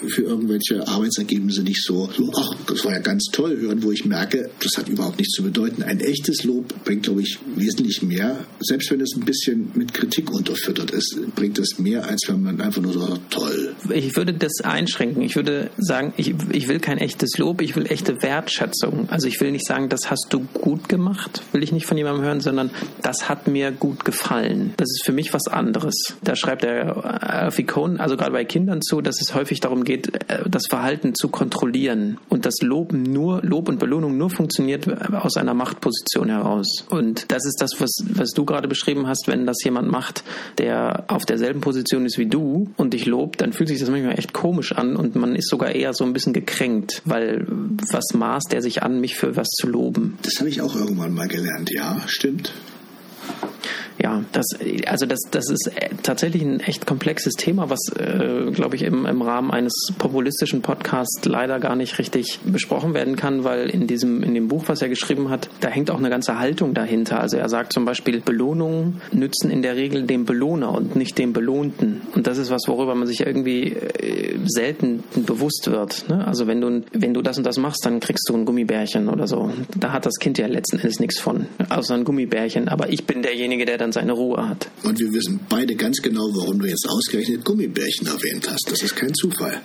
für 0.08 0.24
irgendwelche 0.24 0.88
Arbeitsergebnisse 0.88 1.64
nicht 1.64 1.84
so, 1.84 2.10
ach, 2.36 2.56
das 2.68 2.86
war 2.86 2.94
ja 2.94 3.00
ganz 3.00 3.26
toll 3.32 3.58
hören, 3.58 3.84
wo 3.84 3.92
ich 3.92 4.06
merke, 4.06 4.50
das 4.60 4.78
hat 4.78 4.90
überhaupt 4.90 5.18
nichts 5.18 5.36
zu 5.36 5.44
bedeuten. 5.44 5.84
Ein 5.84 6.00
echtes 6.00 6.44
Lob 6.44 6.74
bringt, 6.84 7.04
glaube 7.04 7.22
ich, 7.22 7.40
wesentlich 7.56 8.02
mehr, 8.02 8.46
selbst 8.60 8.92
wenn 8.92 9.02
es 9.02 9.16
ein 9.16 9.26
bisschen 9.26 9.72
mit 9.76 9.94
Kritik 9.94 10.32
unterfüttert 10.32 10.92
ist, 10.92 11.18
bringt 11.36 11.60
es 11.60 11.80
mehr, 11.80 12.08
als 12.08 12.28
wenn 12.28 12.42
man 12.42 12.62
einfach 12.62 12.82
nur 12.82 12.94
so 12.94 13.00
sagt, 13.00 13.32
toll. 13.32 13.76
Ich 13.94 14.16
würde 14.16 14.34
das 14.34 14.62
einschränken. 14.62 15.22
Ich 15.22 15.36
würde 15.36 15.70
sagen, 15.78 16.14
ich, 16.18 16.34
ich 16.52 16.68
will 16.68 16.80
kein 16.80 16.98
echtes 16.98 17.38
Lob, 17.38 17.62
ich 17.62 17.76
will 17.76 17.86
echte 17.88 18.22
Wertschätzung. 18.22 19.10
Also 19.10 19.28
ich 19.28 19.40
will 19.42 19.52
nicht 19.52 19.66
sagen, 19.66 19.90
das 19.90 20.10
hast 20.10 20.28
du 20.30 20.42
gut 20.54 20.90
gemacht, 20.90 21.42
will 21.52 21.64
ich 21.64 21.72
nicht 21.72 21.86
von 21.86 21.98
jemandem 21.98 22.24
hören, 22.24 22.42
sondern 22.42 22.70
das 23.02 23.30
hat 23.30 23.48
mir 23.48 23.72
gut 23.72 24.06
gefallen. 24.06 24.74
Das 24.78 24.90
ist 24.90 25.06
für 25.06 25.14
mich 25.14 25.34
was 25.34 25.48
anderes. 25.48 25.96
Da 26.24 26.36
schreibt 26.36 26.64
der 26.64 27.24
Alfie 27.24 27.64
Cohn, 27.64 27.98
also 27.98 28.18
gerade 28.18 28.32
bei 28.32 28.46
Kindern 28.46 28.82
zu, 28.82 29.02
dass 29.02 29.22
es 29.22 29.34
häufig 29.34 29.60
darum 29.60 29.85
geht, 29.86 30.12
das 30.48 30.64
Verhalten 30.70 31.16
zu 31.16 31.30
kontrollieren 31.30 32.18
und 32.30 32.46
das 32.46 32.56
Lob 32.62 32.92
nur, 32.94 33.42
Lob 33.44 33.70
und 33.70 33.80
Belohnung 33.80 34.18
nur 34.18 34.30
funktioniert 34.30 34.88
aus 35.14 35.38
einer 35.38 35.54
Machtposition 35.54 36.30
heraus. 36.30 36.86
Und 36.90 37.32
das 37.32 37.46
ist 37.46 37.62
das, 37.62 37.72
was, 37.80 38.04
was 38.10 38.32
du 38.32 38.46
gerade 38.46 38.68
beschrieben 38.68 39.08
hast, 39.08 39.28
wenn 39.28 39.46
das 39.46 39.64
jemand 39.64 39.90
macht, 39.90 40.24
der 40.58 41.06
auf 41.08 41.26
derselben 41.26 41.62
Position 41.62 42.06
ist 42.06 42.18
wie 42.18 42.28
du 42.28 42.72
und 42.78 42.94
dich 42.94 43.06
lobt, 43.06 43.42
dann 43.42 43.54
fühlt 43.54 43.70
sich 43.70 43.80
das 43.80 43.90
manchmal 43.90 44.18
echt 44.18 44.34
komisch 44.34 44.74
an 44.74 44.96
und 44.96 45.16
man 45.16 45.36
ist 45.36 45.50
sogar 45.50 45.74
eher 45.74 45.94
so 45.94 46.04
ein 46.04 46.14
bisschen 46.14 46.34
gekränkt, 46.34 47.02
weil 47.06 47.46
was 47.48 48.14
maßt 48.14 48.52
der 48.52 48.62
sich 48.62 48.84
an, 48.84 49.00
mich 49.00 49.16
für 49.16 49.36
was 49.36 49.48
zu 49.50 49.68
loben? 49.68 50.18
Das 50.24 50.40
habe 50.40 50.50
ich 50.50 50.62
auch 50.62 50.76
irgendwann 50.76 51.14
mal 51.14 51.28
gelernt, 51.28 51.72
ja, 51.72 51.98
stimmt. 52.08 52.54
Ja, 53.98 54.24
das, 54.34 54.46
also 54.88 55.06
das, 55.06 55.20
das 55.32 55.50
ist 55.50 55.72
tatsächlich 56.04 56.42
ein 56.44 56.60
echt 56.60 56.86
komplexes 56.86 57.34
Thema, 57.34 57.70
was, 57.70 57.80
äh, 57.98 58.52
glaube 58.52 58.76
ich, 58.76 58.82
im, 58.82 59.06
im 59.06 59.22
Rahmen 59.22 59.52
eines 59.52 59.74
populistischen 59.98 60.62
Podcasts 60.62 61.24
leider 61.26 61.60
gar 61.60 61.76
nicht 61.76 61.98
richtig 61.98 62.40
besprochen 62.44 62.94
werden 62.94 63.16
kann, 63.16 63.44
weil 63.44 63.70
in 63.70 63.88
diesem, 63.88 64.22
in 64.22 64.34
dem 64.34 64.50
Buch, 64.50 64.66
was 64.68 64.82
er 64.82 64.90
geschrieben 64.90 65.30
hat, 65.30 65.50
da 65.62 65.70
hängt 65.70 65.90
auch 65.92 65.98
eine 65.98 66.10
ganze 66.10 66.40
Haltung 66.40 66.74
dahinter. 66.74 67.22
Also 67.22 67.38
er 67.38 67.48
sagt 67.48 67.72
zum 67.72 67.86
Beispiel, 67.86 68.20
Belohnungen 68.20 69.02
nützen 69.14 69.50
in 69.50 69.62
der 69.62 69.76
Regel 69.76 70.04
dem 70.04 70.26
Belohner 70.26 70.72
und 70.74 70.96
nicht 70.96 71.18
dem 71.18 71.32
Belohnten. 71.32 72.02
Und 72.14 72.28
das 72.28 72.38
ist 72.38 72.52
was, 72.52 72.64
worüber 72.68 72.96
man 72.96 73.08
sich 73.08 73.26
irgendwie 73.26 73.74
äh, 73.74 74.38
selten 74.46 75.04
bewusst 75.16 75.70
wird. 75.72 76.10
Ne? 76.10 76.26
Also 76.28 76.48
wenn 76.48 76.60
du, 76.60 76.84
wenn 76.92 77.14
du 77.14 77.22
das 77.22 77.38
und 77.38 77.46
das 77.46 77.58
machst, 77.58 77.86
dann 77.86 78.02
kriegst 78.02 78.28
du 78.30 78.36
ein 78.36 78.46
Gummibärchen 78.46 79.08
oder 79.08 79.28
so. 79.28 79.52
Da 79.78 79.94
hat 79.94 80.06
das 80.06 80.16
Kind 80.20 80.38
ja 80.38 80.48
letzten 80.48 80.80
Endes 80.80 81.00
nichts 81.00 81.20
von, 81.20 81.46
außer 81.70 81.96
ein 81.96 82.04
Gummibärchen. 82.04 82.68
Aber 82.68 82.90
ich 82.90 83.06
bin 83.06 83.22
derjenige, 83.22 83.66
der 83.66 83.78
dann 83.86 83.92
seine 83.92 84.14
Ruhe 84.14 84.50
hat. 84.50 84.70
Und 84.84 85.00
wir 85.00 85.14
wissen 85.14 85.40
beide 85.48 85.76
ganz 85.76 86.02
genau, 86.02 86.28
warum 86.34 86.60
du 86.60 86.68
jetzt 86.68 86.88
ausgerechnet 86.90 87.46
Gummibärchen 87.46 88.08
erwähnt 88.08 88.50
hast. 88.50 88.70
Das 88.70 88.82
ist 88.82 88.96
kein 88.96 89.14
Zufall. 89.14 89.62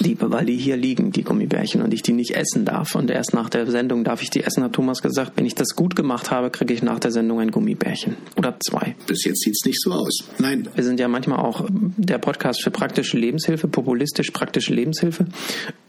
Die, 0.00 0.16
weil 0.20 0.46
die 0.46 0.56
hier 0.56 0.76
liegen, 0.76 1.12
die 1.12 1.22
Gummibärchen, 1.22 1.82
und 1.82 1.92
ich 1.92 2.02
die 2.02 2.12
nicht 2.12 2.36
essen 2.36 2.64
darf. 2.64 2.94
Und 2.94 3.10
erst 3.10 3.34
nach 3.34 3.48
der 3.48 3.70
Sendung 3.70 4.04
darf 4.04 4.22
ich 4.22 4.30
die 4.30 4.42
essen, 4.42 4.62
hat 4.62 4.72
Thomas 4.72 5.02
gesagt. 5.02 5.32
Wenn 5.36 5.46
ich 5.46 5.54
das 5.54 5.74
gut 5.76 5.96
gemacht 5.96 6.30
habe, 6.30 6.50
kriege 6.50 6.72
ich 6.74 6.82
nach 6.82 6.98
der 6.98 7.10
Sendung 7.10 7.40
ein 7.40 7.50
Gummibärchen. 7.50 8.16
Oder 8.36 8.56
zwei. 8.60 8.96
Bis 9.06 9.24
jetzt 9.24 9.42
sieht 9.42 9.54
es 9.54 9.66
nicht 9.66 9.80
so 9.80 9.92
aus. 9.92 10.24
Nein, 10.38 10.68
Wir 10.74 10.84
sind 10.84 11.00
ja 11.00 11.08
manchmal 11.08 11.38
auch 11.38 11.66
der 11.70 12.18
Podcast 12.18 12.62
für 12.62 12.70
praktische 12.70 13.16
Lebenshilfe, 13.18 13.68
populistisch 13.68 14.30
praktische 14.30 14.74
Lebenshilfe. 14.74 15.26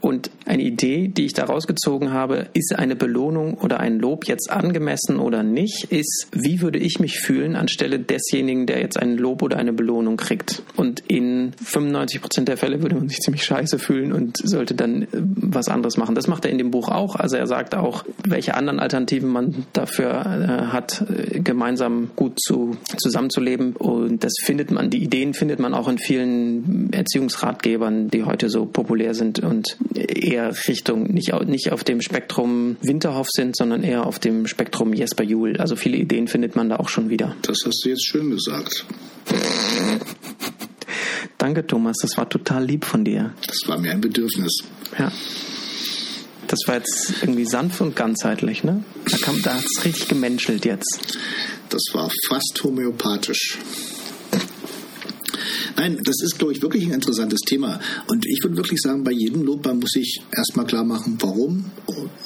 Und 0.02 0.30
eine 0.46 0.64
Idee, 0.64 1.08
die 1.08 1.26
ich 1.26 1.34
da 1.34 1.46
rausgezogen 1.46 2.12
habe, 2.12 2.48
ist 2.54 2.76
eine 2.76 2.96
Belohnung 2.96 3.56
oder 3.56 3.80
ein 3.80 4.00
Lob 4.00 4.28
jetzt 4.28 4.52
angemessen 4.52 5.20
oder 5.20 5.42
nicht, 5.42 5.92
ist, 5.92 6.28
wie 6.32 6.62
würde 6.62 6.80
ich 6.80 7.00
mich 7.00 7.20
fühlen 7.20 7.56
anstelle 7.66 7.98
desjenigen, 7.98 8.68
der 8.68 8.80
jetzt 8.80 9.02
ein 9.02 9.18
Lob 9.18 9.42
oder 9.42 9.58
eine 9.58 9.74
Belohnung 9.74 10.18
kriegt. 10.18 10.62
Und 10.76 11.02
in 11.08 11.52
95 11.64 12.22
Prozent 12.22 12.48
der 12.48 12.58
Fälle 12.58 12.84
würde 12.84 12.96
man 12.96 13.10
sich 13.10 13.20
ziemlich 13.20 13.44
scheiße 13.44 13.80
fühlen 13.80 14.14
und 14.14 14.38
sollte 14.38 14.76
dann 14.76 15.02
äh, 15.02 15.08
was 15.12 15.68
anderes 15.68 15.98
machen. 15.98 16.14
Das 16.14 16.28
macht 16.28 16.46
er 16.46 16.52
in 16.52 16.60
dem 16.60 16.70
Buch 16.70 16.90
auch. 16.90 17.16
Also 17.16 17.38
er 17.38 17.48
sagt 17.48 17.74
auch, 17.74 18.06
welche 18.24 18.54
anderen 18.54 18.80
Alternativen 18.80 19.30
man 19.30 19.66
dafür 19.74 20.12
äh, 20.12 20.72
hat, 20.72 21.04
äh, 21.10 21.40
gemeinsam 21.40 22.12
gut 22.16 22.40
zu, 22.40 22.78
zusammenzuleben. 22.98 23.76
Und 23.76 24.24
das 24.24 24.34
findet 24.44 24.70
man, 24.70 24.92
die 24.92 25.04
Ideen 25.04 25.34
findet 25.34 25.60
man 25.60 25.74
auch 25.74 25.88
in 25.88 25.98
vielen 25.98 26.94
Erziehungsratgebern, 26.94 28.10
die 28.10 28.26
heute 28.26 28.50
so 28.50 28.68
populär 28.68 29.16
sind 29.16 29.40
und 29.40 29.78
eher 29.96 30.54
Richtung 30.68 31.12
nicht, 31.12 31.34
nicht 31.48 31.72
auf 31.72 31.84
dem 31.84 32.02
Spektrum 32.02 32.78
Winterhoff 32.82 33.30
sind, 33.32 33.58
sondern 33.58 33.82
eher 33.82 34.06
auf 34.06 34.20
dem 34.20 34.46
Spektrum 34.46 34.94
Jesper 34.94 35.24
Juhl. 35.24 35.58
Also 35.58 35.76
viele 35.76 35.98
Ideen 35.98 36.28
findet 36.28 36.56
man 36.56 36.70
da 36.70 36.76
auch 36.76 36.90
schon 36.90 37.10
wieder. 37.10 37.36
Das 37.56 37.68
hast 37.68 37.86
du 37.86 37.90
jetzt 37.90 38.06
schön 38.06 38.32
gesagt. 38.32 38.86
Danke, 41.38 41.66
Thomas. 41.66 41.96
Das 42.02 42.18
war 42.18 42.28
total 42.28 42.66
lieb 42.66 42.84
von 42.84 43.06
dir. 43.06 43.34
Das 43.48 43.60
war 43.68 43.78
mir 43.78 43.92
ein 43.92 44.02
Bedürfnis. 44.02 44.58
Ja. 45.00 45.10
Das 46.48 46.60
war 46.66 46.76
jetzt 46.76 47.14
irgendwie 47.22 47.46
sanft 47.46 47.80
und 47.80 47.96
ganzheitlich, 47.96 48.66
ne? 48.66 48.84
Da, 49.10 49.18
kam, 49.20 49.42
da 49.42 49.54
hat 49.54 49.64
es 49.64 49.86
richtig 49.86 50.10
gemenschelt 50.10 50.66
jetzt. 50.66 51.18
Das 51.70 51.82
war 51.94 52.12
fast 52.28 52.62
homöopathisch. 52.62 53.58
Nein, 55.78 56.00
das 56.04 56.16
ist, 56.22 56.38
glaube 56.38 56.54
ich, 56.54 56.62
wirklich 56.62 56.86
ein 56.86 56.94
interessantes 56.94 57.42
Thema. 57.42 57.80
Und 58.08 58.26
ich 58.26 58.42
würde 58.44 58.56
wirklich 58.58 58.80
sagen, 58.82 59.04
bei 59.04 59.12
jedem 59.12 59.44
Lob 59.44 59.66
muss 59.74 59.96
ich 59.96 60.22
erstmal 60.36 60.66
klar 60.66 60.84
machen, 60.84 61.18
warum 61.20 61.66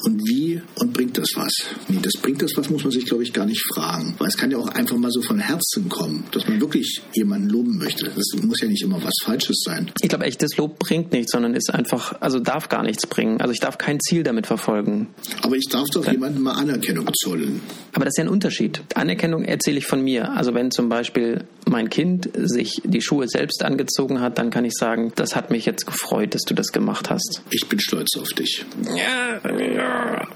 und 0.03 0.27
wie 0.27 0.61
und 0.75 0.93
bringt 0.93 1.17
das 1.17 1.29
was. 1.35 1.51
Nee, 1.87 1.99
das 2.01 2.13
bringt 2.21 2.41
das 2.41 2.51
was, 2.55 2.69
muss 2.69 2.83
man 2.83 2.91
sich, 2.91 3.05
glaube 3.05 3.23
ich, 3.23 3.33
gar 3.33 3.45
nicht 3.45 3.63
fragen. 3.73 4.15
Weil 4.19 4.27
es 4.27 4.37
kann 4.37 4.51
ja 4.51 4.57
auch 4.57 4.67
einfach 4.67 4.97
mal 4.97 5.11
so 5.11 5.21
von 5.21 5.39
Herzen 5.39 5.89
kommen, 5.89 6.25
dass 6.31 6.47
man 6.47 6.61
wirklich 6.61 7.01
jemanden 7.13 7.49
loben 7.49 7.77
möchte. 7.77 8.05
Das 8.05 8.25
muss 8.41 8.61
ja 8.61 8.67
nicht 8.67 8.83
immer 8.83 9.03
was 9.03 9.13
Falsches 9.23 9.63
sein. 9.65 9.91
Ich 10.01 10.09
glaube, 10.09 10.25
echtes 10.25 10.57
Lob 10.57 10.77
bringt 10.77 11.11
nichts, 11.11 11.31
sondern 11.31 11.55
ist 11.55 11.73
einfach, 11.73 12.21
also 12.21 12.39
darf 12.39 12.69
gar 12.69 12.83
nichts 12.83 13.07
bringen. 13.07 13.41
Also 13.41 13.53
ich 13.53 13.59
darf 13.59 13.77
kein 13.77 13.99
Ziel 13.99 14.23
damit 14.23 14.47
verfolgen. 14.47 15.07
Aber 15.41 15.55
ich 15.55 15.67
darf 15.69 15.87
doch 15.89 16.09
jemandem 16.09 16.43
mal 16.43 16.53
Anerkennung 16.53 17.09
zollen. 17.23 17.61
Aber 17.93 18.05
das 18.05 18.13
ist 18.13 18.17
ja 18.17 18.25
ein 18.25 18.29
Unterschied. 18.29 18.81
Anerkennung 18.93 19.43
erzähle 19.43 19.79
ich 19.79 19.87
von 19.87 20.03
mir. 20.03 20.31
Also 20.33 20.53
wenn 20.53 20.71
zum 20.71 20.89
Beispiel 20.89 21.45
mein 21.67 21.89
Kind 21.89 22.29
sich 22.35 22.81
die 22.83 23.01
Schuhe 23.01 23.27
selbst 23.27 23.38
selbst 23.39 23.63
angezogen 23.63 24.19
hat, 24.19 24.37
dann 24.37 24.49
kann 24.49 24.65
ich 24.65 24.73
sagen, 24.73 25.13
das 25.15 25.33
hat 25.33 25.49
mich 25.49 25.65
jetzt 25.65 25.87
gefreut, 25.87 26.35
dass 26.35 26.41
du 26.41 26.53
das 26.53 26.73
gemacht 26.73 27.09
hast. 27.09 27.41
Ich 27.51 27.67
bin 27.69 27.79
stolz 27.79 28.17
auf 28.17 28.33
dich. 28.33 28.65
Ja, 28.83 29.39
ja. 29.57 30.27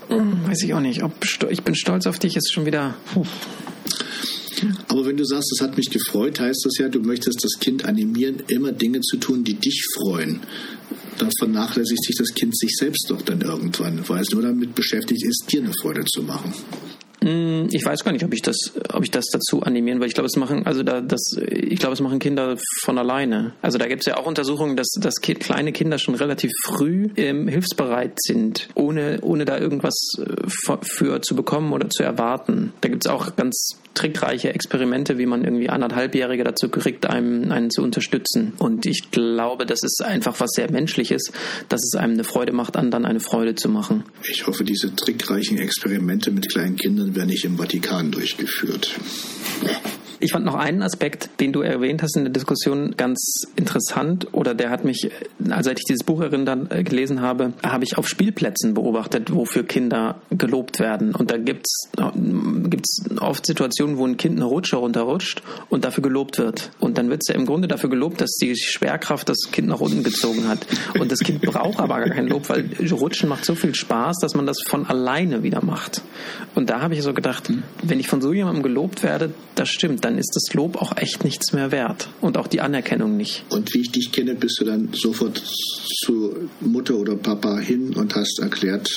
weiß 0.47 0.63
ich 0.63 0.73
auch 0.73 0.79
nicht. 0.79 1.03
Ob 1.03 1.11
ich 1.49 1.63
bin 1.63 1.75
stolz 1.75 2.07
auf 2.07 2.17
dich 2.17 2.37
ist 2.37 2.53
schon 2.53 2.65
wieder. 2.65 2.95
Puh. 3.13 3.25
Aber 4.87 5.05
wenn 5.05 5.17
du 5.17 5.25
sagst, 5.25 5.51
es 5.51 5.61
hat 5.61 5.75
mich 5.75 5.89
gefreut, 5.89 6.39
heißt 6.39 6.65
das 6.65 6.77
ja, 6.77 6.87
du 6.87 7.01
möchtest 7.01 7.43
das 7.43 7.59
Kind 7.59 7.83
animieren, 7.83 8.41
immer 8.47 8.71
Dinge 8.71 9.01
zu 9.01 9.17
tun, 9.17 9.43
die 9.43 9.55
dich 9.55 9.83
freuen. 9.97 10.39
Dann 11.17 11.29
vernachlässigt 11.37 12.05
sich 12.05 12.15
das 12.17 12.33
Kind 12.33 12.57
sich 12.57 12.73
selbst 12.77 13.07
doch 13.09 13.21
dann 13.21 13.41
irgendwann, 13.41 14.07
weil 14.07 14.21
es 14.21 14.31
nur 14.31 14.43
damit 14.43 14.75
beschäftigt 14.75 15.25
ist, 15.25 15.51
dir 15.51 15.61
eine 15.61 15.73
Freude 15.73 16.05
zu 16.05 16.23
machen. 16.23 16.53
Hm, 17.23 17.69
ich 17.71 17.85
weiß 17.85 18.03
gar 18.03 18.11
nicht, 18.11 18.25
ob 18.25 18.33
ich 18.33 18.41
das, 18.41 18.73
ob 18.91 19.03
ich 19.03 19.11
das 19.11 19.25
dazu 19.31 19.63
animieren, 19.63 20.01
weil 20.01 20.07
ich 20.07 20.13
glaube, 20.13 20.27
es 20.27 20.35
machen, 20.35 20.65
also 20.65 20.83
da, 20.83 20.99
das, 20.99 21.37
ich 21.39 21.79
glaube, 21.79 21.93
es 21.93 22.01
machen 22.01 22.19
Kinder 22.19 22.57
von 22.81 22.97
alleine. 22.97 23.53
Also 23.61 23.77
da 23.77 23.87
gibt 23.87 24.01
es 24.01 24.07
ja 24.07 24.17
auch 24.17 24.25
Untersuchungen, 24.25 24.75
dass, 24.75 24.89
dass 24.99 25.15
kleine 25.21 25.71
Kinder 25.71 25.97
schon 25.99 26.15
relativ 26.15 26.51
früh 26.65 27.09
ähm, 27.15 27.47
hilfsbereit 27.47 28.17
sind, 28.21 28.67
ohne, 28.75 29.19
ohne 29.21 29.45
da 29.45 29.57
irgendwas 29.57 29.95
äh, 30.17 30.77
für 30.81 31.21
zu 31.21 31.35
bekommen 31.35 31.71
oder 31.71 31.89
zu 31.89 32.03
erwarten. 32.03 32.73
Da 32.81 32.89
gibt 32.89 33.05
es 33.05 33.11
auch 33.11 33.35
ganz 33.37 33.77
trickreiche 33.93 34.53
Experimente, 34.53 35.17
wie 35.17 35.25
man 35.25 35.43
irgendwie 35.43 35.69
anderthalbjährige 35.69 36.43
dazu 36.43 36.69
kriegt, 36.69 37.05
einem 37.05 37.51
einen 37.51 37.69
zu 37.69 37.83
unterstützen. 37.83 38.53
Und 38.57 38.85
ich 38.85 39.11
glaube, 39.11 39.65
das 39.65 39.83
ist 39.83 40.03
einfach 40.03 40.39
was 40.39 40.51
sehr 40.51 40.71
Menschliches, 40.71 41.31
dass 41.69 41.83
es 41.83 41.95
einem 41.95 42.13
eine 42.13 42.23
Freude 42.23 42.53
macht, 42.53 42.75
anderen 42.75 43.05
eine 43.05 43.19
Freude 43.19 43.55
zu 43.55 43.69
machen. 43.69 44.03
Ich 44.29 44.47
hoffe, 44.47 44.63
diese 44.63 44.95
trickreichen 44.95 45.57
Experimente 45.57 46.31
mit 46.31 46.49
kleinen 46.49 46.75
Kindern 46.75 47.12
werden 47.15 47.29
nicht 47.29 47.45
im 47.45 47.57
Vatikan 47.57 48.11
durchgeführt. 48.11 48.99
Ich 50.23 50.31
fand 50.31 50.45
noch 50.45 50.55
einen 50.55 50.81
Aspekt, 50.83 51.29
den 51.41 51.51
du 51.51 51.59
erwähnt 51.59 52.01
hast 52.01 52.15
in 52.15 52.23
der 52.23 52.31
Diskussion, 52.31 52.95
ganz 52.95 53.41
interessant 53.57 54.27
oder 54.31 54.55
der 54.55 54.69
hat 54.69 54.85
mich, 54.85 55.11
also 55.49 55.69
als 55.69 55.81
ich 55.81 55.85
dieses 55.85 56.05
Buch 56.05 56.23
dann 56.29 56.71
äh, 56.71 56.81
gelesen 56.83 57.19
habe, 57.19 57.51
habe 57.61 57.83
ich 57.83 57.97
auf 57.97 58.07
Spielplätzen 58.07 58.73
beobachtet, 58.73 59.35
wofür 59.35 59.63
Kinder 59.63 60.21
gelobt 60.29 60.79
werden. 60.79 61.13
Und 61.13 61.29
da 61.29 61.35
gibt 61.35 61.67
es 61.67 61.89
oft 63.19 63.45
Situationen, 63.45 63.97
wo 63.97 64.07
ein 64.07 64.15
Kind 64.15 64.37
eine 64.37 64.45
Rutsche 64.45 64.77
runterrutscht 64.77 65.43
und 65.69 65.83
dafür 65.83 66.03
gelobt 66.03 66.37
wird. 66.37 66.71
Und 66.79 66.97
dann 66.97 67.09
wird 67.09 67.23
es 67.23 67.27
ja 67.27 67.35
im 67.35 67.45
Grunde 67.45 67.67
dafür 67.67 67.89
gelobt, 67.89 68.21
dass 68.21 68.31
die 68.41 68.55
Schwerkraft 68.55 69.27
das 69.27 69.51
Kind 69.51 69.67
nach 69.67 69.81
unten 69.81 70.03
gezogen 70.03 70.47
hat. 70.47 70.65
Und 70.97 71.11
das 71.11 71.19
Kind 71.19 71.41
braucht 71.41 71.79
aber 71.79 71.99
gar 71.99 72.11
kein 72.11 72.27
Lob, 72.27 72.47
weil 72.47 72.69
Rutschen 72.93 73.27
macht 73.27 73.43
so 73.43 73.55
viel 73.55 73.75
Spaß, 73.75 74.19
dass 74.21 74.35
man 74.35 74.45
das 74.45 74.61
von 74.65 74.85
alleine 74.85 75.43
wieder 75.43 75.65
macht. 75.65 76.01
Und 76.55 76.69
da 76.69 76.79
habe 76.79 76.93
ich 76.93 77.03
so 77.03 77.13
gedacht, 77.13 77.51
wenn 77.81 77.99
ich 77.99 78.07
von 78.07 78.21
so 78.21 78.31
jemandem 78.31 78.63
gelobt 78.63 79.03
werde, 79.03 79.33
das 79.55 79.67
stimmt, 79.67 80.05
dann 80.05 80.12
dann 80.13 80.19
ist 80.19 80.35
das 80.35 80.53
Lob 80.53 80.79
auch 80.79 80.95
echt 80.97 81.23
nichts 81.23 81.53
mehr 81.53 81.71
wert 81.71 82.07
und 82.21 82.37
auch 82.37 82.45
die 82.45 82.61
Anerkennung 82.61 83.17
nicht. 83.17 83.43
Und 83.49 83.73
wie 83.73 83.79
ich 83.79 83.91
dich 83.91 84.11
kenne, 84.11 84.35
bist 84.35 84.59
du 84.59 84.65
dann 84.65 84.89
sofort 84.93 85.41
zu 86.05 86.49
Mutter 86.61 86.95
oder 86.95 87.15
Papa 87.15 87.57
hin 87.57 87.95
und 87.95 88.13
hast 88.15 88.39
erklärt, 88.39 88.87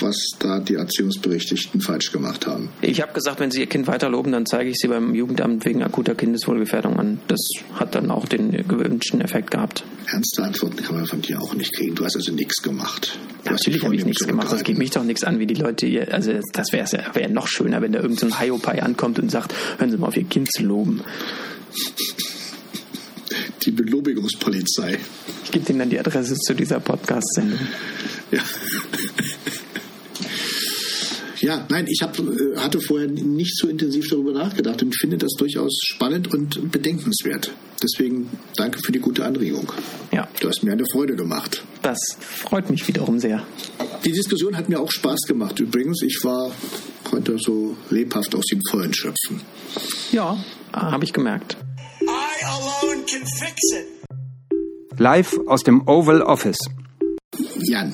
was 0.00 0.16
da 0.38 0.60
die 0.60 0.74
Erziehungsberechtigten 0.74 1.80
falsch 1.80 2.12
gemacht 2.12 2.46
haben. 2.46 2.68
Ich 2.82 3.00
habe 3.00 3.14
gesagt, 3.14 3.40
wenn 3.40 3.50
sie 3.50 3.60
ihr 3.60 3.66
Kind 3.66 3.86
weiterloben, 3.86 4.32
dann 4.32 4.44
zeige 4.44 4.68
ich 4.68 4.76
sie 4.76 4.88
beim 4.88 5.14
Jugendamt 5.14 5.64
wegen 5.64 5.82
akuter 5.82 6.14
Kindeswohlgefährdung 6.14 6.98
an. 6.98 7.20
Das 7.28 7.40
hat 7.74 7.94
dann 7.94 8.10
auch 8.10 8.26
den 8.26 8.50
gewünschten 8.68 9.22
Effekt 9.22 9.50
gehabt. 9.50 9.84
Ernste 10.06 10.42
Antworten 10.42 10.76
kann 10.76 10.96
man 10.96 11.06
von 11.06 11.22
dir 11.22 11.40
auch 11.40 11.54
nicht 11.54 11.74
kriegen. 11.74 11.94
Du 11.94 12.04
hast 12.04 12.16
also 12.16 12.32
nichts 12.32 12.62
gemacht. 12.62 13.18
Ja, 13.44 13.52
natürlich 13.52 13.84
habe 13.84 13.94
ich 13.94 14.04
nichts 14.04 14.26
gemacht. 14.26 14.52
Das 14.52 14.64
geht 14.64 14.78
mich 14.78 14.90
doch 14.90 15.04
nichts 15.04 15.24
an, 15.24 15.38
wie 15.38 15.46
die 15.46 15.54
Leute 15.54 15.86
hier. 15.86 16.12
Also 16.12 16.32
das 16.52 16.72
wäre 16.72 16.86
wär 17.14 17.28
noch 17.28 17.46
schöner, 17.46 17.82
wenn 17.82 17.92
da 17.92 18.00
irgendein 18.00 18.30
so 18.30 18.40
Hiopai 18.40 18.82
ankommt 18.82 19.18
und 19.18 19.30
sagt, 19.30 19.54
hören 19.78 19.90
Sie 19.90 19.96
mal 19.98 20.08
auf 20.08 20.16
Ihr 20.16 20.24
Kind 20.34 20.50
zu 20.50 20.64
loben. 20.64 21.00
Die 23.64 23.70
Belobigungspolizei. 23.70 24.98
Ich 25.44 25.52
gebe 25.52 25.70
Ihnen 25.70 25.78
dann 25.78 25.90
die 25.90 26.00
Adresse 26.00 26.34
zu 26.34 26.54
dieser 26.54 26.80
Podcast-Sendung. 26.80 27.60
Ja. 28.32 28.40
Ja, 31.40 31.64
nein, 31.68 31.86
ich 31.88 32.00
hab, 32.02 32.18
äh, 32.18 32.56
hatte 32.56 32.80
vorher 32.80 33.06
nicht 33.06 33.56
so 33.56 33.68
intensiv 33.68 34.08
darüber 34.08 34.32
nachgedacht 34.32 34.82
und 34.82 34.98
finde 34.98 35.18
das 35.18 35.34
durchaus 35.38 35.78
spannend 35.84 36.34
und 36.34 36.72
bedenkenswert. 36.72 37.52
Deswegen 37.80 38.28
danke 38.56 38.80
für 38.84 38.90
die 38.90 38.98
gute 38.98 39.24
Anregung. 39.24 39.72
Ja. 40.10 40.26
Du 40.40 40.48
hast 40.48 40.64
mir 40.64 40.72
eine 40.72 40.86
Freude 40.90 41.14
gemacht. 41.14 41.62
Das 41.82 41.98
freut 42.18 42.70
mich 42.70 42.88
wiederum 42.88 43.20
sehr. 43.20 43.46
Die 44.04 44.12
Diskussion 44.12 44.56
hat 44.56 44.68
mir 44.68 44.80
auch 44.80 44.90
Spaß 44.90 45.20
gemacht 45.28 45.60
übrigens. 45.60 46.02
Ich 46.02 46.18
war 46.24 46.50
konnte 47.04 47.36
so 47.38 47.76
lebhaft 47.90 48.34
aus 48.34 48.44
dem 48.50 48.60
Vollen 48.70 48.92
schöpfen. 48.94 49.40
Ja, 50.12 50.36
habe 50.72 51.04
ich 51.04 51.12
gemerkt. 51.12 51.56
Live 54.96 55.38
aus 55.46 55.62
dem 55.62 55.86
Oval 55.86 56.22
Office. 56.22 56.58
Jan, 57.68 57.92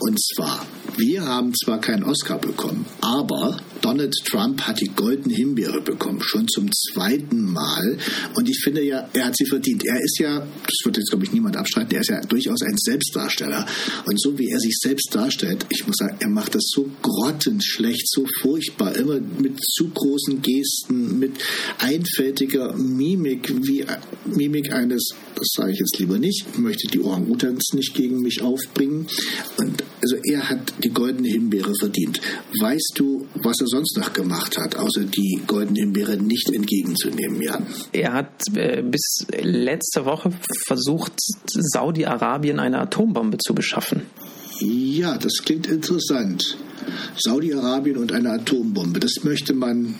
und 0.00 0.18
zwar 0.20 0.60
wir 0.96 1.24
haben 1.24 1.52
zwar 1.54 1.80
keinen 1.80 2.04
Oscar 2.04 2.38
bekommen, 2.38 2.86
aber 3.00 3.56
Donald 3.80 4.14
Trump 4.24 4.62
hat 4.62 4.80
die 4.80 4.90
Goldene 4.96 5.34
Himbeere 5.34 5.82
bekommen, 5.82 6.20
schon 6.22 6.48
zum 6.48 6.70
zweiten 6.72 7.52
Mal. 7.52 7.98
Und 8.34 8.48
ich 8.48 8.58
finde 8.64 8.82
ja, 8.82 9.08
er 9.12 9.26
hat 9.26 9.36
sie 9.36 9.44
verdient. 9.44 9.84
Er 9.84 10.00
ist 10.00 10.18
ja, 10.18 10.38
das 10.38 10.78
wird 10.84 10.96
jetzt 10.96 11.10
glaube 11.10 11.24
ich 11.24 11.32
niemand 11.32 11.56
abstreiten, 11.56 11.94
er 11.94 12.00
ist 12.00 12.08
ja 12.08 12.20
durchaus 12.22 12.62
ein 12.62 12.76
Selbstdarsteller. 12.78 13.66
Und 14.06 14.20
so 14.20 14.38
wie 14.38 14.48
er 14.48 14.58
sich 14.58 14.74
selbst 14.80 15.14
darstellt, 15.14 15.66
ich 15.68 15.86
muss 15.86 15.96
sagen, 15.96 16.16
er 16.20 16.30
macht 16.30 16.54
das 16.54 16.64
so 16.66 16.88
grottenschlecht, 17.02 18.08
so 18.08 18.24
furchtbar, 18.40 18.96
immer 18.96 19.20
mit 19.20 19.62
zu 19.62 19.88
großen 19.88 20.40
Gesten, 20.40 21.18
mit 21.18 21.32
einfältiger 21.78 22.74
Mimik, 22.74 23.52
wie 23.66 23.84
Mimik 24.24 24.72
eines, 24.72 25.10
das 25.34 25.48
sage 25.54 25.72
ich 25.72 25.78
jetzt 25.80 25.98
lieber 25.98 26.18
nicht, 26.18 26.46
ich 26.52 26.58
möchte 26.58 26.88
die 26.88 27.00
Orang-Utans 27.00 27.72
nicht 27.74 27.94
gegen 27.94 28.22
mich 28.22 28.40
aufbringen. 28.40 29.06
Und 29.58 29.82
also 30.00 30.16
er 30.24 30.48
hat 30.48 30.72
die 30.84 30.90
goldene 30.90 31.28
Himbeere 31.28 31.72
verdient. 31.78 32.20
Weißt 32.60 32.92
du, 32.96 33.26
was 33.34 33.60
er 33.60 33.66
sonst 33.66 33.96
noch 33.96 34.12
gemacht 34.12 34.58
hat, 34.58 34.76
außer 34.76 35.04
die 35.04 35.40
goldene 35.46 35.80
Himbeere 35.80 36.16
nicht 36.16 36.52
entgegenzunehmen, 36.52 37.40
Jan? 37.40 37.66
Er 37.92 38.12
hat 38.12 38.42
äh, 38.54 38.82
bis 38.82 39.26
letzte 39.40 40.04
Woche 40.04 40.30
versucht, 40.66 41.12
Saudi-Arabien 41.46 42.60
eine 42.60 42.80
Atombombe 42.80 43.38
zu 43.38 43.54
beschaffen. 43.54 44.02
Ja, 44.60 45.18
das 45.18 45.42
klingt 45.44 45.66
interessant. 45.66 46.56
Saudi-Arabien 47.16 47.96
und 47.96 48.12
eine 48.12 48.30
Atombombe, 48.30 49.00
das 49.00 49.24
möchte 49.24 49.54
man 49.54 49.96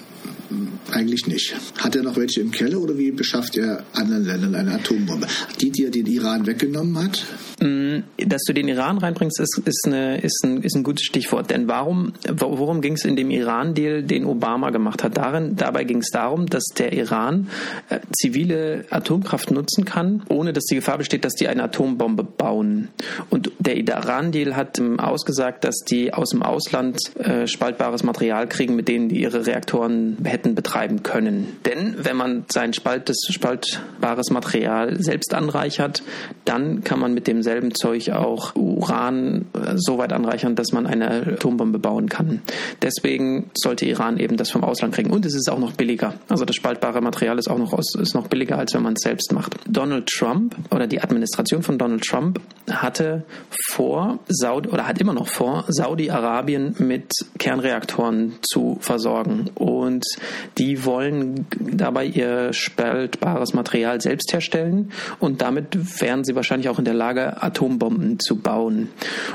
eigentlich 0.94 1.26
nicht. 1.26 1.54
Hat 1.78 1.96
er 1.96 2.02
noch 2.02 2.16
welche 2.16 2.40
im 2.40 2.50
Keller 2.50 2.80
oder 2.80 2.96
wie 2.96 3.10
beschafft 3.10 3.56
er 3.56 3.84
anderen 3.94 4.24
Ländern 4.24 4.54
eine 4.54 4.74
Atombombe? 4.74 5.26
Die, 5.60 5.70
die 5.70 5.84
er 5.84 5.90
den 5.90 6.06
Iran 6.06 6.46
weggenommen 6.46 6.98
hat? 6.98 7.24
Mm, 7.60 8.02
dass 8.18 8.42
du 8.46 8.52
den 8.52 8.68
Iran 8.68 8.98
reinbringst, 8.98 9.40
ist, 9.40 9.60
ist, 9.64 9.86
eine, 9.86 10.20
ist, 10.20 10.44
ein, 10.44 10.62
ist 10.62 10.74
ein 10.76 10.82
gutes 10.82 11.04
Stichwort. 11.04 11.50
Denn 11.50 11.68
warum, 11.68 12.12
worum 12.28 12.80
ging 12.80 12.94
es 12.94 13.04
in 13.04 13.16
dem 13.16 13.30
Iran-Deal, 13.30 14.02
den 14.02 14.24
Obama 14.24 14.70
gemacht 14.70 15.02
hat? 15.02 15.16
Darin, 15.16 15.56
dabei 15.56 15.84
ging 15.84 15.98
es 15.98 16.10
darum, 16.10 16.46
dass 16.46 16.64
der 16.76 16.92
Iran 16.92 17.48
äh, 17.88 18.00
zivile 18.12 18.84
Atomkraft 18.90 19.50
nutzen 19.50 19.84
kann, 19.84 20.22
ohne 20.28 20.52
dass 20.52 20.64
die 20.64 20.76
Gefahr 20.76 20.98
besteht, 20.98 21.24
dass 21.24 21.34
die 21.34 21.48
eine 21.48 21.64
Atombombe 21.64 22.24
bauen. 22.24 22.88
Und 23.30 23.52
der 23.58 23.76
Iran-Deal 23.76 24.56
hat 24.56 24.78
ähm, 24.78 25.00
ausgesagt, 25.00 25.64
dass 25.64 25.76
die 25.88 26.12
aus 26.12 26.30
dem 26.30 26.42
Ausland 26.42 26.98
äh, 27.16 27.46
spaltbares 27.46 28.02
Material 28.02 28.48
kriegen, 28.48 28.76
mit 28.76 28.88
denen 28.88 29.08
die 29.08 29.20
ihre 29.20 29.46
Reaktoren 29.46 30.18
hätten 30.24 30.54
betreiben 30.54 30.83
können. 31.02 31.56
Denn 31.64 31.96
wenn 31.98 32.16
man 32.16 32.44
sein 32.48 32.72
spaltes, 32.72 33.26
spaltbares 33.30 34.30
Material 34.30 35.02
selbst 35.02 35.34
anreichert, 35.34 36.02
dann 36.44 36.84
kann 36.84 37.00
man 37.00 37.14
mit 37.14 37.26
demselben 37.26 37.74
Zeug 37.74 38.10
auch 38.10 38.54
Uran 38.54 39.46
äh, 39.54 39.74
so 39.76 39.98
weit 39.98 40.12
anreichern, 40.12 40.54
dass 40.54 40.72
man 40.72 40.86
eine 40.86 41.34
Atombombe 41.34 41.78
bauen 41.78 42.08
kann. 42.08 42.42
Deswegen 42.82 43.50
sollte 43.54 43.86
Iran 43.86 44.18
eben 44.18 44.36
das 44.36 44.50
vom 44.50 44.64
Ausland 44.64 44.94
kriegen. 44.94 45.10
Und 45.10 45.26
es 45.26 45.34
ist 45.34 45.50
auch 45.50 45.58
noch 45.58 45.72
billiger. 45.72 46.14
Also 46.28 46.44
das 46.44 46.56
spaltbare 46.56 47.00
Material 47.00 47.38
ist 47.38 47.48
auch 47.48 47.58
noch, 47.58 47.72
aus, 47.72 47.94
ist 47.94 48.14
noch 48.14 48.28
billiger, 48.28 48.58
als 48.58 48.74
wenn 48.74 48.82
man 48.82 48.94
es 48.94 49.02
selbst 49.02 49.32
macht. 49.32 49.56
Donald 49.66 50.06
Trump 50.06 50.56
oder 50.70 50.86
die 50.86 51.00
Administration 51.00 51.62
von 51.62 51.78
Donald 51.78 52.02
Trump 52.02 52.40
hatte 52.70 53.24
vor, 53.70 54.18
Saudi, 54.28 54.68
oder 54.68 54.86
hat 54.86 55.00
immer 55.00 55.14
noch 55.14 55.28
vor, 55.28 55.64
Saudi-Arabien 55.68 56.74
mit 56.78 57.10
Kernreaktoren 57.38 58.34
zu 58.42 58.78
versorgen. 58.80 59.50
Und 59.54 60.04
die 60.58 60.63
wollen 60.84 61.46
dabei 61.58 62.06
ihr 62.06 62.52
spaltbares 62.52 63.54
Material 63.54 64.00
selbst 64.00 64.32
herstellen 64.32 64.90
und 65.20 65.42
damit 65.42 66.00
wären 66.00 66.24
sie 66.24 66.34
wahrscheinlich 66.34 66.68
auch 66.68 66.78
in 66.78 66.84
der 66.84 66.94
Lage, 66.94 67.42
Atombomben 67.42 68.18
zu 68.18 68.36
bauen. 68.36 68.88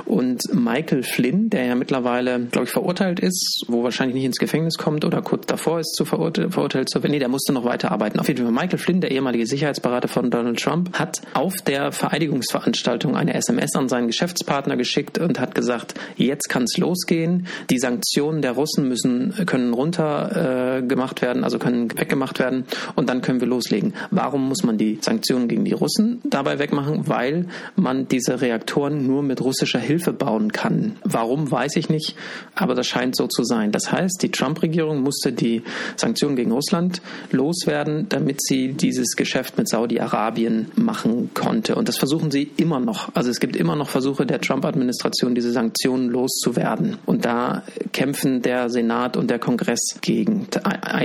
Und 0.06 0.54
Michael 0.54 1.04
Flynn, 1.04 1.50
der 1.50 1.66
ja 1.66 1.76
mittlerweile, 1.76 2.40
glaube 2.40 2.66
ich, 2.66 2.72
verurteilt 2.72 3.20
ist, 3.20 3.66
wo 3.68 3.84
wahrscheinlich 3.84 4.16
nicht 4.16 4.26
ins 4.26 4.38
Gefängnis 4.38 4.78
kommt 4.78 5.06
oder 5.06 5.22
kurz 5.22 5.46
davor 5.46 5.80
ist 5.80 5.96
zu 5.96 6.06
verurteilt, 6.06 6.54
verurteilt 6.54 6.90
zu 6.90 7.02
werden, 7.02 7.12
nee, 7.12 7.20
der 7.20 7.30
musste 7.30 7.54
noch 7.54 7.66
weiterarbeiten. 7.66 8.20
Auf 8.20 8.28
jeden 8.28 8.44
Fall 8.44 8.52
Michael 8.52 8.80
Flynn, 8.80 9.02
der 9.02 9.12
ehemalige 9.12 9.46
Sicherheitsberater 9.46 10.08
von 10.08 10.30
Donald 10.30 10.60
Trump, 10.60 10.98
hat 10.98 11.22
auf 11.34 11.56
der 11.58 11.92
Vereidigungsveranstaltung 11.92 13.16
eine 13.16 13.34
SMS 13.34 13.76
an 13.76 13.90
seinen 13.90 14.08
Geschäftspartner 14.08 14.78
geschickt 14.78 15.18
und 15.18 15.40
hat 15.40 15.56
gesagt, 15.56 15.94
jetzt 16.16 16.50
kann 16.50 16.64
es 16.64 16.78
losgehen. 16.78 17.48
Die 17.70 17.80
Sanktionen 17.80 18.42
der 18.42 18.54
Russen 18.54 18.88
müssen, 18.88 19.34
können 19.46 19.74
runter 19.74 20.78
äh, 20.78 20.82
gemacht 20.82 21.19
werden, 21.22 21.44
also 21.44 21.60
können 21.60 21.92
weggemacht 21.98 22.40
werden 22.40 22.66
und 22.96 23.10
dann 23.10 23.22
können 23.22 23.40
wir 23.40 23.48
loslegen. 23.48 23.94
Warum 24.12 24.48
muss 24.48 24.64
man 24.64 24.78
die 24.78 25.00
Sanktionen 25.02 25.48
gegen 25.48 25.66
die 25.66 25.74
Russen 25.74 26.22
dabei 26.24 26.60
wegmachen? 26.60 27.08
Weil 27.08 27.46
man 27.76 28.08
diese 28.08 28.42
Reaktoren 28.42 29.06
nur 29.06 29.24
mit 29.24 29.42
russischer 29.42 29.80
Hilfe 29.80 30.14
bauen 30.14 30.52
kann. 30.52 30.98
Warum, 31.04 31.52
weiß 31.52 31.76
ich 31.76 31.90
nicht, 31.90 32.16
aber 32.56 32.76
das 32.76 32.88
scheint 32.88 33.16
so 33.16 33.28
zu 33.28 33.44
sein. 33.44 33.72
Das 33.72 33.92
heißt, 33.92 34.20
die 34.22 34.32
Trump-Regierung 34.32 35.02
musste 35.02 35.32
die 35.32 35.64
Sanktionen 35.96 36.36
gegen 36.36 36.52
Russland 36.52 37.02
loswerden, 37.32 38.08
damit 38.10 38.42
sie 38.42 38.74
dieses 38.74 39.16
Geschäft 39.16 39.58
mit 39.58 39.70
Saudi-Arabien 39.70 40.72
machen 40.76 41.32
konnte. 41.34 41.76
Und 41.76 41.88
das 41.88 41.98
versuchen 41.98 42.32
sie 42.32 42.52
immer 42.58 42.80
noch. 42.80 43.14
Also 43.16 43.30
es 43.30 43.40
gibt 43.40 43.56
immer 43.56 43.76
noch 43.76 43.90
Versuche 43.90 44.26
der 44.26 44.42
Trump-Administration, 44.42 45.36
diese 45.36 45.52
Sanktionen 45.52 46.10
loszuwerden. 46.10 46.98
Und 47.06 47.26
da 47.26 47.64
kämpfen 47.94 48.42
der 48.42 48.70
Senat 48.70 49.18
und 49.18 49.30
der 49.30 49.40
Kongress 49.40 49.98
gegen. 50.02 50.48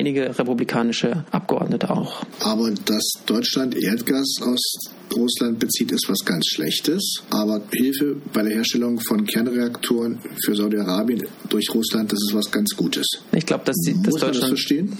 Einige 0.04 0.38
republikanische 0.38 1.24
Abgeordnete 1.30 1.88
auch. 1.88 2.26
Aber 2.40 2.70
dass 2.70 3.12
Deutschland 3.24 3.74
Erdgas 3.74 4.36
aus 4.42 4.60
Russland 5.16 5.58
bezieht, 5.58 5.92
ist 5.92 6.08
was 6.08 6.24
ganz 6.26 6.46
Schlechtes. 6.46 7.22
Aber 7.30 7.62
Hilfe 7.72 8.16
bei 8.32 8.42
der 8.42 8.52
Herstellung 8.52 9.00
von 9.00 9.24
Kernreaktoren 9.24 10.18
für 10.44 10.54
Saudi-Arabien 10.54 11.26
durch 11.48 11.70
Russland, 11.72 12.12
das 12.12 12.18
ist 12.18 12.34
was 12.34 12.50
ganz 12.50 12.76
Gutes. 12.76 13.06
Ich 13.32 13.46
glaube, 13.46 13.64
dass, 13.64 13.76
die, 13.76 13.94
dass 14.02 14.12
Deutschland. 14.12 14.42
Das 14.42 14.48
verstehen? 14.48 14.92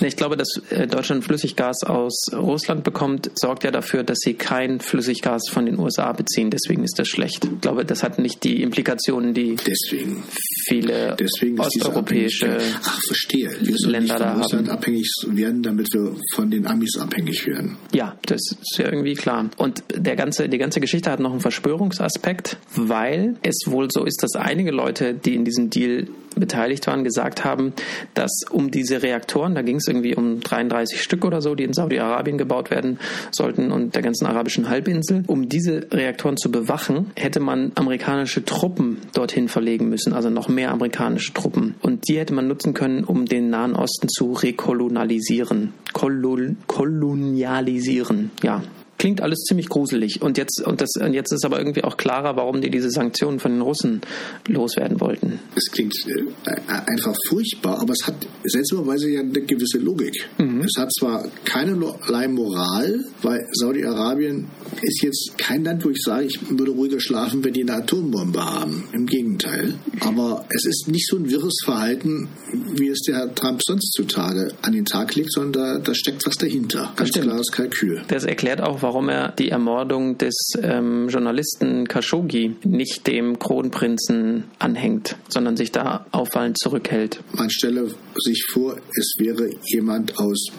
Ich 0.00 0.16
glaube, 0.16 0.38
dass 0.38 0.48
äh, 0.70 0.86
Deutschland 0.86 1.24
Flüssiggas 1.24 1.82
aus 1.82 2.26
Russland 2.32 2.82
bekommt, 2.82 3.30
sorgt 3.34 3.64
ja 3.64 3.70
dafür, 3.70 4.04
dass 4.04 4.18
sie 4.20 4.34
kein 4.34 4.80
Flüssiggas 4.80 5.50
von 5.50 5.66
den 5.66 5.78
USA 5.78 6.12
beziehen. 6.12 6.50
Deswegen 6.50 6.82
ist 6.82 6.98
das 6.98 7.08
schlecht. 7.08 7.44
Ich 7.44 7.60
glaube, 7.60 7.84
das 7.84 8.02
hat 8.02 8.18
nicht 8.18 8.42
die 8.44 8.62
Implikationen, 8.62 9.34
die 9.34 9.56
deswegen, 9.56 10.22
viele 10.66 11.14
deswegen 11.18 11.60
osteuropäische 11.60 12.58
Ach, 12.82 13.00
verstehe. 13.06 13.50
Wir 13.60 13.76
Länder 13.86 14.18
da 14.18 14.34
Russland 14.34 14.45
haben. 14.52 14.68
abhängig 14.68 15.10
werden, 15.28 15.62
damit 15.62 15.92
wir 15.92 16.14
von 16.34 16.50
den 16.50 16.66
Amis 16.66 16.98
abhängig 16.98 17.46
werden. 17.46 17.76
Ja, 17.92 18.16
das 18.26 18.40
ist 18.60 18.78
ja 18.78 18.86
irgendwie 18.86 19.14
klar. 19.14 19.48
Und 19.56 19.82
der 19.94 20.16
ganze, 20.16 20.48
die 20.48 20.58
ganze 20.58 20.80
Geschichte 20.80 21.10
hat 21.10 21.20
noch 21.20 21.32
einen 21.32 21.40
Verschwörungsaspekt, 21.40 22.56
weil 22.74 23.36
es 23.42 23.64
wohl 23.66 23.90
so 23.90 24.04
ist, 24.04 24.22
dass 24.22 24.34
einige 24.34 24.70
Leute, 24.70 25.14
die 25.14 25.34
in 25.34 25.44
diesem 25.44 25.70
Deal 25.70 26.06
beteiligt 26.36 26.86
waren, 26.86 27.02
gesagt 27.02 27.44
haben, 27.44 27.72
dass 28.14 28.44
um 28.50 28.70
diese 28.70 29.02
Reaktoren, 29.02 29.54
da 29.54 29.62
ging 29.62 29.76
es 29.76 29.88
irgendwie 29.88 30.14
um 30.14 30.40
33 30.40 31.02
Stück 31.02 31.24
oder 31.24 31.40
so, 31.40 31.54
die 31.54 31.64
in 31.64 31.72
Saudi-Arabien 31.72 32.38
gebaut 32.38 32.70
werden 32.70 32.98
sollten 33.32 33.72
und 33.72 33.94
der 33.94 34.02
ganzen 34.02 34.26
arabischen 34.26 34.68
Halbinsel, 34.68 35.24
um 35.26 35.48
diese 35.48 35.86
Reaktoren 35.90 36.36
zu 36.36 36.50
bewachen, 36.50 37.10
hätte 37.16 37.40
man 37.40 37.72
amerikanische 37.74 38.44
Truppen 38.44 38.98
dorthin 39.14 39.48
verlegen 39.48 39.88
müssen, 39.88 40.12
also 40.12 40.30
noch 40.30 40.48
mehr 40.48 40.70
amerikanische 40.70 41.32
Truppen. 41.32 41.74
Und 41.80 42.08
die 42.08 42.18
hätte 42.18 42.34
man 42.34 42.48
nutzen 42.48 42.74
können, 42.74 43.04
um 43.04 43.26
den 43.26 43.50
Nahen 43.50 43.74
Osten 43.74 44.08
zu 44.08 44.32
rekolonialisieren. 44.42 45.72
Kolon 45.92 46.56
kolonialisieren, 46.66 48.30
ja. 48.42 48.60
Klingt 49.06 49.22
alles 49.22 49.44
ziemlich 49.44 49.68
gruselig. 49.68 50.20
Und 50.20 50.36
jetzt, 50.36 50.60
und, 50.66 50.80
das, 50.80 50.90
und 51.00 51.14
jetzt 51.14 51.30
ist 51.30 51.44
aber 51.44 51.58
irgendwie 51.58 51.84
auch 51.84 51.96
klarer, 51.96 52.34
warum 52.34 52.60
die 52.60 52.70
diese 52.70 52.90
Sanktionen 52.90 53.38
von 53.38 53.52
den 53.52 53.60
Russen 53.60 54.00
loswerden 54.48 55.00
wollten. 55.00 55.38
Es 55.54 55.70
klingt 55.70 55.94
äh, 56.08 56.50
einfach 56.66 57.14
furchtbar, 57.28 57.78
aber 57.80 57.92
es 57.92 58.04
hat 58.04 58.16
seltsamerweise 58.42 59.08
ja 59.08 59.20
eine 59.20 59.30
gewisse 59.42 59.78
Logik. 59.78 60.28
Mhm. 60.38 60.62
Es 60.62 60.72
hat 60.76 60.92
zwar 60.92 61.24
keinerlei 61.44 62.26
Moral, 62.26 63.04
weil 63.22 63.46
Saudi-Arabien 63.52 64.48
ist 64.82 65.04
jetzt 65.04 65.38
kein 65.38 65.62
Land, 65.62 65.84
wo 65.84 65.90
ich 65.90 66.02
sage, 66.04 66.26
ich 66.26 66.40
würde 66.50 66.72
ruhiger 66.72 66.98
schlafen, 66.98 67.44
wenn 67.44 67.52
die 67.52 67.62
eine 67.62 67.74
Atombombe 67.74 68.44
haben. 68.44 68.88
Im 68.92 69.06
Gegenteil. 69.06 69.74
Aber 70.00 70.46
es 70.48 70.64
ist 70.64 70.88
nicht 70.88 71.06
so 71.06 71.16
ein 71.16 71.30
wirres 71.30 71.58
Verhalten, 71.64 72.28
wie 72.74 72.88
es 72.88 73.02
der 73.02 73.18
Herr 73.18 73.34
Trump 73.36 73.60
sonst 73.64 73.92
zutage 73.92 74.48
an 74.62 74.72
den 74.72 74.84
Tag 74.84 75.14
legt, 75.14 75.32
sondern 75.32 75.52
da, 75.52 75.78
da 75.78 75.94
steckt 75.94 76.26
was 76.26 76.34
dahinter. 76.34 76.92
Ganz 76.96 77.12
klares 77.12 77.52
Kalkül. 77.52 78.02
Das 78.08 78.24
erklärt 78.24 78.60
auch, 78.60 78.82
warum 78.82 78.95
er 79.02 79.32
die 79.32 79.50
Ermordung 79.50 80.18
des 80.18 80.52
ähm, 80.62 81.08
Journalisten 81.08 81.86
Khashoggi 81.86 82.56
nicht 82.64 83.06
dem 83.06 83.38
Kronprinzen 83.38 84.44
anhängt, 84.58 85.16
sondern 85.28 85.56
sich 85.56 85.72
da 85.72 86.06
auffallend 86.12 86.58
zurückhält. 86.58 87.20
Man 87.32 87.50
stelle 87.50 87.88
sich 88.16 88.44
vor, 88.52 88.76
es 88.98 89.14
wäre 89.18 89.50
jemand 89.64 90.18
aus 90.18 90.50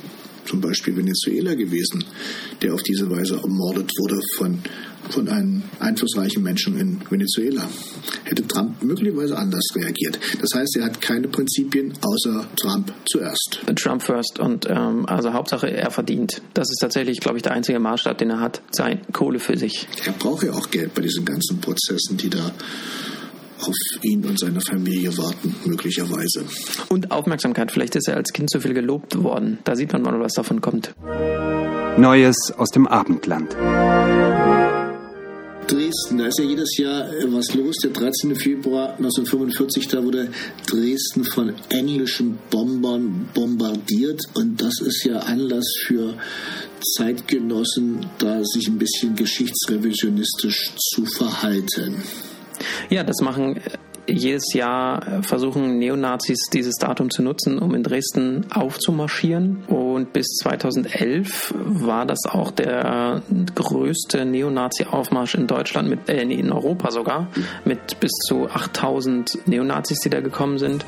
zum 0.46 0.62
Beispiel 0.62 0.96
Venezuela 0.96 1.54
gewesen, 1.56 2.04
der 2.62 2.74
auf 2.74 2.82
diese 2.82 3.10
Weise 3.10 3.36
ermordet 3.36 3.92
wurde 4.00 4.20
von, 4.38 4.60
von 5.10 5.28
einem 5.28 5.64
einflussreichen 5.80 6.44
Menschen 6.44 6.78
in 6.78 7.02
Venezuela. 7.10 7.68
Hätte 8.24 8.46
Trump 8.48 8.84
möglicherweise 8.84 9.38
anders 9.38 9.64
reagiert. 9.76 10.20
Das 10.42 10.50
heißt, 10.54 10.78
er 10.78 10.86
hat 10.86 11.02
keine 11.02 11.28
Prinzipien 11.28 11.94
außer 12.02 12.46
Trump 12.56 12.94
zuerst. 13.10 13.60
Trump 13.76 14.02
first 14.02 14.40
und 14.40 14.66
ähm, 14.70 15.06
also 15.06 15.34
Hauptsache 15.34 15.70
er 15.70 15.92
verdient. 15.92 16.42
Das 16.54 16.70
ist 16.70 16.80
tatsächlich, 16.82 17.20
glaube 17.20 17.38
ich, 17.38 17.44
der 17.44 17.54
einzige 17.54 17.80
Maßstab, 17.80 18.18
den 18.18 18.32
er 18.32 18.40
hat. 18.40 18.62
Sein 18.72 19.02
Kohle 19.12 19.40
für 19.40 19.58
sich. 19.58 19.88
Er 20.06 20.14
braucht 20.14 20.44
ja 20.44 20.54
auch 20.54 20.70
Geld 20.70 20.94
bei 20.94 21.02
diesen 21.02 21.26
ganzen 21.26 21.60
Prozessen, 21.60 22.18
die 22.18 22.30
da 22.30 22.52
auf 23.60 23.76
ihn 24.04 24.24
und 24.26 24.40
seine 24.40 24.62
Familie 24.62 25.18
warten, 25.18 25.56
möglicherweise. 25.66 26.46
Und 26.90 27.12
Aufmerksamkeit. 27.12 27.72
Vielleicht 27.72 27.96
ist 27.96 28.08
er 28.08 28.16
als 28.16 28.32
Kind 28.34 28.50
zu 28.50 28.60
viel 28.60 28.74
gelobt 28.74 29.22
worden. 29.22 29.60
Da 29.64 29.76
sieht 29.76 29.94
man 29.94 30.04
mal, 30.04 30.20
was 30.20 30.34
davon 30.34 30.62
kommt. 30.62 30.94
Neues 31.98 32.54
aus 32.58 32.70
dem 32.70 32.88
Abendland. 32.88 33.56
Dresden, 35.68 36.18
da 36.18 36.28
ist 36.28 36.40
ja 36.40 36.46
jedes 36.46 36.78
Jahr 36.78 37.10
äh, 37.14 37.32
was 37.34 37.54
los. 37.54 37.76
Der 37.84 37.92
13. 37.92 38.36
Februar 38.36 38.94
1945, 38.94 39.88
da 39.88 40.04
wurde 40.04 40.30
Dresden 40.66 41.26
von 41.26 41.54
englischen 41.70 42.40
Bombern 42.50 43.30
bombardiert. 43.34 44.22
Und 44.34 44.62
das 44.62 44.80
ist 44.82 45.04
ja 45.04 45.20
Anlass 45.20 45.66
für 45.86 46.16
Zeitgenossen, 46.96 48.06
da 48.20 48.44
sich 48.44 48.68
ein 48.68 48.78
bisschen 48.78 49.16
geschichtsrevisionistisch 49.16 50.72
zu 50.78 51.06
verhalten. 51.06 52.02
Ja, 52.90 53.04
das 53.04 53.22
machen 53.22 53.60
jedes 54.08 54.54
Jahr 54.54 55.22
versuchen 55.22 55.80
Neonazis 55.80 56.50
dieses 56.52 56.76
Datum 56.76 57.10
zu 57.10 57.22
nutzen, 57.22 57.60
um 57.60 57.76
in 57.76 57.84
Dresden 57.84 58.46
aufzumarschieren. 58.52 59.66
Und 59.68 60.14
bis 60.14 60.28
2011 60.42 61.54
war 61.56 62.06
das 62.06 62.20
auch 62.26 62.52
der 62.52 63.22
größte 63.56 64.26
Neonazi-Aufmarsch 64.26 65.36
in 65.36 65.48
Deutschland, 65.48 65.90
mit, 65.90 66.10
äh, 66.10 66.22
in 66.22 66.52
Europa 66.52 66.92
sogar, 66.92 67.28
mit 67.66 68.00
bis 68.00 68.12
zu 68.28 68.50
8000 68.50 69.48
Neonazis, 69.48 70.00
die 70.00 70.10
da 70.10 70.22
gekommen 70.22 70.58
sind. 70.58 70.86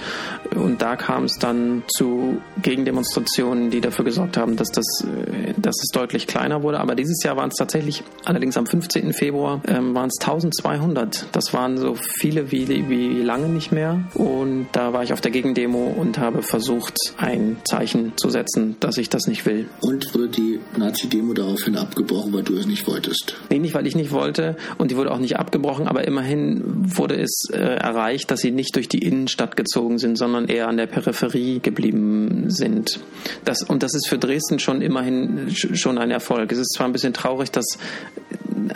Und 0.56 0.82
da 0.82 0.96
kam 0.96 1.26
es 1.26 1.38
dann 1.40 1.84
zu 1.88 2.42
Gegendemonstrationen, 2.62 3.70
die 3.70 3.82
dafür 3.82 4.06
gesorgt 4.06 4.38
haben, 4.38 4.56
dass 4.56 4.70
das, 4.70 4.86
äh, 5.04 5.54
dass 5.58 5.76
es 5.82 5.90
deutlich 5.94 6.28
kleiner 6.28 6.64
wurde. 6.64 6.80
Aber 6.80 6.96
dieses 6.96 7.24
Jahr 7.24 7.38
waren 7.38 7.50
es 7.50 7.56
tatsächlich, 7.56 8.04
allerdings 8.26 8.58
am 8.58 8.66
15. 8.66 9.14
Februar, 9.14 9.62
ähm, 9.68 9.94
waren 9.94 10.10
es 10.10 10.20
1200. 10.20 11.26
Das 11.32 11.54
waren 11.54 11.78
so 11.78 11.96
viele 11.96 12.52
wie, 12.52 12.68
wie 12.68 13.09
lange 13.10 13.50
nicht 13.50 13.72
mehr. 13.72 14.04
Und 14.14 14.68
da 14.72 14.94
war 14.94 15.04
ich 15.04 15.14
auf 15.14 15.22
der 15.22 15.32
Gegendemo 15.32 15.94
und 15.98 16.18
habe 16.18 16.42
versucht, 16.42 16.96
ein 17.18 17.58
Zeichen 17.64 18.14
zu 18.18 18.30
setzen, 18.30 18.76
dass 18.80 18.98
ich 18.98 19.10
das 19.10 19.28
nicht 19.28 19.46
will. 19.46 19.68
Und 19.82 20.14
wurde 20.14 20.30
die 20.30 20.60
Nazi-Demo 20.78 21.34
daraufhin 21.34 21.76
abgebrochen, 21.76 22.34
weil 22.34 22.44
du 22.44 22.56
es 22.58 22.66
nicht 22.66 22.88
wolltest? 22.88 23.36
Nee, 23.50 23.60
nicht, 23.60 23.74
weil 23.74 23.88
ich 23.88 23.96
nicht 23.96 24.12
wollte. 24.12 24.56
Und 24.78 24.92
die 24.92 24.98
wurde 24.98 25.12
auch 25.12 25.20
nicht 25.20 25.38
abgebrochen. 25.38 25.88
Aber 25.88 26.08
immerhin 26.08 26.64
wurde 26.98 27.16
es 27.16 27.48
äh, 27.52 27.58
erreicht, 27.58 28.32
dass 28.32 28.42
sie 28.42 28.52
nicht 28.52 28.76
durch 28.76 28.88
die 28.88 29.00
Innenstadt 29.00 29.58
gezogen 29.58 29.98
sind, 29.98 30.18
sondern 30.18 30.48
eher 30.48 30.68
an 30.68 30.78
der 30.78 30.88
Peripherie 30.88 31.60
geblieben 31.60 32.50
sind. 32.50 33.00
Das, 33.46 33.64
und 33.64 33.84
das 33.84 33.94
ist 33.94 34.08
für 34.08 34.18
Dresden 34.18 34.60
schon 34.60 34.82
immerhin 34.82 35.50
schon 35.52 35.98
ein 35.98 36.12
Erfolg. 36.12 36.52
Es 36.52 36.58
ist 36.58 36.74
zwar 36.74 36.88
ein 36.88 36.94
bisschen 36.94 37.14
traurig, 37.14 37.52
dass 37.52 37.78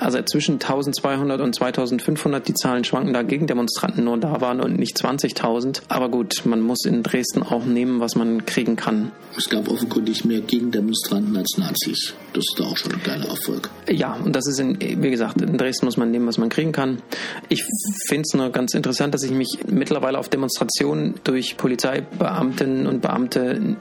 also 0.04 0.22
zwischen 0.22 0.56
1200 0.56 1.42
und 1.42 1.56
2500 1.56 2.48
die 2.48 2.54
Zahlen 2.54 2.84
schwanken, 2.84 3.14
da 3.14 3.24
Gegendemonstranten 3.24 4.04
nur 4.04 4.18
da 4.18 4.42
waren 4.42 4.62
und 4.62 4.78
nicht 4.78 4.98
20.000. 4.98 5.82
Aber 5.88 6.10
gut, 6.10 6.46
man 6.46 6.62
muss 6.62 6.86
in 6.86 7.04
Dresden 7.04 7.44
auch 7.44 7.66
nehmen, 7.66 8.00
was 8.00 8.16
man 8.16 8.46
kriegen 8.46 8.76
kann. 8.76 9.12
Es 9.38 9.50
gab 9.50 9.70
offenkundig 9.70 10.26
mehr 10.26 10.42
Gegendemonstranten 10.42 11.36
als 11.38 11.58
Nazis. 11.58 12.14
Das 12.34 12.44
ist 12.48 12.60
da 12.60 12.66
auch 12.66 12.78
schon 12.78 12.94
ein 12.94 13.02
geiler 13.04 13.30
Erfolg. 13.30 13.70
Ja, 13.90 14.14
und 14.14 14.36
das 14.36 14.48
ist, 14.48 14.60
in, 14.60 14.80
wie 14.80 15.10
gesagt, 15.10 15.42
in 15.42 15.58
Dresden 15.58 15.86
muss 15.86 15.98
man 15.98 16.12
nehmen, 16.12 16.28
was 16.28 16.38
man 16.38 16.50
kriegen 16.50 16.72
kann. 16.72 17.02
Ich 17.50 17.64
finde 18.08 18.24
es 18.26 18.34
nur 18.34 18.50
ganz 18.52 18.74
interessant, 18.74 19.14
dass 19.14 19.24
ich 19.24 19.32
mich 19.32 19.60
mittlerweile 19.68 20.20
auf 20.20 20.30
Demonstrationen 20.30 21.16
durch 21.24 21.58
Polizeibeamtinnen 21.58 22.88
und 22.88 23.02
Beamte 23.02 23.78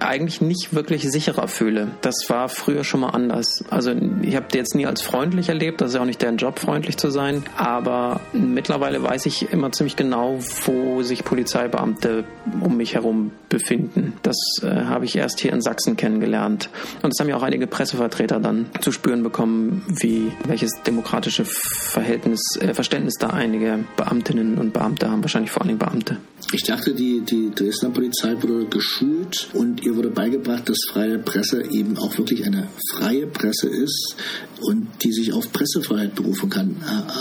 eigentlich 0.00 0.40
nicht 0.40 0.74
wirklich 0.74 1.10
sicherer 1.10 1.48
fühle. 1.48 1.88
Das 2.00 2.14
war 2.28 2.48
früher 2.48 2.84
schon 2.84 3.00
mal 3.00 3.10
anders. 3.10 3.64
Also 3.70 3.92
ich 4.22 4.36
habe 4.36 4.46
jetzt 4.54 4.74
nie 4.74 4.86
als 4.86 5.02
freundlich 5.02 5.48
erlebt, 5.48 5.65
das 5.76 5.88
ist 5.90 5.94
ja 5.94 6.00
auch 6.00 6.06
nicht 6.06 6.22
deren 6.22 6.36
Job, 6.36 6.58
freundlich 6.58 6.96
zu 6.96 7.10
sein, 7.10 7.44
aber 7.56 8.20
mittlerweile 8.32 9.02
weiß 9.02 9.26
ich 9.26 9.52
immer 9.52 9.72
ziemlich 9.72 9.96
genau, 9.96 10.38
wo 10.64 11.02
sich 11.02 11.24
Polizeibeamte 11.24 12.24
um 12.60 12.76
mich 12.76 12.94
herum 12.94 13.32
befinden. 13.48 14.14
Das 14.22 14.36
äh, 14.62 14.66
habe 14.66 15.04
ich 15.04 15.16
erst 15.16 15.40
hier 15.40 15.52
in 15.52 15.60
Sachsen 15.60 15.96
kennengelernt. 15.96 16.70
Und 17.02 17.12
das 17.12 17.20
haben 17.20 17.28
ja 17.28 17.36
auch 17.36 17.42
einige 17.42 17.66
Pressevertreter 17.66 18.40
dann 18.40 18.66
zu 18.80 18.92
spüren 18.92 19.22
bekommen, 19.22 19.84
wie 19.88 20.32
welches 20.46 20.70
demokratische 20.86 21.44
Verhältnis, 21.44 22.40
äh, 22.60 22.74
Verständnis 22.74 23.14
da 23.18 23.28
einige 23.28 23.84
Beamtinnen 23.96 24.58
und 24.58 24.72
Beamte 24.72 25.10
haben, 25.10 25.22
wahrscheinlich 25.22 25.50
vor 25.50 25.62
allem 25.62 25.78
Beamte. 25.78 26.18
Ich 26.52 26.62
dachte, 26.62 26.94
die, 26.94 27.22
die 27.22 27.50
Dresdner 27.52 27.90
Polizei 27.90 28.34
wurde 28.40 28.66
geschult 28.66 29.48
und 29.52 29.84
ihr 29.84 29.96
wurde 29.96 30.10
beigebracht, 30.10 30.68
dass 30.68 30.78
freie 30.88 31.18
Presse 31.18 31.64
eben 31.72 31.98
auch 31.98 32.16
wirklich 32.18 32.46
eine 32.46 32.68
freie 32.94 33.26
Presse 33.26 33.68
ist 33.68 34.16
und 34.62 34.86
die 35.02 35.12
sich 35.12 35.32
auf 35.32 35.52
Pressefreiheit 35.52 36.14
berufen 36.14 36.48
kann. 36.48 36.76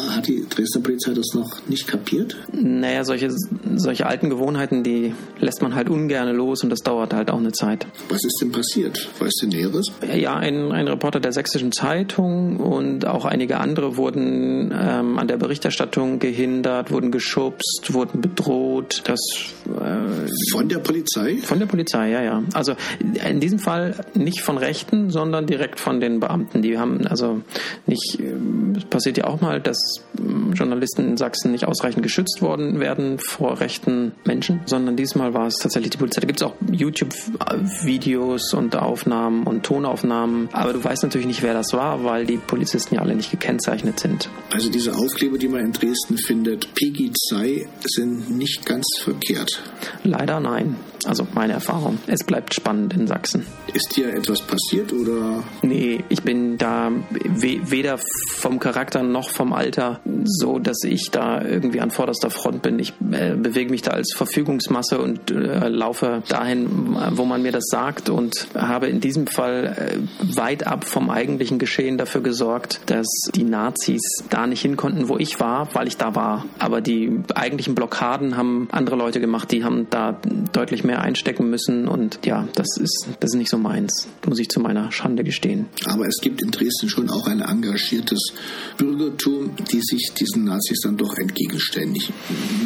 Hat 0.10 0.28
die 0.28 0.46
Dresdner 0.48 0.82
Polizei 0.82 1.14
das 1.14 1.34
noch 1.34 1.68
nicht 1.68 1.88
kapiert? 1.88 2.38
Naja, 2.52 3.04
solche, 3.04 3.30
solche 3.76 4.06
alten 4.06 4.30
Gewohnheiten, 4.30 4.84
die 4.84 5.14
lässt 5.40 5.62
man 5.62 5.76
halt 5.76 5.90
ungern 5.90 6.34
los 6.36 6.64
und 6.64 6.70
das 6.70 6.82
dauert 6.82 7.14
halt 7.14 7.32
auch 7.32 7.40
eine 7.40 7.52
Zeit. 7.52 7.88
Was 8.10 8.24
ist 8.24 8.38
denn 8.42 8.52
passiert? 8.52 9.10
Weißt 9.20 9.40
du 9.42 9.48
Näheres? 9.48 9.88
Ja, 10.16 10.36
ein, 10.36 10.72
ein 10.72 10.88
Reporter 10.88 11.20
der 11.20 11.34
Sächsischen 11.34 11.72
Zeitung 11.72 12.58
und 12.58 13.06
auch 13.06 13.26
einige 13.26 13.58
andere 13.58 13.98
wurden 13.98 14.72
ähm, 14.72 15.18
an 15.18 15.28
der 15.28 15.38
Berichterstattung 15.38 16.20
gehindert, 16.20 16.92
wurden 16.92 17.12
geschubst, 17.12 17.94
wurden 17.94 18.22
bedroht. 18.22 19.02
Das, 19.16 19.54
äh, 19.82 20.28
von 20.52 20.68
der 20.68 20.80
Polizei? 20.80 21.38
Von 21.38 21.60
der 21.60 21.68
Polizei, 21.68 22.10
ja, 22.10 22.22
ja. 22.22 22.44
Also 22.54 22.76
in 23.00 23.40
diesem 23.40 23.60
Fall 23.60 23.96
nicht 24.14 24.42
von 24.42 24.58
Rechten, 24.58 25.10
sondern 25.10 25.46
direkt 25.46 25.80
von 25.80 26.02
den 26.02 26.20
Beamten. 26.20 26.62
Die 26.62 26.78
haben 26.78 27.08
also 27.08 27.42
nicht, 27.86 28.20
es 28.20 28.84
äh, 28.84 28.86
passiert 28.90 29.18
ja 29.18 29.26
auch 29.26 29.40
mal, 29.40 29.62
dass 29.62 30.02
ähm, 30.20 30.52
Journalisten 30.54 31.08
in 31.08 31.18
Sachsen 31.18 31.52
nicht 31.54 31.66
ausreichend 31.66 32.04
geschützt 32.04 32.42
worden 32.42 32.82
werden 32.82 33.20
vor 33.20 33.62
rechten 33.62 34.12
Menschen, 34.26 34.60
sondern 34.66 34.98
diesmal 34.98 35.34
war 35.34 35.48
es 35.48 35.56
tatsächlich 35.60 35.92
die 35.92 35.98
Polizei. 35.98 36.20
Da 36.20 36.28
gibt 36.28 36.42
es 36.42 36.48
auch 36.48 36.56
YouTube-Videos 36.70 38.54
und 38.54 38.76
Aufnahmen 38.76 39.44
und 39.44 39.64
Tonaufnahmen, 39.64 40.50
aber 40.52 40.74
du 40.74 40.84
weißt 40.84 41.04
natürlich 41.04 41.28
nicht, 41.28 41.42
wer 41.42 41.54
das 41.54 41.72
war, 41.72 42.04
weil 42.04 42.26
die 42.26 42.38
Polizisten 42.38 42.96
ja 42.96 43.02
alle 43.02 43.16
nicht 43.16 43.32
gekennzeichnet 43.32 43.98
sind. 44.00 44.30
Also 44.52 44.70
diese 44.70 44.94
Aufkleber, 44.94 45.38
die 45.38 45.48
man 45.48 45.62
in 45.62 45.72
Dresden 45.72 46.18
findet, 46.18 46.74
Peggy 46.74 47.14
Zei, 47.14 47.68
sind 47.86 48.38
nicht 48.38 48.66
ganz 48.66 48.86
verkehrt. 49.06 49.62
Leider 50.04 50.40
nein. 50.40 50.76
Also 51.06 51.28
meine 51.34 51.54
Erfahrung. 51.54 52.00
Es 52.08 52.24
bleibt 52.24 52.54
spannend 52.54 52.94
in 52.94 53.08
Sachsen. 53.08 53.46
Ist 53.74 53.96
dir 53.96 54.14
etwas 54.14 54.42
passiert 54.42 54.92
oder? 54.92 55.44
Nee, 55.62 56.04
ich 56.10 56.24
bin 56.24 56.58
da 56.58 56.92
weder 57.10 58.00
vom 58.34 58.60
Charakter 58.60 59.04
noch 59.04 59.30
vom 59.30 59.54
Alter 59.54 60.00
so, 60.24 60.58
dass 60.58 60.84
ich 60.84 61.12
da 61.12 61.42
irgendwie 61.42 61.82
an 61.82 61.92
vorderster 61.92 62.30
Front 62.30 62.64
bin. 62.64 62.80
Ich 62.80 62.94
äh, 63.12 63.36
bewege 63.36 63.70
mich 63.70 63.84
da 63.84 63.92
als 63.92 64.14
Verfügungsmasse 64.16 65.00
und 65.00 65.30
äh, 65.30 65.68
laufe 65.68 66.24
dahin, 66.28 66.98
wo 67.12 67.26
man 67.26 67.44
mir 67.44 67.52
das 67.52 67.66
sagt 67.70 68.10
und 68.10 68.48
habe 68.56 68.88
in 68.88 69.00
diesem 69.00 69.28
Fall 69.28 69.76
äh, 69.78 70.36
weit 70.36 70.66
ab 70.66 70.86
vom 70.86 71.10
eigentlichen 71.10 71.60
Geschehen 71.60 71.98
dafür 71.98 72.22
gesorgt, 72.22 72.80
dass 72.88 73.08
die 73.36 73.44
Nazis 73.44 74.02
da 74.30 74.48
nicht 74.48 74.62
hin 74.62 74.76
konnten, 74.76 75.08
wo 75.08 75.18
ich 75.18 75.40
war, 75.40 75.70
weil 75.74 75.88
ich 75.88 75.98
da 75.98 76.16
war. 76.16 76.46
Aber 76.58 76.82
die 76.82 77.20
eigentlichen 77.36 77.76
Blockaden 77.76 78.38
haben 78.38 78.68
andere 78.72 78.95
Leute 78.96 79.20
gemacht, 79.20 79.52
die 79.52 79.64
haben 79.64 79.88
da 79.90 80.20
deutlich 80.54 80.84
mehr 80.84 81.02
einstecken 81.02 81.50
müssen 81.50 81.88
und 81.88 82.20
ja, 82.26 82.48
das 82.56 82.78
ist, 82.78 83.08
das 83.20 83.32
ist 83.32 83.38
nicht 83.38 83.50
so 83.50 83.58
meins, 83.58 84.08
muss 84.28 84.40
ich 84.40 84.50
zu 84.50 84.60
meiner 84.60 84.92
Schande 84.92 85.24
gestehen. 85.24 85.68
Aber 85.86 86.08
es 86.08 86.18
gibt 86.22 86.42
in 86.42 86.52
Dresden 86.52 86.90
schon 86.90 87.10
auch 87.10 87.28
ein 87.28 87.42
engagiertes 87.42 88.34
Bürgertum, 88.78 89.56
die 89.72 89.82
sich 89.82 90.12
diesen 90.18 90.46
Nazis 90.46 90.80
dann 90.82 90.98
doch 90.98 91.18
entgegenstellen. 91.18 91.96
Ich 91.96 92.12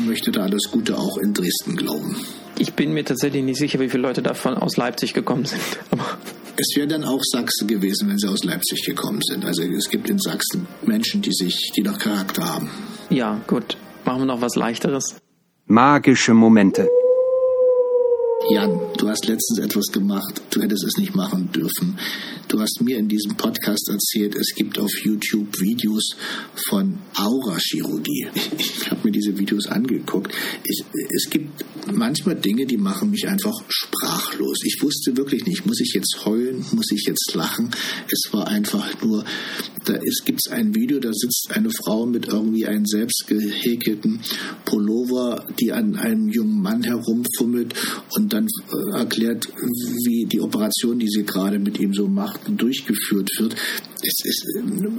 möchte 0.05 0.31
da 0.31 0.47
das 0.47 0.63
Gute 0.71 0.97
auch 0.97 1.17
in 1.17 1.33
Dresden 1.33 1.75
glauben. 1.75 2.15
Ich 2.57 2.73
bin 2.73 2.93
mir 2.93 3.05
tatsächlich 3.05 3.43
nicht 3.43 3.57
sicher, 3.57 3.79
wie 3.79 3.89
viele 3.89 4.03
Leute 4.03 4.21
davon 4.21 4.55
aus 4.55 4.75
Leipzig 4.75 5.13
gekommen 5.13 5.45
sind. 5.45 5.61
Aber 5.91 6.17
es 6.57 6.75
wäre 6.75 6.87
dann 6.87 7.05
auch 7.05 7.21
Sachsen 7.23 7.67
gewesen, 7.67 8.09
wenn 8.09 8.17
sie 8.17 8.27
aus 8.27 8.43
Leipzig 8.43 8.83
gekommen 8.83 9.21
sind. 9.21 9.45
Also 9.45 9.63
es 9.63 9.89
gibt 9.89 10.09
in 10.09 10.19
Sachsen 10.19 10.67
Menschen, 10.81 11.21
die 11.21 11.31
sich, 11.31 11.71
die 11.75 11.81
noch 11.81 11.97
Charakter 11.97 12.43
haben. 12.43 12.69
Ja, 13.09 13.39
gut. 13.47 13.77
Machen 14.03 14.21
wir 14.21 14.25
noch 14.25 14.41
was 14.41 14.55
leichteres. 14.55 15.15
Magische 15.71 16.33
Momente. 16.33 16.89
Jan, 18.49 18.88
du 18.99 19.07
hast 19.07 19.27
letztens 19.27 19.59
etwas 19.59 19.85
gemacht, 19.87 20.41
du 20.51 20.61
hättest 20.61 20.83
es 20.83 20.97
nicht 20.97 21.15
machen 21.15 21.51
dürfen. 21.51 21.97
Du 22.49 22.59
hast 22.59 22.81
mir 22.81 22.97
in 22.97 23.07
diesem 23.07 23.35
Podcast 23.35 23.89
erzählt, 23.89 24.35
es 24.35 24.53
gibt 24.55 24.77
auf 24.79 24.91
YouTube 25.03 25.59
Videos 25.59 26.15
von 26.67 26.97
Aurachirurgie. 27.15 28.27
Ich 28.57 28.91
habe 28.91 29.01
mir 29.03 29.11
diese 29.11 29.37
Videos 29.37 29.67
angeguckt. 29.67 30.33
Ich, 30.63 30.83
es 31.15 31.29
gibt 31.29 31.63
manchmal 31.93 32.35
Dinge, 32.35 32.65
die 32.65 32.77
machen 32.77 33.11
mich 33.11 33.27
einfach 33.27 33.53
sprachlos. 33.69 34.59
Ich 34.63 34.81
wusste 34.81 35.15
wirklich 35.15 35.45
nicht, 35.45 35.65
muss 35.65 35.79
ich 35.79 35.93
jetzt 35.93 36.25
heulen, 36.25 36.65
muss 36.71 36.91
ich 36.91 37.05
jetzt 37.05 37.33
lachen? 37.35 37.69
Es 38.11 38.33
war 38.33 38.47
einfach 38.47 39.01
nur, 39.03 39.23
da 39.85 39.97
gibt 40.25 40.41
es 40.43 40.51
ein 40.51 40.75
Video, 40.75 40.99
da 40.99 41.13
sitzt 41.13 41.51
eine 41.51 41.69
Frau 41.69 42.05
mit 42.05 42.27
irgendwie 42.27 42.65
einem 42.65 42.85
selbst 42.85 43.25
gehäkelten 43.27 44.21
Pullover, 44.65 45.45
die 45.59 45.71
an 45.71 45.95
einem 45.95 46.29
jungen 46.29 46.61
Mann 46.61 46.83
herumfummelt 46.83 47.73
und 48.15 48.33
dann 48.33 48.45
äh, 48.45 48.88
erklärt, 48.91 49.47
wie 50.05 50.25
die 50.25 50.41
Operation, 50.41 50.99
die 50.99 51.07
sie 51.07 51.23
gerade 51.23 51.59
mit 51.59 51.79
ihm 51.79 51.93
so 51.93 52.07
macht, 52.07 52.41
durchgeführt 52.47 53.29
wird. 53.37 53.55
Es 54.01 54.25
ist, 54.25 54.45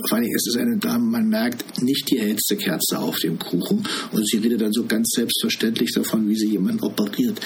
vor 0.09 0.19
allem, 0.19 0.31
es 0.35 0.47
ist 0.47 0.57
eine 0.57 0.77
Dame, 0.79 1.05
man 1.05 1.29
merkt 1.29 1.83
nicht 1.83 2.11
die 2.11 2.21
hellste 2.21 2.57
Kerze 2.57 2.99
auf 2.99 3.19
dem 3.19 3.39
Kuchen 3.39 3.87
und 4.13 4.29
sie 4.29 4.39
redet 4.39 4.61
dann 4.61 4.73
so 4.73 4.85
ganz 4.85 5.11
selbstverständlich 5.15 5.93
davon, 5.95 6.29
wie 6.29 6.37
sie 6.37 6.51
jemanden 6.51 6.83
operiert 6.85 7.41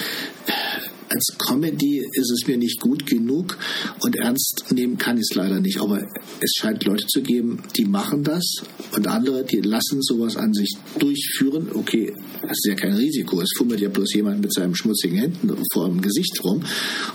als 1.15 1.37
Comedy 1.37 2.05
ist 2.11 2.31
es 2.31 2.47
mir 2.47 2.57
nicht 2.57 2.81
gut 2.81 3.05
genug 3.05 3.57
und 4.01 4.17
ernst 4.17 4.65
nehmen 4.71 4.97
kann 4.97 5.17
ich 5.17 5.27
es 5.29 5.35
leider 5.35 5.59
nicht. 5.61 5.79
Aber 5.79 6.01
es 6.41 6.51
scheint 6.59 6.83
Leute 6.83 7.07
zu 7.07 7.21
geben, 7.21 7.63
die 7.77 7.85
machen 7.85 8.23
das 8.23 8.43
und 8.91 9.07
andere, 9.07 9.45
die 9.45 9.61
lassen 9.61 10.01
sowas 10.01 10.35
an 10.35 10.53
sich 10.53 10.75
durchführen. 10.99 11.69
Okay, 11.73 12.13
das 12.41 12.51
ist 12.51 12.65
ja 12.67 12.75
kein 12.75 12.93
Risiko. 12.93 13.39
Es 13.41 13.51
fummelt 13.57 13.79
ja 13.79 13.89
bloß 13.89 14.13
jemand 14.13 14.41
mit 14.41 14.53
seinen 14.53 14.75
schmutzigen 14.75 15.17
Händen 15.17 15.55
vor 15.73 15.87
dem 15.87 16.01
Gesicht 16.01 16.43
rum. 16.43 16.63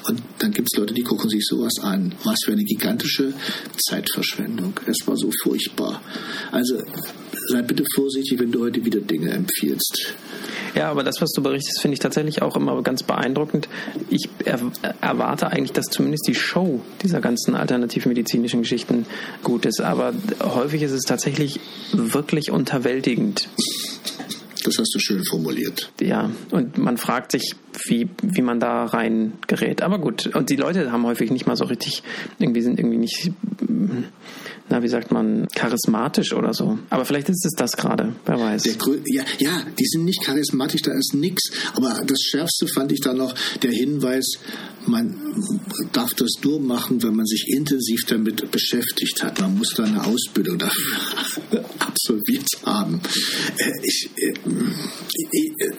Und 0.08 0.22
dann 0.38 0.52
gibt 0.52 0.68
es 0.72 0.78
Leute, 0.78 0.94
die 0.94 1.02
gucken 1.02 1.28
sich 1.28 1.44
sowas 1.44 1.74
an. 1.80 2.14
Was 2.24 2.38
für 2.44 2.52
eine 2.52 2.64
gigantische 2.64 3.34
Zeitverschwendung. 3.88 4.72
Es 4.86 5.06
war 5.06 5.16
so 5.16 5.30
furchtbar. 5.42 6.02
Also 6.50 6.82
sei 7.50 7.62
bitte 7.62 7.84
vorsichtig, 7.94 8.38
wenn 8.38 8.52
du 8.52 8.62
heute 8.64 8.84
wieder 8.84 9.00
Dinge 9.00 9.30
empfiehlst. 9.30 10.14
Ja, 10.74 10.90
aber 10.90 11.02
das, 11.02 11.20
was 11.20 11.32
du 11.32 11.42
berichtest, 11.42 11.80
finde 11.80 11.94
ich 11.94 11.98
tatsächlich 11.98 12.42
auch 12.42 12.56
immer 12.56 12.80
ganz 12.82 13.02
beeindruckend. 13.02 13.68
Ich 14.08 14.28
er, 14.44 14.60
erwarte 15.00 15.48
eigentlich, 15.48 15.72
dass 15.72 15.86
zumindest 15.86 16.26
die 16.28 16.34
Show 16.34 16.80
dieser 17.02 17.20
ganzen 17.20 17.54
alternativmedizinischen 17.54 18.62
Geschichten 18.62 19.06
gut 19.42 19.66
ist. 19.66 19.80
Aber 19.80 20.12
häufig 20.40 20.82
ist 20.82 20.92
es 20.92 21.02
tatsächlich 21.02 21.60
wirklich 21.92 22.50
unterwältigend. 22.50 23.48
Das 24.66 24.78
hast 24.78 24.94
du 24.94 24.98
schön 24.98 25.24
formuliert. 25.24 25.92
Ja, 26.00 26.30
und 26.50 26.78
man 26.78 26.96
fragt 26.96 27.32
sich, 27.32 27.54
wie, 27.86 28.08
wie 28.22 28.42
man 28.42 28.60
da 28.60 28.84
rein 28.84 29.34
gerät. 29.46 29.82
Aber 29.82 29.98
gut, 29.98 30.26
und 30.34 30.50
die 30.50 30.56
Leute 30.56 30.92
haben 30.92 31.06
häufig 31.06 31.30
nicht 31.30 31.46
mal 31.46 31.56
so 31.56 31.64
richtig, 31.64 32.02
irgendwie 32.38 32.62
sind 32.62 32.78
irgendwie 32.78 32.98
nicht 32.98 33.32
na, 34.70 34.82
wie 34.84 34.88
sagt 34.88 35.10
man, 35.10 35.48
charismatisch 35.54 36.32
oder 36.32 36.54
so. 36.54 36.78
Aber 36.90 37.04
vielleicht 37.04 37.28
ist 37.28 37.44
es 37.44 37.52
das 37.56 37.72
gerade, 37.72 38.14
wer 38.24 38.38
weiß. 38.38 38.64
ja, 39.06 39.24
ja, 39.38 39.64
die 39.78 39.84
sind 39.84 40.04
nicht 40.04 40.22
charismatisch, 40.22 40.82
da 40.82 40.92
ist 40.92 41.12
nix. 41.12 41.50
Aber 41.74 42.00
das 42.06 42.20
Schärfste 42.20 42.68
fand 42.68 42.92
ich 42.92 43.00
dann 43.00 43.16
noch 43.16 43.34
der 43.62 43.72
Hinweis, 43.72 44.38
man 44.86 45.16
darf 45.92 46.14
das 46.14 46.30
nur 46.42 46.60
machen, 46.60 47.02
wenn 47.02 47.16
man 47.16 47.26
sich 47.26 47.46
intensiv 47.48 48.02
damit 48.06 48.48
beschäftigt 48.50 49.22
hat. 49.22 49.40
Man 49.40 49.58
muss 49.58 49.74
da 49.76 49.84
eine 49.84 50.04
Ausbildung 50.04 50.58
dafür 50.58 51.64
absolviert 51.80 52.48
haben. 52.64 53.00
Äh, 53.56 53.72
ich, 53.82 54.08
äh, 54.16 54.34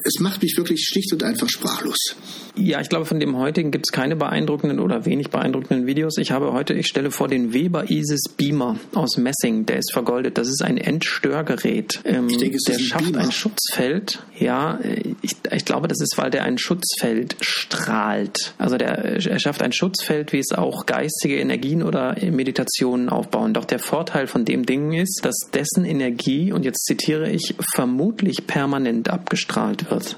es 0.03 0.19
macht 0.19 0.41
mich 0.41 0.55
wirklich 0.57 0.86
schlicht 0.86 1.13
und 1.13 1.24
einfach 1.24 1.49
sprachlos. 1.49 2.15
Ja, 2.55 2.82
ich 2.82 2.89
glaube, 2.89 3.05
von 3.05 3.19
dem 3.19 3.38
heutigen 3.38 3.72
gibt 3.72 3.86
es 3.88 3.91
keine 3.93 4.15
beeindruckenden 4.15 4.80
oder 4.80 5.05
wenig 5.05 5.30
beeindruckenden 5.30 5.88
Videos. 5.88 6.17
Ich 6.17 6.32
habe 6.32 6.51
heute, 6.51 6.74
ich 6.74 6.88
stelle 6.88 7.11
vor 7.11 7.28
den 7.28 7.53
Weber 7.53 7.89
Isis 7.89 8.24
Beamer 8.36 8.78
aus 8.93 9.17
Messing. 9.17 9.65
Der 9.65 9.78
ist 9.78 9.93
vergoldet. 9.93 10.38
Das 10.38 10.47
ist 10.47 10.61
ein 10.61 10.78
Endstörgerät. 10.78 12.01
Ähm, 12.03 12.28
ich 12.30 12.38
denke, 12.38 12.57
der 12.67 12.76
ein 12.76 12.82
schafft 12.82 13.05
Beamer. 13.05 13.19
ein 13.19 13.32
Schutzfeld. 13.32 14.24
Ja, 14.38 14.80
ich, 15.22 15.36
ich 15.49 15.65
glaube, 15.65 15.88
das 15.88 16.01
ist, 16.01 16.17
weil 16.17 16.30
der 16.30 16.43
ein 16.43 16.57
Schutzfeld 16.57 17.38
strahlt. 17.39 18.53
Also 18.57 18.78
der, 18.78 18.97
er 18.97 19.39
schafft 19.39 19.61
ein 19.61 19.72
Schutzfeld, 19.72 20.34
wie 20.34 20.39
es 20.39 20.51
auch 20.51 20.86
geistige 20.86 21.38
Energien 21.38 21.84
oder 21.84 22.17
Meditationen 22.32 23.09
aufbauen. 23.09 23.53
Doch 23.53 23.65
der 23.65 23.80
Vorteil 23.80 24.28
von 24.28 24.43
dem 24.43 24.65
Ding 24.65 24.91
ist, 24.91 25.22
dass 25.24 25.36
dessen 25.53 25.86
Energie, 25.86 26.51
und 26.51 26.65
jetzt 26.65 26.86
zitiere 26.86 27.30
ich, 27.30 27.55
vermutlich 27.74 28.45
permanent 28.62 29.09
abgestrahlt 29.09 29.89
wird. 29.89 30.18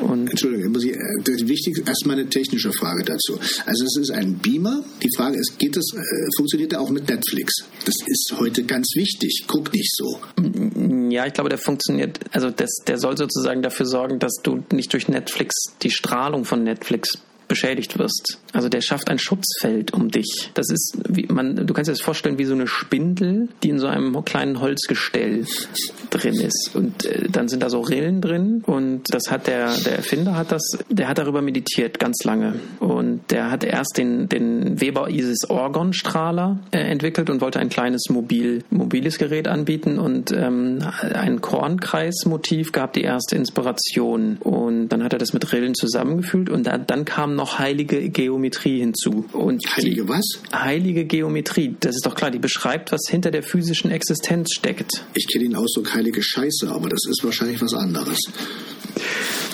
Und 0.00 0.30
Entschuldigung, 0.30 0.72
muss 0.72 0.84
ich, 0.84 0.92
äh, 0.92 1.48
wichtig, 1.48 1.82
erstmal 1.86 2.18
eine 2.18 2.26
technische 2.26 2.72
Frage 2.72 3.04
dazu. 3.04 3.38
Also 3.66 3.84
es 3.84 3.98
ist 4.00 4.10
ein 4.10 4.38
Beamer. 4.38 4.82
Die 5.02 5.10
Frage 5.14 5.36
ist, 5.36 5.58
geht 5.58 5.76
es, 5.76 5.92
äh, 5.94 6.00
funktioniert 6.38 6.72
er 6.72 6.80
auch 6.80 6.88
mit 6.88 7.06
Netflix? 7.06 7.52
Das 7.84 7.96
ist 8.06 8.34
heute 8.38 8.64
ganz 8.64 8.94
wichtig. 8.96 9.44
Guck 9.46 9.74
nicht 9.74 9.94
so. 9.94 10.18
Ja, 11.10 11.26
ich 11.26 11.34
glaube, 11.34 11.50
der 11.50 11.58
funktioniert, 11.58 12.18
also 12.30 12.48
das, 12.48 12.70
der 12.86 12.96
soll 12.96 13.18
sozusagen 13.18 13.60
dafür 13.60 13.84
sorgen, 13.84 14.18
dass 14.18 14.36
du 14.42 14.64
nicht 14.72 14.90
durch 14.94 15.08
Netflix 15.08 15.54
die 15.82 15.90
Strahlung 15.90 16.46
von 16.46 16.62
Netflix 16.64 17.18
beschädigt 17.52 17.98
wirst. 17.98 18.38
Also 18.54 18.70
der 18.70 18.80
schafft 18.80 19.10
ein 19.10 19.18
Schutzfeld 19.18 19.92
um 19.92 20.10
dich. 20.10 20.50
Das 20.54 20.70
ist, 20.70 20.96
wie 21.06 21.26
man, 21.26 21.66
du 21.66 21.74
kannst 21.74 21.90
dir 21.90 21.92
das 21.92 22.00
vorstellen 22.00 22.38
wie 22.38 22.46
so 22.46 22.54
eine 22.54 22.66
Spindel, 22.66 23.50
die 23.62 23.68
in 23.68 23.78
so 23.78 23.88
einem 23.88 24.24
kleinen 24.24 24.58
Holzgestell 24.58 25.44
drin 26.08 26.40
ist. 26.40 26.70
Und 26.72 27.04
äh, 27.04 27.28
dann 27.28 27.48
sind 27.48 27.62
da 27.62 27.68
so 27.68 27.80
Rillen 27.80 28.22
drin 28.22 28.62
und 28.64 29.12
das 29.12 29.30
hat 29.30 29.48
der, 29.48 29.76
der 29.84 29.96
Erfinder 29.96 30.34
hat 30.34 30.50
das, 30.50 30.62
der 30.88 31.08
hat 31.08 31.18
darüber 31.18 31.42
meditiert 31.42 31.98
ganz 31.98 32.24
lange. 32.24 32.54
Und 32.80 33.20
der 33.30 33.50
hat 33.50 33.64
erst 33.64 33.98
den, 33.98 34.30
den 34.30 34.80
Weber 34.80 35.10
Isis 35.10 35.50
Orgon 35.50 35.92
Strahler 35.92 36.58
äh, 36.70 36.78
entwickelt 36.78 37.28
und 37.28 37.42
wollte 37.42 37.60
ein 37.60 37.68
kleines 37.68 38.08
mobil, 38.08 38.64
mobiles 38.70 39.18
Gerät 39.18 39.46
anbieten 39.46 39.98
und 39.98 40.32
ähm, 40.32 40.78
ein 41.12 41.42
Kornkreismotiv 41.42 42.72
gab 42.72 42.94
die 42.94 43.02
erste 43.02 43.36
Inspiration. 43.36 44.38
Und 44.40 44.88
dann 44.88 45.04
hat 45.04 45.12
er 45.12 45.18
das 45.18 45.34
mit 45.34 45.52
Rillen 45.52 45.74
zusammengefühlt 45.74 46.48
und 46.48 46.66
da, 46.66 46.78
dann 46.78 47.04
kam 47.04 47.34
noch 47.42 47.58
heilige 47.58 48.08
Geometrie 48.08 48.78
hinzu. 48.78 49.24
Und 49.32 49.64
heilige 49.76 50.08
was? 50.08 50.24
Heilige 50.54 51.04
Geometrie, 51.04 51.74
das 51.80 51.96
ist 51.96 52.06
doch 52.06 52.14
klar, 52.14 52.30
die 52.30 52.38
beschreibt, 52.38 52.92
was 52.92 53.00
hinter 53.08 53.32
der 53.32 53.42
physischen 53.42 53.90
Existenz 53.90 54.50
steckt. 54.54 55.04
Ich 55.14 55.26
kenne 55.26 55.46
den 55.46 55.56
Ausdruck 55.56 55.92
heilige 55.92 56.22
Scheiße, 56.22 56.70
aber 56.70 56.88
das 56.88 57.00
ist 57.10 57.24
wahrscheinlich 57.24 57.60
was 57.60 57.74
anderes. 57.74 58.18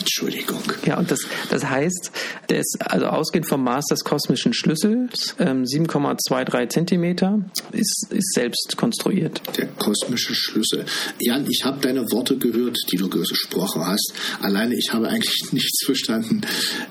Entschuldigung. 0.08 0.62
Ja, 0.86 0.98
und 0.98 1.10
das, 1.10 1.20
das 1.50 1.64
heißt, 1.64 2.10
ist 2.48 2.78
also 2.80 3.06
ausgehend 3.06 3.46
vom 3.46 3.62
Maß 3.62 3.84
des 3.90 4.04
kosmischen 4.04 4.54
Schlüssels, 4.54 5.34
ähm, 5.38 5.64
7,23 5.64 6.68
Zentimeter, 6.70 7.42
ist, 7.72 8.06
ist 8.10 8.32
selbst 8.32 8.74
konstruiert. 8.76 9.42
Der 9.58 9.66
kosmische 9.66 10.34
Schlüssel. 10.34 10.86
Jan, 11.20 11.46
ich 11.50 11.64
habe 11.64 11.80
deine 11.80 12.10
Worte 12.10 12.38
gehört, 12.38 12.78
die 12.90 12.96
du 12.96 13.10
gesprochen 13.10 13.86
hast. 13.86 14.14
Alleine 14.40 14.76
ich 14.76 14.92
habe 14.92 15.08
eigentlich 15.08 15.42
nichts 15.52 15.84
verstanden. 15.84 16.40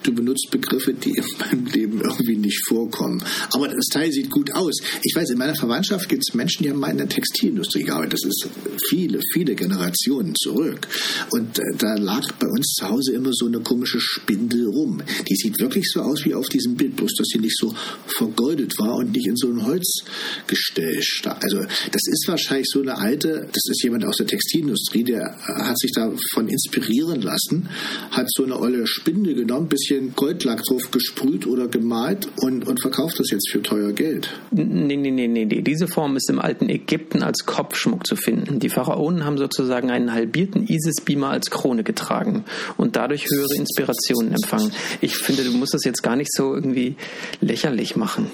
Du 0.04 0.14
benutzt 0.14 0.50
Begriffe, 0.52 0.94
die 0.94 1.12
in 1.12 1.26
meinem 1.40 1.66
Leben 1.66 2.02
irgendwie 2.02 2.38
nicht 2.38 2.68
vorkommen. 2.68 3.24
Aber 3.52 3.68
das 3.68 3.88
Teil 3.92 4.12
sieht 4.12 4.30
gut 4.30 4.54
aus. 4.54 4.78
Ich 5.02 5.16
weiß, 5.16 5.32
in 5.32 5.40
meiner 5.40 5.56
Verwandtschaft 5.56 6.08
gibt 6.08 6.24
es 6.28 6.36
Menschen, 6.36 6.64
die 6.64 6.70
haben 6.70 6.80
mal 6.80 6.92
in 6.92 6.98
der 6.98 7.10
Textilindustrie 7.10 7.84
gearbeitet. 7.84 8.14
Das 8.14 8.26
ist 8.26 8.48
viele, 8.88 9.20
viele 9.34 9.56
Generationen 9.56 10.36
zurück. 10.36 10.88
Und 11.32 11.58
äh, 11.58 11.64
da 11.80 11.96
lag 11.96 12.22
bei 12.34 12.48
uns 12.48 12.76
zu 12.76 12.88
Hause 12.88 13.07
immer 13.14 13.32
so 13.34 13.48
eine 13.48 13.60
komische 13.60 14.00
Spindel 14.00 14.68
rum. 14.68 15.02
Die 15.30 15.36
sieht 15.36 15.60
wirklich 15.60 15.90
so 15.92 16.02
aus 16.02 16.26
wie 16.26 16.34
auf 16.34 16.48
diesem 16.50 16.76
Bild, 16.76 16.96
bloß 16.96 17.14
dass 17.16 17.28
sie 17.28 17.40
nicht 17.40 17.58
so 17.58 17.74
vergoldet 18.06 18.78
war 18.80 18.96
und 18.96 19.12
nicht 19.12 19.28
in 19.28 19.36
so 19.36 19.50
ein 19.50 19.66
Holzgestell 19.66 21.02
stand. 21.02 21.44
Also 21.44 21.60
das 21.92 22.08
ist 22.08 22.26
wahrscheinlich 22.28 22.68
so 22.70 22.82
eine 22.82 22.98
alte, 22.98 23.48
das 23.52 23.64
ist 23.70 23.84
jemand 23.84 24.06
aus 24.06 24.18
der 24.18 24.28
Textilindustrie, 24.28 25.04
der 25.04 25.38
hat 25.42 25.78
sich 25.80 25.92
davon 25.92 26.48
inspirieren 26.48 27.22
lassen, 27.22 27.70
hat 28.12 28.28
so 28.30 28.44
eine 28.44 28.60
olle 28.60 28.86
Spindel 28.88 29.36
genommen, 29.36 29.68
bisschen 29.68 30.14
Goldlack 30.16 30.64
drauf 30.64 30.92
gesprüht 30.92 31.48
oder 31.48 31.68
gemalt 31.68 32.28
und, 32.38 32.68
und 32.68 32.82
verkauft 32.82 33.20
das 33.20 33.32
jetzt 33.32 33.50
für 33.52 33.62
teuer 33.62 33.94
Geld. 33.94 34.30
Nee, 34.52 34.96
nee, 34.96 35.12
nee, 35.12 35.28
nee, 35.28 35.46
nee. 35.46 35.62
Diese 35.62 35.88
Form 35.88 36.16
ist 36.16 36.30
im 36.30 36.40
alten 36.40 36.70
Ägypten 36.70 37.24
als 37.24 37.46
Kopfschmuck 37.46 38.06
zu 38.06 38.16
finden. 38.16 38.60
Die 38.60 38.70
Pharaonen 38.70 39.24
haben 39.26 39.38
sozusagen 39.38 39.90
einen 39.92 40.14
halbierten 40.14 40.68
Isis-Beamer 40.68 41.30
als 41.30 41.50
Krone 41.52 41.84
getragen 41.84 42.46
und 42.78 42.96
dadurch 42.98 43.30
höhere 43.30 43.56
Inspirationen 43.56 44.34
empfangen. 44.34 44.72
Ich 45.02 45.16
finde, 45.16 45.44
du 45.44 45.52
musst 45.52 45.74
das 45.74 45.84
jetzt 45.84 46.02
gar 46.02 46.16
nicht 46.16 46.34
so 46.34 46.56
irgendwie 46.56 46.96
lächerlich 47.42 47.96
machen. 47.96 48.32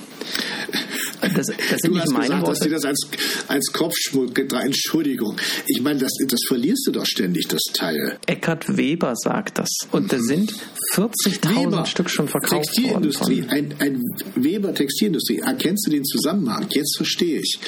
Das, 1.22 1.47
das 1.47 1.47
sind 1.47 1.57
du 1.86 1.89
nicht 1.91 2.01
hast 2.01 2.11
meine 2.11 2.24
gesagt, 2.24 2.41
Worte. 2.41 2.51
dass 2.51 2.59
die 2.59 2.70
das 2.70 2.86
als, 2.86 3.07
als 3.47 3.72
Kopfschmuck 3.72 4.38
Entschuldigung. 4.38 5.38
Ich 5.68 5.82
meine, 5.82 5.99
das, 5.99 6.11
das 6.28 6.39
verlierst 6.47 6.86
du 6.88 6.91
doch 6.91 7.05
ständig, 7.05 7.47
das 7.47 7.61
Teil. 7.74 8.18
Eckhard 8.26 8.78
Weber 8.78 9.14
sagt 9.16 9.57
das. 9.57 9.70
Und 9.91 10.11
da 10.11 10.20
sind 10.20 10.53
40.000 10.95 11.86
Stück 11.86 12.09
schon 12.09 12.28
verkauft 12.28 12.66
Textilindustrie, 12.74 13.43
worden. 13.43 13.51
Ein, 13.51 13.76
ein 13.80 14.01
Weber 14.36 14.74
Textilindustrie. 14.74 15.39
Erkennst 15.39 15.88
du 15.88 15.91
den 15.91 16.03
Zusammenhang? 16.03 16.68
Jetzt 16.72 16.97
verstehe 16.97 17.39
ich. 17.39 17.59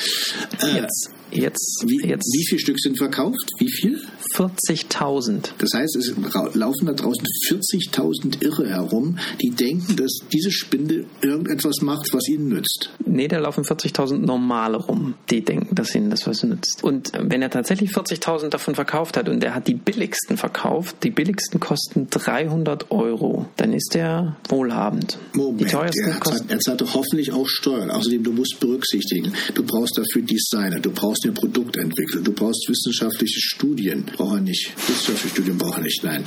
Äh, 0.62 0.76
jetzt, 0.82 1.10
jetzt, 1.32 1.84
wie, 1.88 2.08
jetzt. 2.08 2.32
Wie 2.34 2.46
viele 2.48 2.60
Stück 2.60 2.80
sind 2.80 2.98
verkauft? 2.98 3.52
Wie 3.58 3.72
viel? 3.72 4.02
40.000. 4.36 5.52
Das 5.58 5.74
heißt, 5.74 5.96
es 5.96 6.14
laufen 6.54 6.86
da 6.88 6.94
draußen 6.94 7.26
40.000 7.48 8.42
Irre 8.42 8.70
herum, 8.70 9.18
die 9.42 9.52
denken, 9.52 9.96
dass 9.96 10.20
diese 10.32 10.52
Spinde 10.52 11.06
irgendetwas 11.22 11.82
macht, 11.82 12.14
was 12.14 12.28
ihnen 12.28 12.50
nützt. 12.50 12.90
Nee, 13.06 13.28
da 13.28 13.38
laufen 13.38 13.64
40.000 13.64 14.18
normale 14.18 14.78
rum, 14.78 15.16
die 15.30 15.44
denken, 15.44 15.76
dass 15.76 15.96
ihnen 15.96 16.10
das 16.10 16.28
was 16.28 16.44
nützt. 16.44 16.84
Und 16.84 17.12
wenn 17.18 17.42
er 17.42 17.50
tatsächlich 17.50 17.92
40.000 17.92 18.50
davon 18.50 18.76
verkauft 18.76 19.18
hat 19.18 19.30
und 19.30 19.44
er 19.44 19.56
hat 19.56 19.68
die 19.68 19.76
billigsten 19.76 20.38
verkauft, 20.38 20.98
die 21.04 21.12
billigsten 21.12 21.60
kosten 21.60 22.08
300 22.10 22.92
Euro, 22.92 23.46
dann 23.56 23.74
ist 23.74 23.96
er 23.96 24.38
wohlhabend. 24.50 25.18
Moment, 25.34 25.62
die 25.62 25.66
teuersten 25.66 26.10
er, 26.10 26.20
kosten 26.20 26.50
er 26.50 26.60
zahlt 26.60 26.82
hoffentlich 26.94 27.32
auch 27.32 27.48
Steuern. 27.48 27.90
Außerdem, 27.90 28.24
du 28.24 28.32
musst 28.32 28.60
berücksichtigen, 28.60 29.34
du 29.54 29.64
brauchst 29.64 29.98
dafür 29.98 30.22
Designer, 30.22 30.80
du 30.80 30.92
brauchst 30.92 31.24
eine 31.24 31.34
Produktentwicklung, 31.34 32.24
du 32.24 32.34
brauchst 32.34 32.68
wissenschaftliche 32.68 33.40
Studien. 33.40 34.06
Braucht 34.26 34.38
er 34.38 34.42
nicht. 34.42 34.74
Wissenschaftliche 34.76 35.36
Studien 35.36 35.58
braucht 35.60 35.78
er 35.78 35.84
nicht, 35.84 36.04
nein. 36.04 36.24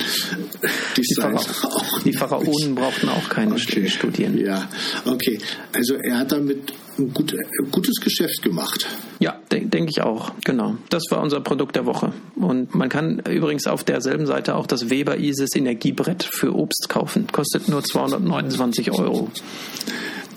Die, 0.95 1.03
Phara 1.19 1.35
auch 1.63 1.99
die 2.03 2.13
Pharaonen 2.13 2.75
brauchten 2.75 3.09
auch 3.09 3.27
keine 3.27 3.55
okay. 3.55 3.89
Studien. 3.89 4.37
Ja, 4.37 4.69
okay. 5.05 5.37
Also 5.73 5.95
er 5.95 6.19
hat 6.19 6.31
damit 6.31 6.71
ein, 6.97 7.13
gut, 7.13 7.35
gutes 7.71 7.99
Geschäft 7.99 8.41
gemacht. 8.41 8.87
Ja, 9.19 9.37
denke 9.51 9.67
denk 9.67 9.89
ich 9.89 10.01
auch. 10.01 10.31
Genau. 10.45 10.77
Das 10.89 11.03
war 11.09 11.21
unser 11.21 11.41
Produkt 11.41 11.75
der 11.75 11.85
Woche. 11.85 12.13
Und 12.35 12.73
man 12.73 12.87
kann 12.87 13.19
übrigens 13.19 13.67
auf 13.67 13.83
derselben 13.83 14.25
Seite 14.25 14.55
auch 14.55 14.65
das 14.65 14.89
Weber 14.89 15.17
Isis 15.17 15.55
Energiebrett 15.55 16.23
für 16.23 16.55
Obst 16.55 16.87
kaufen. 16.87 17.27
Kostet 17.31 17.67
nur 17.67 17.83
229 17.83 18.91
Euro. 18.91 19.29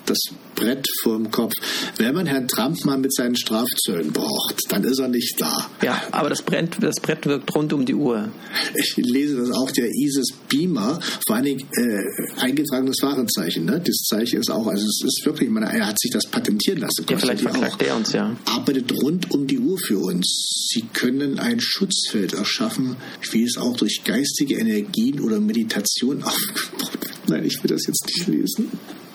Das 0.07 0.19
Brett 0.63 0.87
vorm 1.03 1.31
Kopf. 1.31 1.55
Wenn 1.97 2.15
man 2.15 2.27
Herrn 2.27 2.47
Trump 2.47 2.85
mal 2.85 2.97
mit 2.97 3.13
seinen 3.13 3.35
Strafzöllen 3.37 4.13
braucht, 4.13 4.63
dann 4.69 4.85
ist 4.85 5.01
er 5.01 5.09
nicht 5.09 5.41
da. 5.41 5.69
Ja, 5.83 6.01
aber 6.13 6.29
das 6.29 6.43
Brett, 6.43 6.77
das 6.81 7.01
Brett 7.01 7.27
wirkt 7.27 7.53
rund 7.55 7.73
um 7.73 7.85
die 7.85 7.95
Uhr. 7.95 8.31
Ich 8.75 8.97
lese 8.97 9.37
das 9.39 9.51
auch, 9.51 9.73
der 9.73 9.89
ISIS 9.89 10.29
Beamer, 10.49 11.01
vor 11.27 11.37
allen 11.37 11.47
Dingen 11.47 11.69
äh, 11.77 12.41
eingetragenes 12.41 12.99
Warenzeichen. 13.03 13.65
Ne? 13.65 13.83
Das 13.85 13.97
Zeichen 14.09 14.39
ist 14.39 14.51
auch, 14.51 14.69
also 14.69 14.85
es 14.85 15.03
ist 15.05 15.27
wirklich, 15.27 15.51
meine, 15.51 15.67
er 15.67 15.89
hat 15.89 15.99
sich 15.99 16.13
das 16.13 16.27
patentieren 16.27 16.79
lassen. 16.79 17.05
Ja, 17.09 17.19
vielleicht 17.19 17.43
verklagt 17.43 17.83
er 17.83 17.97
uns, 17.97 18.13
ja. 18.13 18.37
Arbeitet 18.45 18.93
rund 19.03 19.33
um 19.33 19.49
die 19.49 19.59
Uhr 19.59 19.79
für 19.79 19.99
uns. 19.99 20.69
Sie 20.73 20.83
können 20.93 21.41
ein 21.41 21.61
Schutzfeld 21.61 22.35
erschaffen, 22.35 22.97
wie 23.33 23.43
es 23.43 23.57
auch 23.57 23.77
durch 23.77 24.03
geistige 24.05 24.59
Energien 24.59 25.21
oder 25.21 25.41
Meditation 25.41 26.23
aufgebaut 26.23 26.93
wird. 27.01 27.29
Nein, 27.29 27.45
ich 27.45 27.61
will 27.63 27.69
das 27.69 27.87
jetzt 27.87 28.07
nicht 28.07 28.29
lesen. 28.29 28.71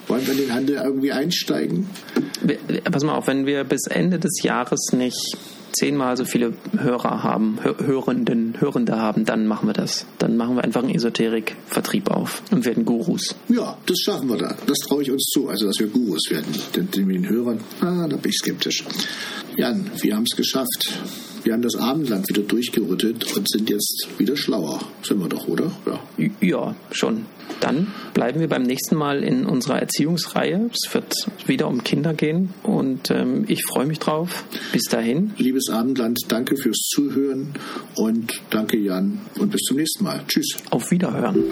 Wollen 0.08 0.26
wir 0.26 0.32
in 0.32 0.40
den 0.40 0.52
Handel 0.54 0.76
irgendwie 0.76 1.12
einsteigen? 1.12 1.88
Pass 2.84 3.04
mal 3.04 3.14
auf, 3.14 3.26
wenn 3.26 3.46
wir 3.46 3.64
bis 3.64 3.86
Ende 3.86 4.18
des 4.18 4.42
Jahres 4.42 4.92
nicht 4.92 5.36
zehnmal 5.72 6.16
so 6.16 6.24
viele 6.24 6.54
Hörer 6.76 7.22
haben, 7.22 7.58
Hörenden, 7.62 8.54
Hörende 8.58 8.96
haben, 8.96 9.24
dann 9.24 9.46
machen 9.46 9.68
wir 9.68 9.74
das. 9.74 10.06
Dann 10.18 10.36
machen 10.36 10.56
wir 10.56 10.64
einfach 10.64 10.82
einen 10.82 10.94
Esoterik-Vertrieb 10.94 12.10
auf 12.10 12.42
und 12.50 12.64
werden 12.64 12.84
Gurus. 12.84 13.34
Ja, 13.48 13.76
das 13.86 13.98
schaffen 14.00 14.28
wir 14.28 14.38
da. 14.38 14.56
Das 14.66 14.78
traue 14.88 15.02
ich 15.02 15.10
uns 15.10 15.24
zu, 15.32 15.48
also 15.48 15.66
dass 15.66 15.78
wir 15.78 15.88
Gurus 15.88 16.30
werden. 16.30 16.54
Denn 16.74 16.90
den 16.90 17.28
Hörern, 17.28 17.60
ah, 17.80 18.06
da 18.08 18.16
bin 18.16 18.30
ich 18.30 18.38
skeptisch. 18.38 18.84
Jan, 19.56 19.90
wir 20.00 20.16
haben 20.16 20.24
es 20.28 20.36
geschafft. 20.36 20.98
Wir 21.44 21.52
haben 21.52 21.62
das 21.62 21.76
Abendland 21.76 22.28
wieder 22.28 22.42
durchgerüttet 22.42 23.36
und 23.36 23.48
sind 23.48 23.70
jetzt 23.70 24.08
wieder 24.18 24.36
schlauer. 24.36 24.80
Sind 25.02 25.20
wir 25.20 25.28
doch, 25.28 25.46
oder? 25.48 25.70
Ja, 25.86 26.30
ja 26.40 26.76
schon. 26.90 27.26
Dann 27.60 27.88
bleiben 28.14 28.40
wir 28.40 28.48
beim 28.48 28.62
nächsten 28.62 28.96
Mal 28.96 29.24
in 29.24 29.46
unserer 29.46 29.80
Erziehungsreihe. 29.80 30.70
Es 30.72 30.92
wird 30.94 31.12
wieder 31.46 31.68
um 31.68 31.82
Kinder 31.82 32.14
gehen 32.14 32.50
und 32.62 33.10
ähm, 33.10 33.44
ich 33.48 33.64
freue 33.64 33.86
mich 33.86 33.98
drauf. 33.98 34.44
Bis 34.72 34.84
dahin. 34.84 35.32
Liebes 35.38 35.68
Abendland, 35.70 36.18
danke 36.28 36.56
fürs 36.56 36.78
Zuhören 36.88 37.54
und 37.96 38.40
danke 38.50 38.76
Jan 38.78 39.20
und 39.38 39.50
bis 39.50 39.62
zum 39.62 39.76
nächsten 39.76 40.04
Mal. 40.04 40.22
Tschüss. 40.28 40.56
Auf 40.70 40.90
Wiederhören. 40.90 41.44